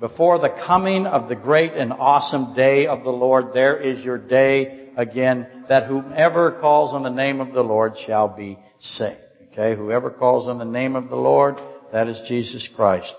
Before 0.00 0.38
the 0.38 0.56
coming 0.66 1.06
of 1.06 1.28
the 1.28 1.36
great 1.36 1.72
and 1.72 1.92
awesome 1.92 2.54
day 2.54 2.86
of 2.86 3.04
the 3.04 3.12
Lord, 3.12 3.52
there 3.52 3.76
is 3.76 4.02
your 4.02 4.18
day 4.18 4.88
again, 4.96 5.66
that 5.68 5.86
whomever 5.86 6.52
calls 6.52 6.94
on 6.94 7.02
the 7.02 7.10
name 7.10 7.40
of 7.40 7.52
the 7.52 7.62
Lord 7.62 7.94
shall 8.06 8.28
be 8.28 8.58
saved. 8.80 9.20
Okay, 9.52 9.76
whoever 9.76 10.10
calls 10.10 10.48
on 10.48 10.58
the 10.58 10.64
name 10.64 10.96
of 10.96 11.08
the 11.08 11.16
Lord, 11.16 11.60
that 11.94 12.08
is 12.08 12.20
Jesus 12.28 12.68
Christ. 12.76 13.14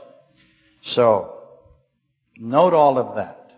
So, 0.84 1.40
note 2.38 2.74
all 2.74 3.00
of 3.00 3.16
that. 3.16 3.50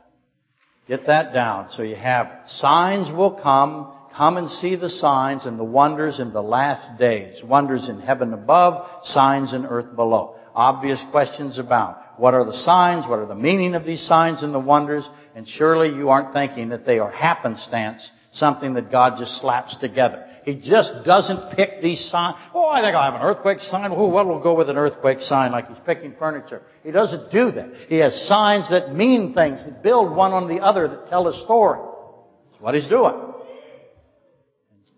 Get 0.87 1.07
that 1.07 1.33
down 1.33 1.67
so 1.71 1.83
you 1.83 1.97
have. 1.97 2.29
Signs 2.47 3.09
will 3.11 3.31
come 3.31 3.91
Come 4.17 4.37
and 4.37 4.49
see 4.49 4.75
the 4.75 4.89
signs 4.89 5.45
and 5.45 5.59
the 5.59 5.63
wonders 5.63 6.19
in 6.19 6.33
the 6.33 6.41
last 6.41 6.97
days. 6.97 7.43
Wonders 7.43 7.87
in 7.87 7.99
heaven 7.99 8.33
above, 8.33 8.83
signs 9.03 9.53
in 9.53 9.63
earth 9.63 9.95
below. 9.95 10.37
Obvious 10.55 11.05
questions 11.11 11.59
abound. 11.59 11.97
What 12.17 12.33
are 12.33 12.43
the 12.43 12.51
signs? 12.51 13.07
What 13.07 13.19
are 13.19 13.27
the 13.27 13.35
meaning 13.35 13.75
of 13.75 13.85
these 13.85 14.01
signs 14.07 14.41
and 14.41 14.55
the 14.55 14.59
wonders? 14.59 15.07
And 15.35 15.47
surely 15.47 15.89
you 15.89 16.09
aren't 16.09 16.33
thinking 16.33 16.69
that 16.69 16.83
they 16.83 16.97
are 16.97 17.11
happenstance, 17.11 18.09
something 18.31 18.73
that 18.73 18.91
God 18.91 19.19
just 19.19 19.39
slaps 19.39 19.77
together. 19.77 20.26
He 20.47 20.55
just 20.55 21.03
doesn't 21.03 21.57
pick 21.57 21.81
these 21.81 22.09
signs. 22.09 22.37
Oh, 22.53 22.67
I 22.67 22.79
think 22.79 22.95
I'll 22.95 23.11
have 23.11 23.19
an 23.19 23.27
earthquake 23.27 23.59
sign. 23.59 23.91
Oh, 23.91 24.07
what 24.07 24.25
will 24.25 24.39
go 24.39 24.55
with 24.55 24.69
an 24.69 24.77
earthquake 24.77 25.19
sign 25.19 25.51
like 25.51 25.67
he's 25.67 25.77
picking 25.85 26.15
furniture? 26.17 26.61
He 26.85 26.91
doesn't 26.91 27.33
do 27.33 27.51
that. 27.51 27.69
He 27.89 27.97
has 27.97 28.15
signs 28.29 28.69
that 28.69 28.95
mean 28.95 29.33
things, 29.33 29.65
that 29.65 29.83
build 29.83 30.15
one 30.15 30.31
on 30.31 30.47
the 30.47 30.61
other, 30.61 30.87
that 30.87 31.09
tell 31.09 31.27
a 31.27 31.33
story. 31.43 31.81
That's 31.81 32.61
what 32.61 32.75
he's 32.75 32.87
doing. 32.87 33.13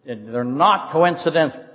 And 0.06 0.32
They're 0.32 0.44
not 0.44 0.92
coincidental. 0.92 1.66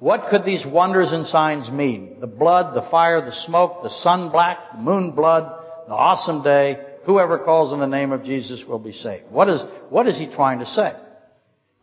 What 0.00 0.28
could 0.28 0.44
these 0.44 0.66
wonders 0.66 1.10
and 1.10 1.26
signs 1.26 1.70
mean? 1.70 2.20
The 2.20 2.26
blood, 2.26 2.76
the 2.76 2.90
fire, 2.90 3.24
the 3.24 3.32
smoke, 3.32 3.82
the 3.82 3.88
sun 3.88 4.30
black, 4.30 4.58
the 4.74 4.82
moon 4.82 5.12
blood, 5.12 5.44
the 5.86 5.94
awesome 5.94 6.42
day. 6.42 6.84
Whoever 7.06 7.38
calls 7.38 7.72
on 7.72 7.80
the 7.80 7.86
name 7.86 8.12
of 8.12 8.22
Jesus 8.22 8.66
will 8.68 8.78
be 8.78 8.92
saved. 8.92 9.30
What 9.30 9.48
is, 9.48 9.64
what 9.88 10.06
is 10.06 10.18
he 10.18 10.30
trying 10.30 10.58
to 10.58 10.66
say? 10.66 10.92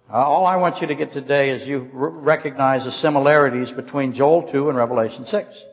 Uh, 0.07 0.17
all 0.17 0.45
I 0.45 0.57
want 0.57 0.81
you 0.81 0.87
to 0.87 0.95
get 0.95 1.11
today 1.11 1.49
is 1.49 1.67
you 1.67 1.89
r- 1.93 2.09
recognize 2.09 2.85
the 2.85 2.91
similarities 2.91 3.71
between 3.71 4.13
Joel 4.13 4.49
2 4.51 4.69
and 4.69 4.77
Revelation 4.77 5.25
6. 5.25 5.63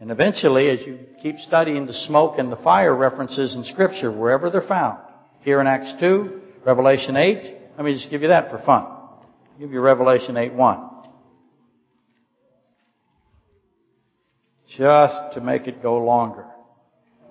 And 0.00 0.10
eventually, 0.10 0.70
as 0.70 0.80
you 0.86 0.98
keep 1.22 1.38
studying 1.38 1.86
the 1.86 1.92
smoke 1.92 2.38
and 2.38 2.50
the 2.50 2.56
fire 2.56 2.94
references 2.94 3.54
in 3.54 3.64
Scripture, 3.64 4.10
wherever 4.10 4.48
they're 4.50 4.62
found, 4.62 4.98
here 5.40 5.60
in 5.60 5.66
Acts 5.66 5.92
2, 6.00 6.40
Revelation 6.64 7.16
8, 7.16 7.56
let 7.76 7.84
me 7.84 7.94
just 7.94 8.10
give 8.10 8.22
you 8.22 8.28
that 8.28 8.50
for 8.50 8.58
fun 8.58 8.94
give 9.58 9.72
you 9.72 9.80
Revelation 9.80 10.36
8 10.36 10.54
1. 10.54 10.84
just 14.76 15.32
to 15.32 15.40
make 15.40 15.66
it 15.66 15.82
go 15.82 15.96
longer. 15.96 16.44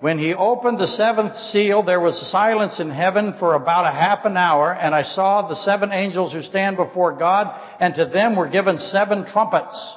When 0.00 0.20
he 0.20 0.32
opened 0.32 0.78
the 0.78 0.86
seventh 0.86 1.36
seal, 1.36 1.82
there 1.82 1.98
was 1.98 2.30
silence 2.30 2.78
in 2.78 2.88
heaven 2.88 3.34
for 3.40 3.54
about 3.54 3.84
a 3.84 3.90
half 3.90 4.24
an 4.24 4.36
hour, 4.36 4.72
and 4.72 4.94
I 4.94 5.02
saw 5.02 5.48
the 5.48 5.56
seven 5.56 5.90
angels 5.90 6.32
who 6.32 6.42
stand 6.42 6.76
before 6.76 7.18
God, 7.18 7.48
and 7.80 7.94
to 7.96 8.06
them 8.06 8.36
were 8.36 8.48
given 8.48 8.78
seven 8.78 9.26
trumpets. 9.26 9.96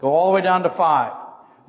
Go 0.00 0.08
all 0.08 0.30
the 0.30 0.36
way 0.36 0.42
down 0.42 0.62
to 0.62 0.70
five. 0.70 1.14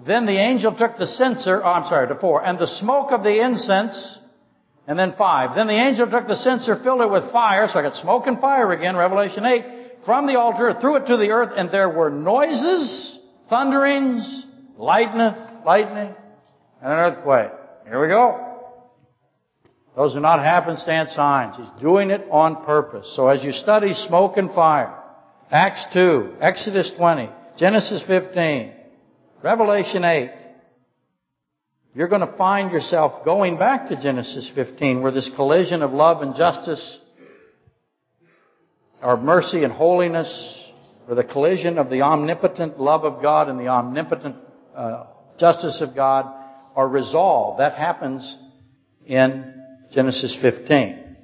Then 0.05 0.28
the 0.28 0.38
angel 0.38 0.76
took 0.76 0.99
the 0.99 1.07
censer, 1.07 1.59
oh, 1.63 1.68
I'm 1.68 1.88
sorry, 1.88 2.07
to 2.07 2.15
four, 2.20 2.45
and 2.45 2.59
the 2.59 2.68
smoke 2.68 3.11
of 3.11 3.24
the 3.24 3.43
incense, 3.43 4.20
and 4.86 4.99
then 4.99 5.15
five. 5.18 5.55
Then 5.55 5.65
the 5.65 5.74
angel 5.74 6.07
took 6.07 6.28
the 6.28 6.36
censer, 6.36 6.80
filled 6.84 7.01
it 7.01 7.09
with 7.09 7.32
fire, 7.32 7.68
so 7.68 7.80
I 7.80 7.82
got 7.82 7.95
smoke 7.95 8.28
and 8.28 8.39
fire 8.39 8.72
again, 8.72 8.95
Revelation 8.95 9.43
8, 9.43 9.65
from 10.05 10.28
the 10.28 10.38
altar, 10.38 10.78
threw 10.80 10.97
it 10.97 11.07
to 11.07 11.18
the 11.18 11.32
earth, 11.32 11.53
and 11.57 11.72
there 11.72 11.89
were 11.89 12.11
noises, 12.11 13.20
thunderings, 13.49 14.45
lightness, 14.78 15.36
lightning, 15.65 16.13
and 16.82 16.91
an 16.91 16.99
earthquake. 16.99 17.51
Here 17.86 18.01
we 18.01 18.07
go. 18.07 18.43
Those 19.95 20.15
are 20.15 20.19
not 20.19 20.39
happenstance 20.39 21.13
signs. 21.13 21.57
He's 21.57 21.82
doing 21.82 22.11
it 22.11 22.21
on 22.30 22.63
purpose. 22.65 23.11
So 23.15 23.28
as 23.28 23.43
you 23.43 23.51
study 23.51 23.95
smoke 23.95 24.38
and 24.38 24.51
fire, 24.51 24.93
Acts 25.49 25.88
2, 25.93 26.36
Exodus 26.39 26.91
20, 26.97 27.30
Genesis 27.57 28.03
15, 28.05 28.73
Revelation 29.43 30.03
8, 30.03 30.32
you're 31.95 32.09
going 32.09 32.21
to 32.21 32.38
find 32.38 32.71
yourself 32.71 33.25
going 33.25 33.57
back 33.57 33.89
to 33.89 33.99
Genesis 33.99 34.51
15 34.53 35.01
where 35.01 35.11
this 35.11 35.32
collision 35.36 35.82
of 35.82 35.93
love 35.93 36.21
and 36.21 36.36
justice 36.36 36.99
or 39.01 39.17
mercy 39.17 39.63
and 39.63 39.73
holiness 39.73 40.63
or 41.09 41.15
the 41.15 41.23
collision 41.23 41.80
of 41.80 41.89
the 41.89 42.03
omnipotent 42.03 42.80
love 42.80 43.03
of 43.03 43.23
God 43.23 43.49
and 43.49 43.59
the 43.59 43.67
omnipotent 43.67 44.36
uh, 44.75 45.05
justice 45.39 45.82
of 45.82 45.95
God 45.95 46.32
are 46.78 46.88
resolved. 46.88 47.59
That 47.59 47.73
happens 47.73 48.38
in 49.05 49.53
Genesis 49.91 50.38
15. 50.39 51.17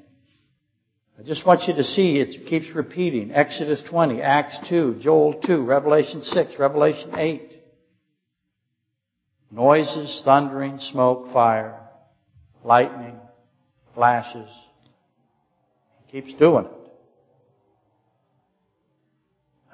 I 1.20 1.24
just 1.24 1.46
want 1.46 1.68
you 1.68 1.76
to 1.76 1.84
see 1.84 2.18
it 2.20 2.48
keeps 2.48 2.72
repeating. 2.74 3.32
Exodus 3.32 3.84
20, 3.88 4.20
Acts 4.24 4.58
2, 4.68 4.98
Joel 5.00 5.36
2, 5.46 5.64
Revelation 5.64 6.24
6, 6.24 6.58
Revelation 6.58 7.12
8. 7.16 7.52
Noises, 9.52 10.24
thundering, 10.26 10.80
smoke, 10.80 11.32
fire, 11.32 11.80
lightning, 12.64 13.16
flashes. 13.94 14.50
He 16.08 16.20
keeps 16.20 16.34
doing 16.40 16.66
it. 16.66 16.72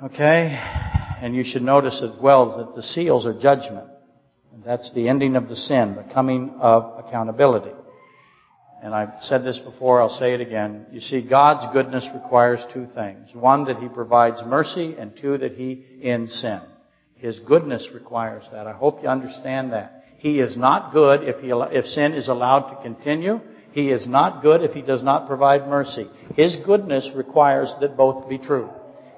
Okay? 0.04 0.60
And 1.22 1.34
you 1.34 1.46
should 1.46 1.62
notice 1.62 2.02
as 2.04 2.20
well 2.22 2.58
that 2.58 2.76
the 2.76 2.84
seals 2.84 3.26
are 3.26 3.40
judgment. 3.40 3.88
And 4.54 4.64
that's 4.64 4.92
the 4.94 5.08
ending 5.08 5.36
of 5.36 5.48
the 5.48 5.56
sin, 5.56 5.96
the 5.96 6.14
coming 6.14 6.56
of 6.60 7.06
accountability. 7.06 7.72
And 8.82 8.96
I've 8.96 9.24
said 9.24 9.44
this 9.44 9.60
before, 9.60 10.02
I'll 10.02 10.18
say 10.18 10.34
it 10.34 10.42
again. 10.42 10.86
You 10.92 11.02
see, 11.02 11.28
God's 11.28 11.72
goodness 11.74 12.08
requires 12.14 12.66
two 12.74 12.88
things. 12.96 13.30
One, 13.34 13.66
that 13.66 13.78
He 13.78 13.90
provides 13.90 14.42
mercy, 14.46 14.96
and 14.98 15.16
two, 15.16 15.38
that 15.38 15.54
He 15.54 15.86
ends 16.02 16.34
sin. 16.36 16.62
His 17.16 17.40
goodness 17.40 17.90
requires 17.94 18.44
that. 18.54 18.68
I 18.68 18.72
hope 18.72 19.04
you 19.04 19.10
understand 19.10 19.74
that. 19.74 20.06
He 20.18 20.40
is 20.40 20.56
not 20.56 20.94
good 20.94 21.24
if, 21.24 21.42
he, 21.42 21.52
if 21.52 21.86
sin 21.86 22.14
is 22.14 22.30
allowed 22.30 22.70
to 22.70 22.82
continue. 22.82 23.42
He 23.72 23.90
is 23.90 24.08
not 24.08 24.42
good 24.42 24.64
if 24.64 24.72
He 24.72 24.82
does 24.82 25.04
not 25.04 25.28
provide 25.28 25.68
mercy. 25.68 26.10
His 26.36 26.58
goodness 26.66 27.12
requires 27.16 27.74
that 27.82 27.98
both 27.98 28.30
be 28.30 28.38
true. 28.38 28.70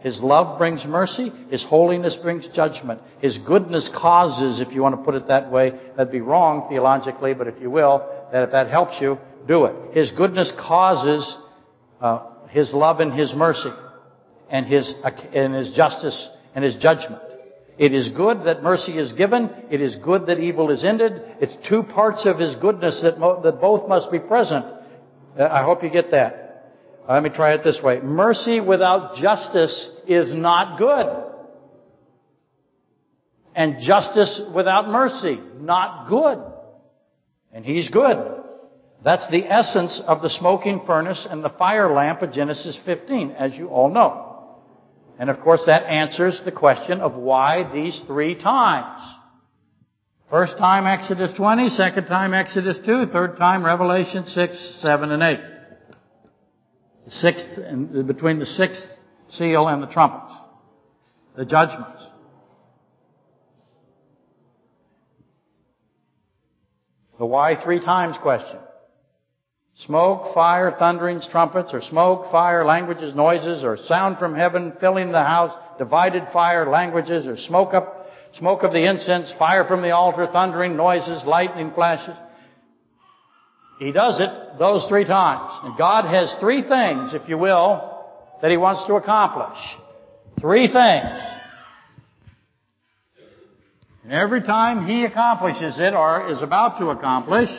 His 0.02 0.20
love 0.22 0.58
brings 0.58 0.86
mercy. 0.86 1.32
His 1.50 1.64
holiness 1.64 2.18
brings 2.22 2.48
judgment. 2.50 3.02
His 3.20 3.38
goodness 3.38 3.90
causes, 3.96 4.60
if 4.60 4.74
you 4.74 4.82
want 4.82 4.96
to 4.96 5.04
put 5.04 5.16
it 5.16 5.28
that 5.28 5.52
way, 5.52 5.74
that'd 5.96 6.12
be 6.12 6.22
wrong 6.22 6.68
theologically, 6.70 7.34
but 7.36 7.48
if 7.48 7.62
you 7.62 7.70
will, 7.70 8.10
that 8.32 8.44
if 8.44 8.52
that 8.52 8.70
helps 8.70 9.00
you, 9.00 9.20
do 9.48 9.66
it. 9.66 9.76
His 9.94 10.12
goodness 10.12 10.52
causes 10.60 11.38
uh, 12.00 12.28
His 12.50 12.74
love 12.74 13.00
and 13.00 13.14
His 13.14 13.34
mercy, 13.36 13.72
and 14.50 14.66
His 14.66 14.94
and 15.34 15.54
His 15.54 15.72
justice 15.72 16.30
and 16.56 16.64
His 16.64 16.76
judgment. 16.78 17.22
It 17.78 17.94
is 17.94 18.10
good 18.10 18.44
that 18.46 18.64
mercy 18.64 18.98
is 18.98 19.14
given. 19.14 19.50
It 19.70 19.82
is 19.82 19.96
good 19.98 20.28
that 20.28 20.40
evil 20.40 20.72
is 20.72 20.84
ended. 20.84 21.14
It's 21.40 21.58
two 21.68 21.84
parts 21.84 22.26
of 22.26 22.40
His 22.40 22.56
goodness 22.56 23.02
that 23.04 23.20
mo- 23.20 23.42
that 23.44 23.62
both 23.62 23.88
must 23.88 24.12
be 24.12 24.20
present. 24.20 24.66
Uh, 25.38 25.48
I 25.50 25.64
hope 25.64 25.84
you 25.84 25.90
get 25.90 26.12
that. 26.12 26.41
Let 27.14 27.24
me 27.24 27.30
try 27.30 27.54
it 27.56 27.64
this 27.64 27.82
way. 27.84 28.00
Mercy 28.00 28.62
without 28.62 29.16
justice 29.16 29.92
is 30.08 30.34
not 30.34 30.78
good. 30.78 31.26
And 33.54 33.82
justice 33.82 34.42
without 34.56 34.88
mercy, 34.88 35.38
not 35.60 36.08
good. 36.08 36.42
And 37.52 37.66
He's 37.66 37.90
good. 37.90 38.44
That's 39.04 39.30
the 39.30 39.44
essence 39.46 40.02
of 40.08 40.22
the 40.22 40.30
smoking 40.30 40.84
furnace 40.86 41.28
and 41.30 41.44
the 41.44 41.50
fire 41.50 41.92
lamp 41.92 42.22
of 42.22 42.32
Genesis 42.32 42.80
15, 42.86 43.32
as 43.32 43.56
you 43.56 43.68
all 43.68 43.90
know. 43.90 44.60
And 45.20 45.30
of 45.30 45.42
course 45.42 45.64
that 45.66 45.84
answers 45.84 46.42
the 46.46 46.52
question 46.52 47.02
of 47.02 47.16
why 47.16 47.70
these 47.74 48.02
three 48.08 48.36
times. 48.36 49.02
First 50.30 50.58
time 50.58 50.88
Exodus 50.88 51.34
20, 51.34 51.68
second 51.70 52.06
time 52.06 52.34
Exodus 52.34 52.80
2, 52.86 53.08
third 53.08 53.38
time 53.38 53.66
Revelation 53.66 54.26
6, 54.26 54.78
7, 54.82 55.12
and 55.12 55.22
8 55.22 55.51
sixth, 57.10 57.58
and 57.58 58.06
between 58.08 58.40
the 58.40 58.46
sixth 58.46 58.84
seal 59.30 59.68
and 59.68 59.82
the 59.82 59.88
trumpets, 59.88 60.34
the 61.36 61.46
judgments. 61.46 62.04
The 67.18 67.26
why 67.26 67.62
three 67.64 67.80
times 67.80 68.18
question. 68.22 68.60
Smoke, 69.76 70.34
fire, 70.34 70.76
thunderings, 70.78 71.28
trumpets, 71.28 71.74
or 71.74 71.82
smoke, 71.82 72.32
fire, 72.32 72.66
languages, 72.66 73.16
noises, 73.16 73.64
or 73.64 73.78
sound 73.78 74.18
from 74.18 74.36
heaven 74.36 74.74
filling 74.80 75.12
the 75.12 75.24
house, 75.24 75.52
divided 75.78 76.24
fire, 76.34 76.70
languages, 76.70 77.26
or 77.26 77.38
smoke 77.38 77.74
up, 77.74 78.08
smoke 78.34 78.64
of 78.64 78.74
the 78.74 78.88
incense, 78.88 79.34
fire 79.40 79.66
from 79.66 79.82
the 79.82 79.92
altar, 79.92 80.28
thundering, 80.28 80.76
noises, 80.76 81.24
lightning 81.26 81.72
flashes. 81.74 82.16
He 83.82 83.92
does 83.92 84.20
it 84.20 84.30
those 84.60 84.86
three 84.88 85.06
times. 85.06 85.52
And 85.64 85.76
God 85.76 86.06
has 86.06 86.36
three 86.40 86.62
things, 86.62 87.16
if 87.16 87.28
you 87.28 87.40
will, 87.40 88.06
that 88.40 88.52
He 88.52 88.58
wants 88.58 88.86
to 88.86 88.94
accomplish. 88.94 89.58
Three 90.40 90.68
things. 90.68 91.20
And 94.04 94.14
every 94.14 94.44
time 94.44 94.86
He 94.86 95.04
accomplishes 95.04 95.80
it 95.80 95.96
or 95.96 96.32
is 96.32 96.44
about 96.44 96.78
to 96.78 96.90
accomplish, 96.90 97.50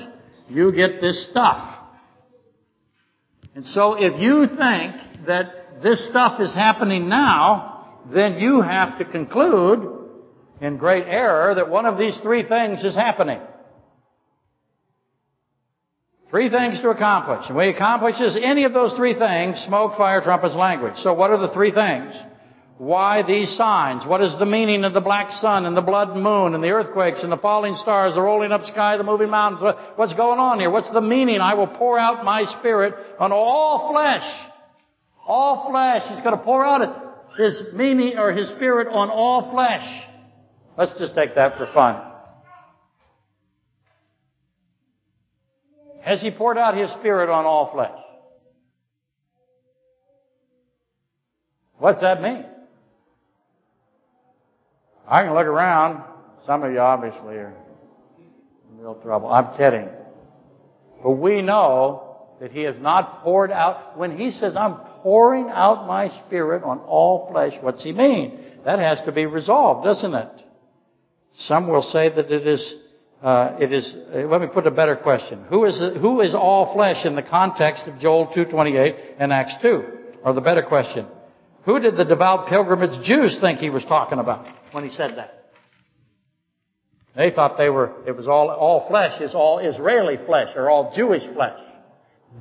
you 0.49 0.71
get 0.71 1.01
this 1.01 1.29
stuff. 1.29 1.77
And 3.57 3.65
so 3.65 3.95
if 3.95 4.21
you 4.21 4.47
think 4.47 5.27
that 5.27 5.83
this 5.83 6.09
stuff 6.09 6.41
is 6.41 6.55
happening 6.55 7.09
now, 7.09 7.99
then 8.15 8.39
you 8.39 8.61
have 8.61 8.97
to 8.99 9.05
conclude 9.05 10.09
in 10.61 10.77
great 10.77 11.07
error 11.09 11.57
that 11.57 11.69
one 11.69 11.85
of 11.85 11.99
these 11.99 12.17
three 12.19 12.45
things 12.49 12.85
is 12.85 12.95
happening. 12.95 13.41
Three 16.33 16.49
things 16.49 16.81
to 16.81 16.89
accomplish. 16.89 17.45
And 17.49 17.57
when 17.57 17.69
he 17.69 17.75
accomplishes 17.75 18.39
any 18.43 18.65
of 18.65 18.73
those 18.73 18.95
three 18.95 19.13
things, 19.13 19.59
smoke, 19.67 19.99
fire, 19.99 20.23
trumpets, 20.23 20.55
language. 20.55 20.95
So 20.97 21.13
what 21.13 21.31
are 21.31 21.37
the 21.37 21.53
three 21.53 21.73
things? 21.73 22.15
Why 22.79 23.23
these 23.23 23.55
signs? 23.55 24.07
What 24.07 24.23
is 24.23 24.35
the 24.39 24.47
meaning 24.47 24.85
of 24.85 24.95
the 24.95 25.03
black 25.03 25.31
sun 25.31 25.67
and 25.67 25.77
the 25.77 25.83
blood 25.83 26.17
moon 26.17 26.55
and 26.55 26.65
the 26.65 26.71
earthquakes 26.71 27.23
and 27.23 27.31
the 27.31 27.37
falling 27.37 27.75
stars, 27.75 28.15
the 28.15 28.23
rolling 28.23 28.51
up 28.51 28.65
sky, 28.65 28.97
the 28.97 29.05
moving 29.05 29.29
mountains? 29.29 29.77
What's 29.97 30.15
going 30.15 30.39
on 30.39 30.59
here? 30.59 30.71
What's 30.71 30.91
the 30.91 31.03
meaning? 31.03 31.43
I 31.43 31.53
will 31.53 31.67
pour 31.67 31.99
out 31.99 32.25
my 32.25 32.45
spirit 32.59 32.95
on 33.19 33.31
all 33.31 33.93
flesh. 33.93 34.25
All 35.27 35.71
flesh. 35.71 36.03
He's 36.09 36.25
going 36.25 36.39
to 36.39 36.43
pour 36.43 36.65
out 36.65 36.81
his 37.37 37.75
meaning 37.75 38.17
or 38.17 38.33
his 38.33 38.49
spirit 38.57 38.89
on 38.89 39.11
all 39.11 39.51
flesh. 39.53 39.85
Let's 40.79 40.99
just 40.99 41.15
take 41.15 41.35
that 41.35 41.59
for 41.59 41.71
fun. 41.75 42.12
Has 46.03 46.21
He 46.21 46.31
poured 46.31 46.59
out 46.59 46.77
His 46.77 46.91
Spirit 46.93 47.29
on 47.29 47.45
all 47.45 47.73
flesh? 47.73 47.99
What's 51.79 52.01
that 52.01 52.23
mean? 52.23 52.45
I 55.09 55.23
can 55.25 55.35
look 55.35 55.47
around. 55.47 56.05
Some 56.47 56.63
of 56.63 56.73
you 56.73 56.79
obviously 56.79 57.35
are 57.35 57.55
in 58.71 58.79
real 58.79 58.95
trouble. 58.97 59.33
I'm 59.33 59.57
kidding. 59.57 59.89
But 61.03 61.13
we 61.13 61.43
know 61.43 62.29
that 62.41 62.51
He 62.53 62.63
has 62.63 62.79
not 62.79 63.23
poured 63.23 63.53
out, 63.53 63.97
when 63.97 64.17
He 64.17 64.31
says, 64.31 64.57
I'm 64.57 64.77
pouring 65.03 65.49
out 65.51 65.87
my 65.87 66.09
Spirit 66.27 66.65
on 66.65 66.79
all 66.81 67.29
flesh, 67.31 67.53
what's 67.61 67.85
He 67.85 67.93
mean? 67.93 68.41
That 68.65 68.79
has 68.79 69.01
to 69.03 69.13
be 69.13 69.27
resolved, 69.27 69.85
doesn't 69.85 70.15
it? 70.15 70.43
Some 71.35 71.69
will 71.69 71.83
say 71.83 72.09
that 72.09 72.31
it 72.31 72.47
is 72.47 72.75
uh, 73.23 73.57
it 73.61 73.73
is, 73.73 73.95
uh, 74.13 74.19
let 74.27 74.41
me 74.41 74.49
put 74.49 74.67
a 74.67 74.71
better 74.73 74.97
question. 74.97 75.45
Who 75.49 75.65
is, 75.65 75.79
who 75.79 76.21
is 76.21 76.35
all 76.35 76.75
flesh 76.75 77.07
in 77.07 77.15
the 77.15 77.23
context 77.23 77.85
of 77.87 78.01
Joel 78.01 78.27
2.28 78.27 79.15
and 79.19 79.33
Acts 79.33 79.55
2? 79.63 79.85
Or 80.25 80.33
the 80.33 80.41
better 80.41 80.63
question, 80.63 81.07
who 81.65 81.79
did 81.79 81.97
the 81.97 82.05
devout 82.05 82.49
pilgrimage 82.49 83.05
Jews 83.05 83.39
think 83.41 83.61
he 83.61 83.71
was 83.71 83.85
talking 83.85 84.19
about 84.19 84.47
when 84.73 84.89
he 84.89 84.95
said 84.97 85.17
that? 85.17 85.51
They 87.15 87.31
thought 87.31 87.59
they 87.59 87.69
were, 87.69 87.93
it 88.07 88.17
was 88.17 88.27
all, 88.27 88.51
all 88.51 88.89
flesh 88.89 89.21
is 89.21 89.35
all 89.35 89.59
Israeli 89.59 90.17
flesh 90.27 90.49
or 90.57 90.69
all 90.69 90.93
Jewish 90.97 91.23
flesh. 91.35 91.61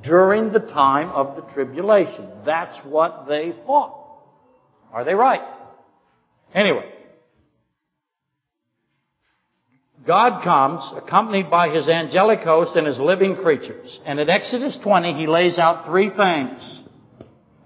During 0.02 0.52
the 0.52 0.60
time 0.60 1.10
of 1.10 1.36
the 1.36 1.42
tribulation. 1.52 2.28
That's 2.46 2.78
what 2.84 3.26
they 3.28 3.54
thought. 3.66 3.98
Are 4.92 5.04
they 5.04 5.14
right? 5.14 5.42
Anyway. 6.54 6.90
God 10.06 10.42
comes 10.42 10.92
accompanied 10.96 11.48
by 11.48 11.68
his 11.68 11.88
angelic 11.88 12.40
host 12.40 12.74
and 12.74 12.86
his 12.86 12.98
living 12.98 13.36
creatures. 13.36 14.00
And 14.04 14.18
in 14.18 14.28
Exodus 14.28 14.76
20, 14.82 15.14
he 15.14 15.26
lays 15.26 15.58
out 15.58 15.86
three 15.86 16.10
things. 16.10 16.82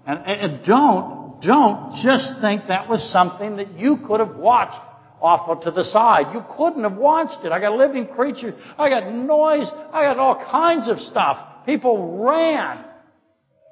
And, 0.05 0.19
and 0.25 0.65
don't, 0.65 1.41
don't 1.41 1.95
just 2.03 2.39
think 2.39 2.67
that 2.67 2.87
was 2.87 3.11
something 3.11 3.57
that 3.57 3.73
you 3.73 3.97
could 4.07 4.19
have 4.19 4.35
watched 4.35 4.79
off 5.19 5.63
to 5.63 5.71
the 5.71 5.83
side. 5.83 6.33
You 6.33 6.43
couldn't 6.55 6.83
have 6.83 6.95
watched 6.95 7.43
it. 7.43 7.51
I 7.51 7.59
got 7.59 7.75
living 7.75 8.07
creatures. 8.07 8.53
I 8.77 8.89
got 8.89 9.11
noise. 9.11 9.69
I 9.91 10.03
got 10.03 10.17
all 10.17 10.35
kinds 10.35 10.89
of 10.89 10.99
stuff. 10.99 11.65
People 11.65 12.23
ran. 12.23 12.85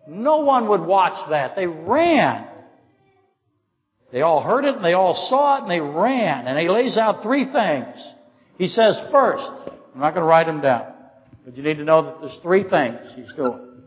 No 0.08 0.38
one 0.38 0.68
would 0.70 0.82
watch 0.82 1.30
that. 1.30 1.56
They 1.56 1.68
ran. 1.68 2.48
They 4.12 4.22
all 4.22 4.42
heard 4.42 4.66
it 4.66 4.76
and 4.76 4.86
they 4.86 4.94
all 4.94 5.28
saw 5.30 5.58
it 5.58 5.62
and 5.64 5.72
they 5.72 5.80
ran. 5.80 6.48
And 6.48 6.58
he 6.58 6.68
lays 6.68 6.98
out 6.98 7.22
three 7.22 7.46
things. 7.46 7.96
He 8.58 8.68
says 8.68 9.00
first, 9.12 9.50
I'm 9.94 10.00
not 10.00 10.12
going 10.12 10.24
to 10.24 10.28
write 10.28 10.46
them 10.46 10.62
down, 10.62 10.94
but 11.44 11.58
you 11.58 11.64
need 11.64 11.78
to 11.78 11.84
know 11.84 12.04
that 12.04 12.22
there's 12.22 12.40
three 12.42 12.64
things 12.64 13.00
he's 13.16 13.34
doing. 13.34 13.84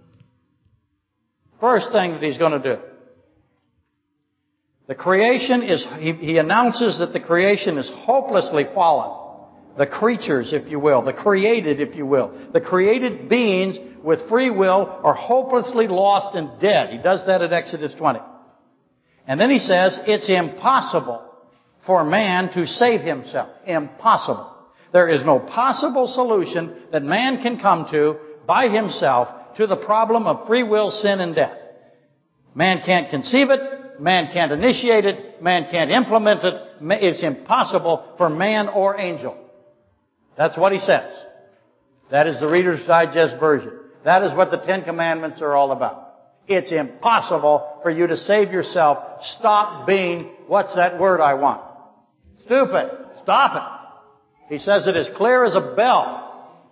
First 1.61 1.91
thing 1.93 2.13
that 2.13 2.23
he's 2.23 2.39
going 2.39 2.61
to 2.61 2.77
do. 2.77 2.83
The 4.87 4.95
creation 4.95 5.63
is, 5.63 5.87
he, 5.99 6.13
he 6.13 6.39
announces 6.39 6.99
that 6.99 7.13
the 7.13 7.21
creation 7.21 7.77
is 7.77 7.91
hopelessly 7.95 8.65
fallen. 8.75 9.27
The 9.77 9.87
creatures, 9.87 10.53
if 10.53 10.71
you 10.71 10.81
will, 10.81 11.03
the 11.03 11.13
created, 11.13 11.81
if 11.81 11.95
you 11.95 12.07
will, 12.07 12.49
the 12.53 12.61
created 12.61 13.29
beings 13.29 13.79
with 14.03 14.29
free 14.29 14.51
will 14.51 14.99
are 15.05 15.15
hopelessly 15.15 15.87
lost 15.87 16.35
and 16.35 16.61
dead. 16.61 16.91
He 16.91 16.99
does 16.99 17.27
that 17.27 17.43
at 17.43 17.53
Exodus 17.53 17.95
20. 17.95 18.19
And 19.27 19.39
then 19.39 19.51
he 19.51 19.59
says 19.59 20.01
it's 20.07 20.29
impossible 20.29 21.25
for 21.87 22.03
man 22.03 22.51
to 22.55 22.67
save 22.67 23.03
himself. 23.03 23.51
Impossible. 23.67 24.55
There 24.93 25.09
is 25.09 25.25
no 25.25 25.39
possible 25.39 26.07
solution 26.07 26.75
that 26.93 27.03
man 27.03 27.43
can 27.43 27.61
come 27.61 27.87
to 27.91 28.17
by 28.47 28.69
himself 28.69 29.29
to 29.57 29.67
the 29.67 29.77
problem 29.77 30.27
of 30.27 30.47
free 30.47 30.63
will, 30.63 30.91
sin, 30.91 31.21
and 31.21 31.35
death. 31.35 31.57
Man 32.55 32.81
can't 32.85 33.11
conceive 33.11 33.51
it. 33.51 34.01
Man 34.01 34.31
can't 34.33 34.53
initiate 34.53 35.05
it. 35.05 35.43
Man 35.43 35.67
can't 35.71 35.91
implement 35.91 36.45
it. 36.45 36.55
It's 36.81 37.23
impossible 37.23 38.15
for 38.17 38.31
man 38.31 38.69
or 38.69 38.99
angel. 38.99 39.37
That's 40.37 40.57
what 40.57 40.73
he 40.73 40.79
says. 40.79 41.13
That 42.11 42.27
is 42.27 42.41
the 42.41 42.49
Reader's 42.49 42.87
Digest 42.87 43.37
version. 43.39 43.73
That 44.05 44.23
is 44.23 44.35
what 44.35 44.51
the 44.51 44.57
Ten 44.59 44.85
Commandments 44.85 45.43
are 45.43 45.55
all 45.55 45.73
about. 45.73 46.15
It's 46.47 46.73
impossible 46.73 47.81
for 47.83 47.91
you 47.91 48.07
to 48.07 48.17
save 48.17 48.53
yourself. 48.53 49.23
Stop 49.37 49.87
being, 49.87 50.31
what's 50.47 50.75
that 50.77 50.99
word 50.99 51.21
I 51.21 51.35
want? 51.35 51.61
Stupid. 52.39 52.91
Stop 53.23 53.57
it. 53.57 53.78
He 54.49 54.59
says 54.59 54.87
it 54.87 54.97
as 54.97 55.11
clear 55.17 55.45
as 55.45 55.55
a 55.55 55.75
bell 55.77 56.25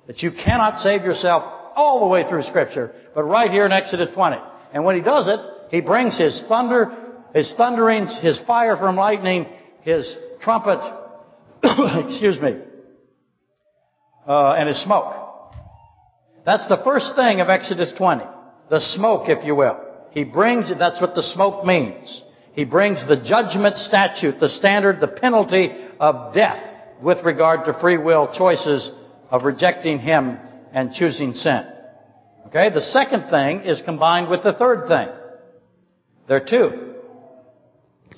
that 0.06 0.22
you 0.22 0.30
cannot 0.30 0.80
save 0.80 1.02
yourself 1.02 1.42
all 1.74 2.00
the 2.00 2.06
way 2.06 2.26
through 2.28 2.42
Scripture, 2.42 2.94
but 3.14 3.24
right 3.24 3.50
here 3.50 3.66
in 3.66 3.72
Exodus 3.72 4.10
20. 4.14 4.36
And 4.72 4.84
when 4.84 4.96
he 4.96 5.02
does 5.02 5.28
it, 5.28 5.40
he 5.70 5.80
brings 5.80 6.16
his 6.16 6.42
thunder, 6.48 6.96
his 7.34 7.52
thunderings, 7.56 8.18
his 8.20 8.40
fire 8.46 8.76
from 8.76 8.96
lightning, 8.96 9.46
his 9.82 10.16
trumpet, 10.40 10.80
excuse 11.62 12.40
me, 12.40 12.58
uh, 14.26 14.52
and 14.52 14.68
his 14.68 14.82
smoke. 14.82 15.14
That's 16.46 16.66
the 16.68 16.80
first 16.82 17.14
thing 17.14 17.40
of 17.40 17.48
Exodus 17.48 17.92
20. 17.98 18.24
The 18.70 18.80
smoke, 18.80 19.28
if 19.28 19.44
you 19.44 19.54
will. 19.54 19.78
He 20.12 20.24
brings, 20.24 20.72
that's 20.78 21.00
what 21.00 21.14
the 21.14 21.22
smoke 21.22 21.66
means. 21.66 22.22
He 22.52 22.64
brings 22.64 23.06
the 23.06 23.22
judgment 23.22 23.76
statute, 23.76 24.40
the 24.40 24.48
standard, 24.48 25.00
the 25.00 25.08
penalty 25.08 25.72
of 26.00 26.32
death 26.32 26.75
with 27.02 27.24
regard 27.24 27.66
to 27.66 27.78
free 27.80 27.98
will 27.98 28.32
choices 28.32 28.90
of 29.30 29.44
rejecting 29.44 29.98
Him 29.98 30.38
and 30.72 30.92
choosing 30.92 31.32
sin. 31.32 31.64
Okay? 32.46 32.70
The 32.70 32.82
second 32.82 33.30
thing 33.30 33.62
is 33.62 33.82
combined 33.84 34.28
with 34.28 34.42
the 34.42 34.52
third 34.52 34.88
thing. 34.88 35.08
There 36.28 36.36
are 36.36 36.46
two. 36.46 36.94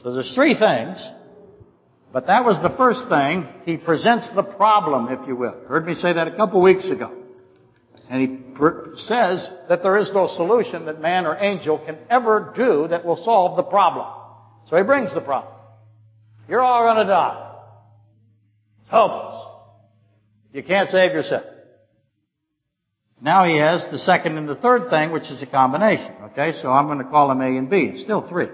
So 0.03 0.15
there's 0.15 0.35
three 0.35 0.59
things. 0.59 1.07
But 2.13 2.27
that 2.27 2.45
was 2.45 2.61
the 2.63 2.75
first 2.77 3.09
thing. 3.09 3.47
He 3.65 3.77
presents 3.77 4.31
the 4.35 4.43
problem, 4.43 5.09
if 5.09 5.29
you 5.29 5.37
will. 5.37 5.55
Heard 5.69 5.87
me 5.87 5.95
say 5.95 6.13
that 6.15 6.27
a 6.27 6.37
couple 6.37 6.63
weeks 6.63 6.89
ago. 6.89 7.15
And 8.09 8.23
he 8.23 8.97
says 8.97 9.47
that 9.69 9.83
there 9.83 9.99
is 9.99 10.11
no 10.15 10.27
solution 10.27 10.87
that 10.87 11.01
man 11.01 11.27
or 11.27 11.37
angel 11.37 11.79
can 11.79 11.99
ever 12.09 12.55
do 12.57 12.89
that 12.89 13.05
will 13.05 13.23
solve 13.23 13.59
the 13.59 13.63
problem. 13.63 14.07
So 14.69 14.77
he 14.77 14.83
brings 14.83 15.13
the 15.13 15.21
problem. 15.21 15.53
You're 16.49 16.63
all 16.63 16.85
going 16.85 17.07
to 17.07 17.13
die. 17.13 17.48
Hopeless. 18.91 19.45
You 20.53 20.63
can't 20.63 20.89
save 20.91 21.13
yourself. 21.13 21.45
Now 23.21 23.45
he 23.45 23.59
has 23.59 23.85
the 23.91 23.99
second 23.99 24.39
and 24.39 24.49
the 24.49 24.55
third 24.55 24.91
thing, 24.91 25.11
which 25.11 25.31
is 25.31 25.43
a 25.43 25.47
combination. 25.47 26.15
Okay, 26.31 26.53
so 26.53 26.71
I'm 26.71 26.87
going 26.87 26.99
to 26.99 27.05
call 27.05 27.29
them 27.29 27.41
A 27.41 27.47
and 27.47 27.69
B. 27.69 27.91
It's 27.93 28.03
still 28.03 28.27
three. 28.29 28.49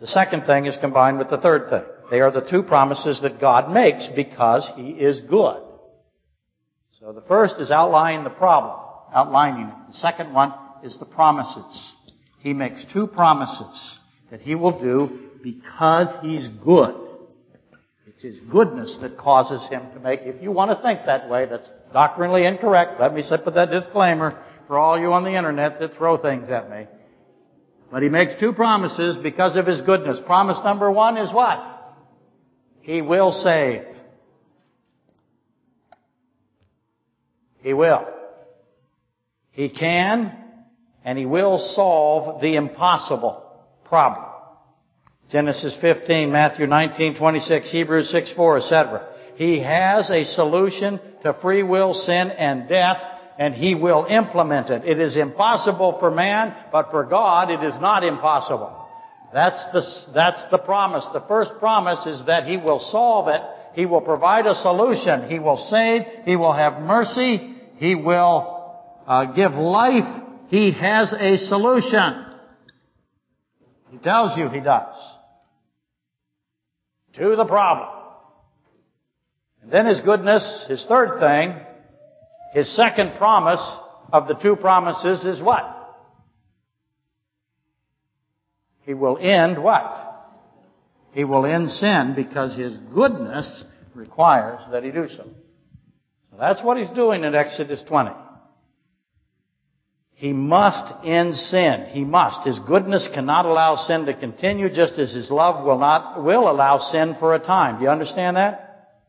The 0.00 0.06
second 0.06 0.44
thing 0.44 0.66
is 0.66 0.76
combined 0.80 1.18
with 1.18 1.30
the 1.30 1.38
third 1.38 1.68
thing. 1.70 1.82
They 2.10 2.20
are 2.20 2.30
the 2.30 2.48
two 2.48 2.62
promises 2.62 3.20
that 3.22 3.40
God 3.40 3.72
makes 3.72 4.08
because 4.14 4.68
He 4.76 4.90
is 4.90 5.20
good. 5.22 5.62
So 7.00 7.12
the 7.12 7.22
first 7.22 7.56
is 7.58 7.70
outlining 7.70 8.24
the 8.24 8.30
problem, 8.30 8.78
outlining 9.12 9.66
it. 9.66 9.74
The 9.92 9.98
second 9.98 10.32
one 10.32 10.54
is 10.82 10.98
the 10.98 11.04
promises. 11.04 11.92
He 12.40 12.52
makes 12.52 12.84
two 12.92 13.06
promises 13.06 13.98
that 14.30 14.40
he 14.40 14.54
will 14.54 14.80
do 14.80 15.30
because 15.46 16.08
he's 16.22 16.48
good. 16.64 16.92
It's 18.08 18.22
his 18.24 18.40
goodness 18.50 18.98
that 19.00 19.16
causes 19.16 19.64
him 19.68 19.82
to 19.94 20.00
make. 20.00 20.22
If 20.24 20.42
you 20.42 20.50
want 20.50 20.76
to 20.76 20.82
think 20.82 21.06
that 21.06 21.30
way, 21.30 21.46
that's 21.46 21.70
doctrinally 21.92 22.44
incorrect. 22.44 22.98
Let 22.98 23.14
me 23.14 23.22
put 23.44 23.54
that 23.54 23.70
disclaimer 23.70 24.42
for 24.66 24.76
all 24.76 24.98
you 24.98 25.12
on 25.12 25.22
the 25.22 25.36
internet 25.36 25.78
that 25.78 25.94
throw 25.94 26.16
things 26.16 26.48
at 26.48 26.68
me. 26.68 26.88
But 27.92 28.02
he 28.02 28.08
makes 28.08 28.32
two 28.40 28.54
promises 28.54 29.18
because 29.22 29.54
of 29.54 29.68
his 29.68 29.82
goodness. 29.82 30.18
Promise 30.26 30.58
number 30.64 30.90
one 30.90 31.16
is 31.16 31.32
what? 31.32 31.94
He 32.80 33.00
will 33.00 33.30
save. 33.30 33.84
He 37.58 37.72
will. 37.72 38.04
He 39.52 39.68
can 39.68 40.36
and 41.04 41.16
He 41.16 41.24
will 41.24 41.58
solve 41.58 42.40
the 42.40 42.56
impossible 42.56 43.44
problem. 43.84 44.25
Genesis 45.30 45.76
15, 45.80 46.30
Matthew 46.30 46.66
19, 46.66 47.16
26, 47.16 47.70
Hebrews 47.72 48.10
6, 48.10 48.32
4, 48.34 48.58
etc. 48.58 49.08
He 49.36 49.60
has 49.60 50.10
a 50.10 50.24
solution 50.24 51.00
to 51.22 51.36
free 51.42 51.62
will, 51.62 51.94
sin, 51.94 52.30
and 52.30 52.68
death, 52.68 52.98
and 53.38 53.54
He 53.54 53.74
will 53.74 54.06
implement 54.08 54.70
it. 54.70 54.84
It 54.84 55.00
is 55.00 55.16
impossible 55.16 55.98
for 55.98 56.10
man, 56.10 56.54
but 56.70 56.90
for 56.90 57.04
God 57.04 57.50
it 57.50 57.62
is 57.62 57.74
not 57.80 58.04
impossible. 58.04 58.84
That's 59.32 59.62
the, 59.72 60.12
that's 60.14 60.50
the 60.50 60.58
promise. 60.58 61.04
The 61.12 61.24
first 61.26 61.52
promise 61.58 62.06
is 62.06 62.26
that 62.26 62.46
He 62.46 62.56
will 62.56 62.78
solve 62.78 63.28
it. 63.28 63.42
He 63.74 63.84
will 63.84 64.00
provide 64.00 64.46
a 64.46 64.54
solution. 64.54 65.28
He 65.28 65.38
will 65.38 65.58
save. 65.58 66.02
He 66.24 66.36
will 66.36 66.54
have 66.54 66.80
mercy. 66.80 67.56
He 67.76 67.94
will 67.94 68.74
uh, 69.06 69.32
give 69.32 69.52
life 69.52 70.22
he 70.48 70.72
has 70.72 71.12
a 71.12 71.36
solution. 71.36 72.24
He 73.90 73.98
tells 73.98 74.38
you 74.38 74.48
he 74.48 74.60
does. 74.60 74.94
To 77.16 77.34
the 77.34 77.46
problem. 77.46 77.88
And 79.62 79.72
then 79.72 79.86
his 79.86 80.00
goodness, 80.00 80.66
his 80.68 80.84
third 80.86 81.18
thing, 81.18 81.54
his 82.52 82.74
second 82.76 83.16
promise 83.16 83.62
of 84.12 84.28
the 84.28 84.34
two 84.34 84.56
promises 84.56 85.24
is 85.24 85.42
what? 85.42 85.72
He 88.82 88.94
will 88.94 89.18
end 89.18 89.62
what? 89.62 89.96
He 91.12 91.24
will 91.24 91.46
end 91.46 91.70
sin 91.70 92.12
because 92.14 92.56
his 92.56 92.76
goodness 92.94 93.64
requires 93.94 94.60
that 94.70 94.84
he 94.84 94.90
do 94.90 95.08
so. 95.08 95.24
so 96.30 96.36
that's 96.38 96.62
what 96.62 96.76
he's 96.76 96.90
doing 96.90 97.24
in 97.24 97.34
Exodus 97.34 97.82
20. 97.88 98.10
He 100.18 100.32
must 100.32 101.04
end 101.04 101.36
sin. 101.36 101.88
He 101.90 102.02
must. 102.02 102.46
His 102.46 102.58
goodness 102.60 103.06
cannot 103.12 103.44
allow 103.44 103.76
sin 103.76 104.06
to 104.06 104.14
continue 104.14 104.70
just 104.70 104.94
as 104.94 105.12
His 105.12 105.30
love 105.30 105.62
will 105.62 105.78
not, 105.78 106.24
will 106.24 106.50
allow 106.50 106.78
sin 106.78 107.16
for 107.20 107.34
a 107.34 107.38
time. 107.38 107.76
Do 107.76 107.84
you 107.84 107.90
understand 107.90 108.38
that? 108.38 109.02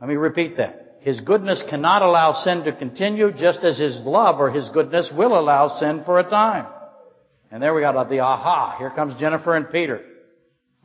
Let 0.00 0.08
me 0.08 0.16
repeat 0.16 0.56
that. 0.56 0.96
His 1.00 1.20
goodness 1.20 1.62
cannot 1.68 2.00
allow 2.00 2.32
sin 2.32 2.64
to 2.64 2.74
continue 2.74 3.30
just 3.30 3.58
as 3.62 3.78
His 3.78 4.00
love 4.06 4.40
or 4.40 4.50
His 4.50 4.70
goodness 4.70 5.12
will 5.14 5.38
allow 5.38 5.68
sin 5.68 6.02
for 6.06 6.18
a 6.18 6.24
time. 6.24 6.64
And 7.50 7.62
there 7.62 7.74
we 7.74 7.82
got 7.82 8.08
the 8.08 8.20
aha. 8.20 8.76
Here 8.78 8.90
comes 8.90 9.20
Jennifer 9.20 9.54
and 9.54 9.68
Peter. 9.68 10.00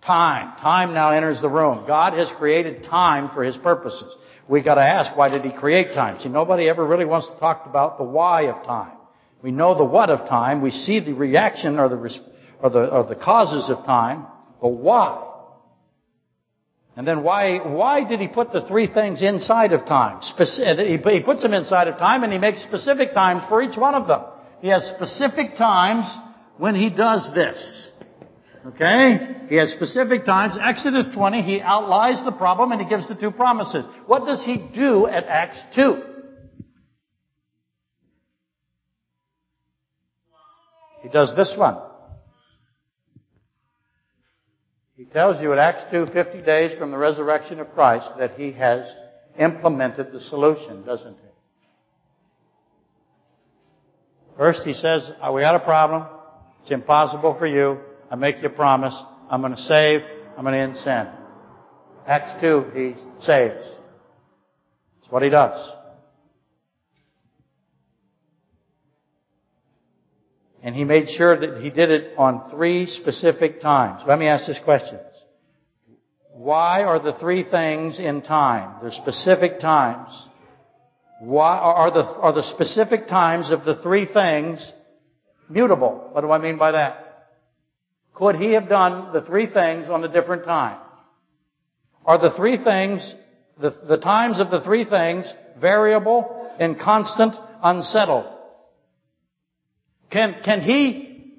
Time. 0.06 0.58
Time 0.60 0.94
now 0.94 1.12
enters 1.12 1.40
the 1.40 1.48
room. 1.48 1.86
God 1.88 2.18
has 2.18 2.30
created 2.38 2.84
time 2.84 3.30
for 3.34 3.46
His 3.46 3.56
purposes. 3.56 4.14
We 4.50 4.62
gotta 4.62 4.82
ask, 4.82 5.16
why 5.16 5.30
did 5.30 5.44
He 5.44 5.54
create 5.54 5.94
time? 5.94 6.20
See, 6.20 6.28
nobody 6.28 6.68
ever 6.68 6.86
really 6.86 7.06
wants 7.06 7.30
to 7.30 7.40
talk 7.40 7.66
about 7.66 7.98
the 7.98 8.04
why 8.04 8.48
of 8.48 8.66
time. 8.66 8.97
We 9.42 9.52
know 9.52 9.78
the 9.78 9.86
what 9.86 10.10
of 10.10 10.28
time. 10.28 10.62
We 10.62 10.72
see 10.72 11.00
the 11.00 11.14
reaction 11.14 11.80
or 11.80 11.90
the, 11.90 12.20
or 12.62 12.70
the, 12.70 12.90
or 12.92 13.04
the 13.04 13.16
causes 13.16 13.70
of 13.70 13.86
time. 13.86 14.26
But 14.62 14.70
why? 14.70 15.26
And 16.96 17.08
then 17.08 17.22
why, 17.22 17.60
why 17.60 18.04
did 18.04 18.20
he 18.20 18.28
put 18.28 18.52
the 18.52 18.62
three 18.62 18.88
things 18.92 19.22
inside 19.22 19.72
of 19.72 19.86
time? 19.86 20.22
He 20.22 21.20
puts 21.24 21.44
them 21.44 21.54
inside 21.54 21.88
of 21.88 21.98
time 21.98 22.24
and 22.24 22.34
he 22.34 22.40
makes 22.40 22.64
specific 22.64 23.14
times 23.14 23.44
for 23.48 23.62
each 23.62 23.78
one 23.78 23.94
of 23.94 24.08
them. 24.08 24.22
He 24.62 24.70
has 24.70 24.84
specific 24.96 25.58
times 25.58 26.12
when 26.58 26.74
he 26.74 26.90
does 26.90 27.30
this. 27.36 27.92
Okay? 28.66 29.46
He 29.48 29.56
has 29.58 29.72
specific 29.72 30.26
times. 30.26 30.58
Exodus 30.60 31.08
20, 31.14 31.44
he 31.44 31.62
outlines 31.62 32.26
the 32.26 32.32
problem 32.32 32.72
and 32.72 32.82
he 32.82 32.90
gives 32.90 33.08
the 33.08 33.14
two 33.14 33.30
promises. 33.30 33.86
What 34.08 34.26
does 34.26 34.44
he 34.44 34.58
do 34.74 35.06
at 35.06 35.26
Acts 35.26 35.62
2? 35.76 36.02
He 41.08 41.14
does 41.14 41.34
this 41.38 41.56
one. 41.58 41.78
He 44.98 45.06
tells 45.06 45.42
you 45.42 45.54
in 45.54 45.58
Acts 45.58 45.86
2, 45.90 46.08
50 46.08 46.42
days 46.42 46.78
from 46.78 46.92
the 46.92 46.98
resurrection 46.98 47.62
of 47.62 47.72
Christ, 47.74 48.10
that 48.20 48.38
he 48.38 48.52
has 48.52 48.86
implemented 49.40 50.12
the 50.12 50.20
solution, 50.20 50.86
doesn't 50.86 51.14
he? 51.14 51.30
First, 54.38 54.64
he 54.66 54.74
says, 54.74 55.10
oh, 55.22 55.32
we 55.32 55.40
got 55.40 55.56
a 55.56 55.62
problem. 55.62 56.04
It's 56.64 56.72
impossible 56.72 57.38
for 57.40 57.48
you. 57.48 57.78
I 58.12 58.16
make 58.16 58.42
you 58.42 58.48
a 58.48 58.52
promise. 58.52 59.02
I'm 59.32 59.40
going 59.40 59.56
to 59.56 59.62
save. 59.62 60.02
I'm 60.36 60.44
going 60.44 60.56
to 60.56 60.60
end 60.60 60.76
sin. 60.76 61.08
Acts 62.06 62.34
2, 62.42 62.72
he 62.76 62.96
saves. 63.22 63.64
That's 63.64 65.10
what 65.10 65.24
he 65.24 65.30
does. 65.30 65.77
And 70.68 70.76
he 70.76 70.84
made 70.84 71.08
sure 71.08 71.40
that 71.40 71.62
he 71.62 71.70
did 71.70 71.92
it 71.92 72.18
on 72.18 72.50
three 72.50 72.88
specific 72.88 73.62
times. 73.62 74.02
Let 74.06 74.20
me 74.20 74.28
ask 74.28 74.46
this 74.46 74.60
question. 74.66 75.00
Why 76.34 76.84
are 76.84 77.00
the 77.00 77.14
three 77.14 77.50
things 77.50 78.00
in 78.00 78.22
time? 78.22 78.82
They're 78.82 78.92
specific 78.92 79.62
times. 79.62 80.10
Why 81.22 81.58
are 81.58 81.90
the, 81.90 82.04
are 82.04 82.34
the 82.34 82.44
specific 82.44 83.08
times 83.08 83.50
of 83.50 83.64
the 83.64 83.76
three 83.82 84.08
things 84.08 84.74
mutable? 85.48 86.10
What 86.12 86.20
do 86.20 86.32
I 86.32 86.38
mean 86.38 86.58
by 86.58 86.74
that? 86.74 87.30
Could 88.14 88.36
he 88.36 88.52
have 88.52 88.68
done 88.68 89.14
the 89.14 89.22
three 89.22 89.46
things 89.46 89.88
on 89.88 90.04
a 90.04 90.12
different 90.12 90.44
time? 90.44 90.82
Are 92.06 92.20
the 92.20 92.32
three 92.32 92.62
things, 92.62 93.16
the, 93.58 93.74
the 93.88 94.00
times 94.00 94.42
of 94.42 94.52
the 94.52 94.60
three 94.60 94.84
things 94.84 95.34
variable, 95.62 96.54
inconstant, 96.60 97.36
unsettled? 97.64 98.37
Can, 100.10 100.38
can 100.44 100.62
he, 100.62 101.34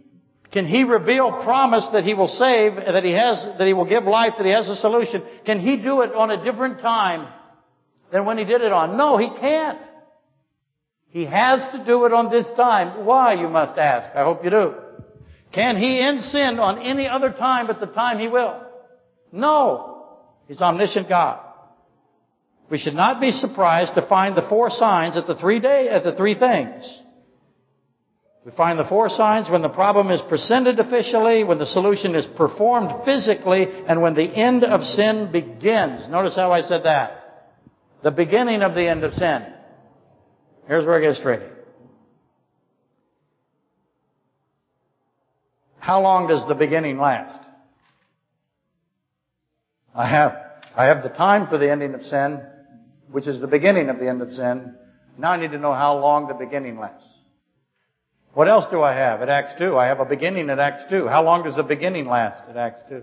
can 0.53 0.67
he 0.67 0.85
reveal 0.85 1.43
promise 1.43 1.87
that 1.93 2.05
he 2.05 2.15
will 2.15 2.29
save, 2.29 2.77
that 2.77 3.05
he 3.05 3.13
has, 3.13 3.45
that 3.59 3.67
he 3.67 3.73
will 3.73 3.87
give 3.87 4.05
life, 4.05 4.35
that 4.37 4.47
he 4.47 4.53
has 4.53 4.69
a 4.69 4.77
solution? 4.77 5.23
Can 5.45 5.61
he 5.61 5.77
do 5.77 6.03
it 6.03 6.13
on 6.15 6.31
a 6.31 6.45
different 6.45 6.81
time 6.81 7.29
than 8.13 8.25
when 8.25 8.39
he 8.39 8.45
did 8.45 8.61
it 8.61 8.73
on? 8.73 8.97
No, 8.97 9.17
he 9.17 9.29
can't. 9.29 9.79
He 11.11 11.25
has 11.25 11.61
to 11.73 11.85
do 11.85 12.05
it 12.05 12.13
on 12.13 12.31
this 12.31 12.47
time. 12.57 13.07
Why, 13.07 13.35
you 13.35 13.49
must 13.49 13.79
ask. 13.79 14.15
I 14.15 14.25
hope 14.25 14.45
you 14.45 14.51
do. 14.51 14.75
Can 15.53 15.77
he 15.79 16.01
end 16.01 16.21
sin 16.21 16.59
on 16.59 16.83
any 16.83 17.09
other 17.09 17.31
time 17.33 17.67
but 17.67 17.81
the 17.81 17.87
time 17.87 18.19
he 18.19 18.29
will? 18.29 18.63
No. 19.33 20.07
He's 20.47 20.61
omniscient 20.61 21.09
God. 21.09 21.41
We 22.71 22.77
should 22.77 22.95
not 22.95 23.21
be 23.21 23.31
surprised 23.31 23.95
to 23.95 24.07
find 24.07 24.37
the 24.37 24.47
four 24.49 24.69
signs 24.69 25.17
at 25.17 25.27
the 25.27 25.35
three 25.35 25.59
day, 25.59 25.89
at 25.89 26.05
the 26.05 26.15
three 26.15 26.39
things. 26.39 27.01
We 28.49 28.55
find 28.55 28.79
the 28.79 28.87
four 28.87 29.11
signs 29.11 29.51
when 29.51 29.61
the 29.61 29.69
problem 29.69 30.11
is 30.11 30.23
presented 30.23 30.79
officially, 30.79 31.45
when 31.45 31.59
the 31.59 31.67
solution 31.67 32.15
is 32.15 32.25
performed 32.25 33.05
physically, 33.05 33.67
and 33.87 34.01
when 34.01 34.15
the 34.15 34.23
end 34.23 34.65
of 34.65 34.85
sin 34.85 35.31
begins. 35.31 36.09
Notice 36.09 36.35
how 36.35 36.51
I 36.51 36.63
said 36.63 36.85
that. 36.85 37.51
The 38.03 38.11
beginning 38.11 38.63
of 38.63 38.75
the 38.75 38.89
end 38.89 39.05
of 39.05 39.13
sin. 39.13 39.45
Here's 40.67 40.87
where 40.87 40.99
it 40.99 41.03
gets 41.03 41.21
tricky. 41.21 41.45
How 45.79 46.01
long 46.01 46.27
does 46.27 46.49
the 46.49 46.55
beginning 46.55 46.97
last? 46.97 47.39
I 49.95 50.09
have, 50.09 50.33
I 50.75 50.87
have 50.87 51.03
the 51.03 51.11
time 51.11 51.49
for 51.49 51.59
the 51.59 51.71
ending 51.71 51.93
of 51.93 52.03
sin, 52.03 52.41
which 53.11 53.27
is 53.27 53.43
the 53.43 53.47
beginning 53.47 53.91
of 53.91 53.99
the 53.99 54.09
end 54.09 54.23
of 54.23 54.33
sin. 54.33 54.75
Now 55.19 55.33
I 55.33 55.37
need 55.39 55.51
to 55.51 55.59
know 55.59 55.75
how 55.75 55.99
long 55.99 56.29
the 56.29 56.35
beginning 56.35 56.79
lasts. 56.79 57.05
What 58.35 58.49
else 58.49 58.67
do 58.71 58.83
I 58.83 58.95
have 58.95 59.23
at 59.23 59.29
Acts 59.29 59.53
2? 59.59 59.77
I 59.77 59.87
have 59.87 60.01
a 60.01 60.05
beginning 60.05 60.51
at 60.51 60.59
Acts 60.59 60.85
2. 60.91 61.09
How 61.09 61.23
long 61.25 61.45
does 61.45 61.57
the 61.57 61.63
beginning 61.63 62.07
last 62.07 62.43
at 62.49 62.57
Acts 62.57 62.83
2? 62.89 63.03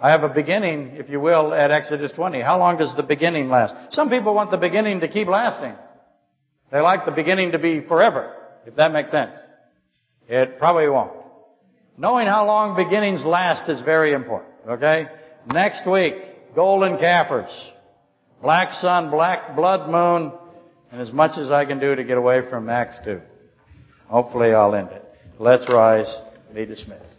I 0.00 0.10
have 0.10 0.24
a 0.24 0.28
beginning, 0.28 0.96
if 0.96 1.08
you 1.08 1.20
will, 1.20 1.54
at 1.54 1.70
Exodus 1.70 2.12
20. 2.12 2.40
How 2.40 2.58
long 2.58 2.76
does 2.76 2.94
the 2.96 3.02
beginning 3.02 3.48
last? 3.48 3.94
Some 3.94 4.10
people 4.10 4.34
want 4.34 4.50
the 4.50 4.58
beginning 4.58 5.00
to 5.00 5.08
keep 5.08 5.26
lasting. 5.26 5.74
They 6.70 6.80
like 6.80 7.06
the 7.06 7.12
beginning 7.12 7.52
to 7.52 7.58
be 7.58 7.80
forever, 7.80 8.34
if 8.66 8.76
that 8.76 8.92
makes 8.92 9.10
sense. 9.10 9.36
It 10.28 10.58
probably 10.58 10.88
won't. 10.88 11.12
Knowing 11.96 12.26
how 12.26 12.46
long 12.46 12.76
beginnings 12.76 13.24
last 13.24 13.70
is 13.70 13.80
very 13.80 14.12
important, 14.12 14.52
okay? 14.68 15.06
Next 15.46 15.88
week, 15.90 16.14
golden 16.54 16.98
calfers, 16.98 17.50
black 18.42 18.72
sun, 18.72 19.10
black 19.10 19.56
blood 19.56 19.88
moon, 19.88 20.32
and 20.92 21.00
as 21.00 21.12
much 21.12 21.38
as 21.38 21.50
I 21.50 21.64
can 21.64 21.80
do 21.80 21.94
to 21.94 22.04
get 22.04 22.18
away 22.18 22.40
from 22.50 22.68
Acts 22.68 22.98
2. 23.04 23.20
Hopefully 24.08 24.52
I'll 24.52 24.74
end 24.74 24.88
it. 24.90 25.04
Let's 25.38 25.68
rise. 25.68 26.12
Be 26.54 26.64
dismissed. 26.64 27.15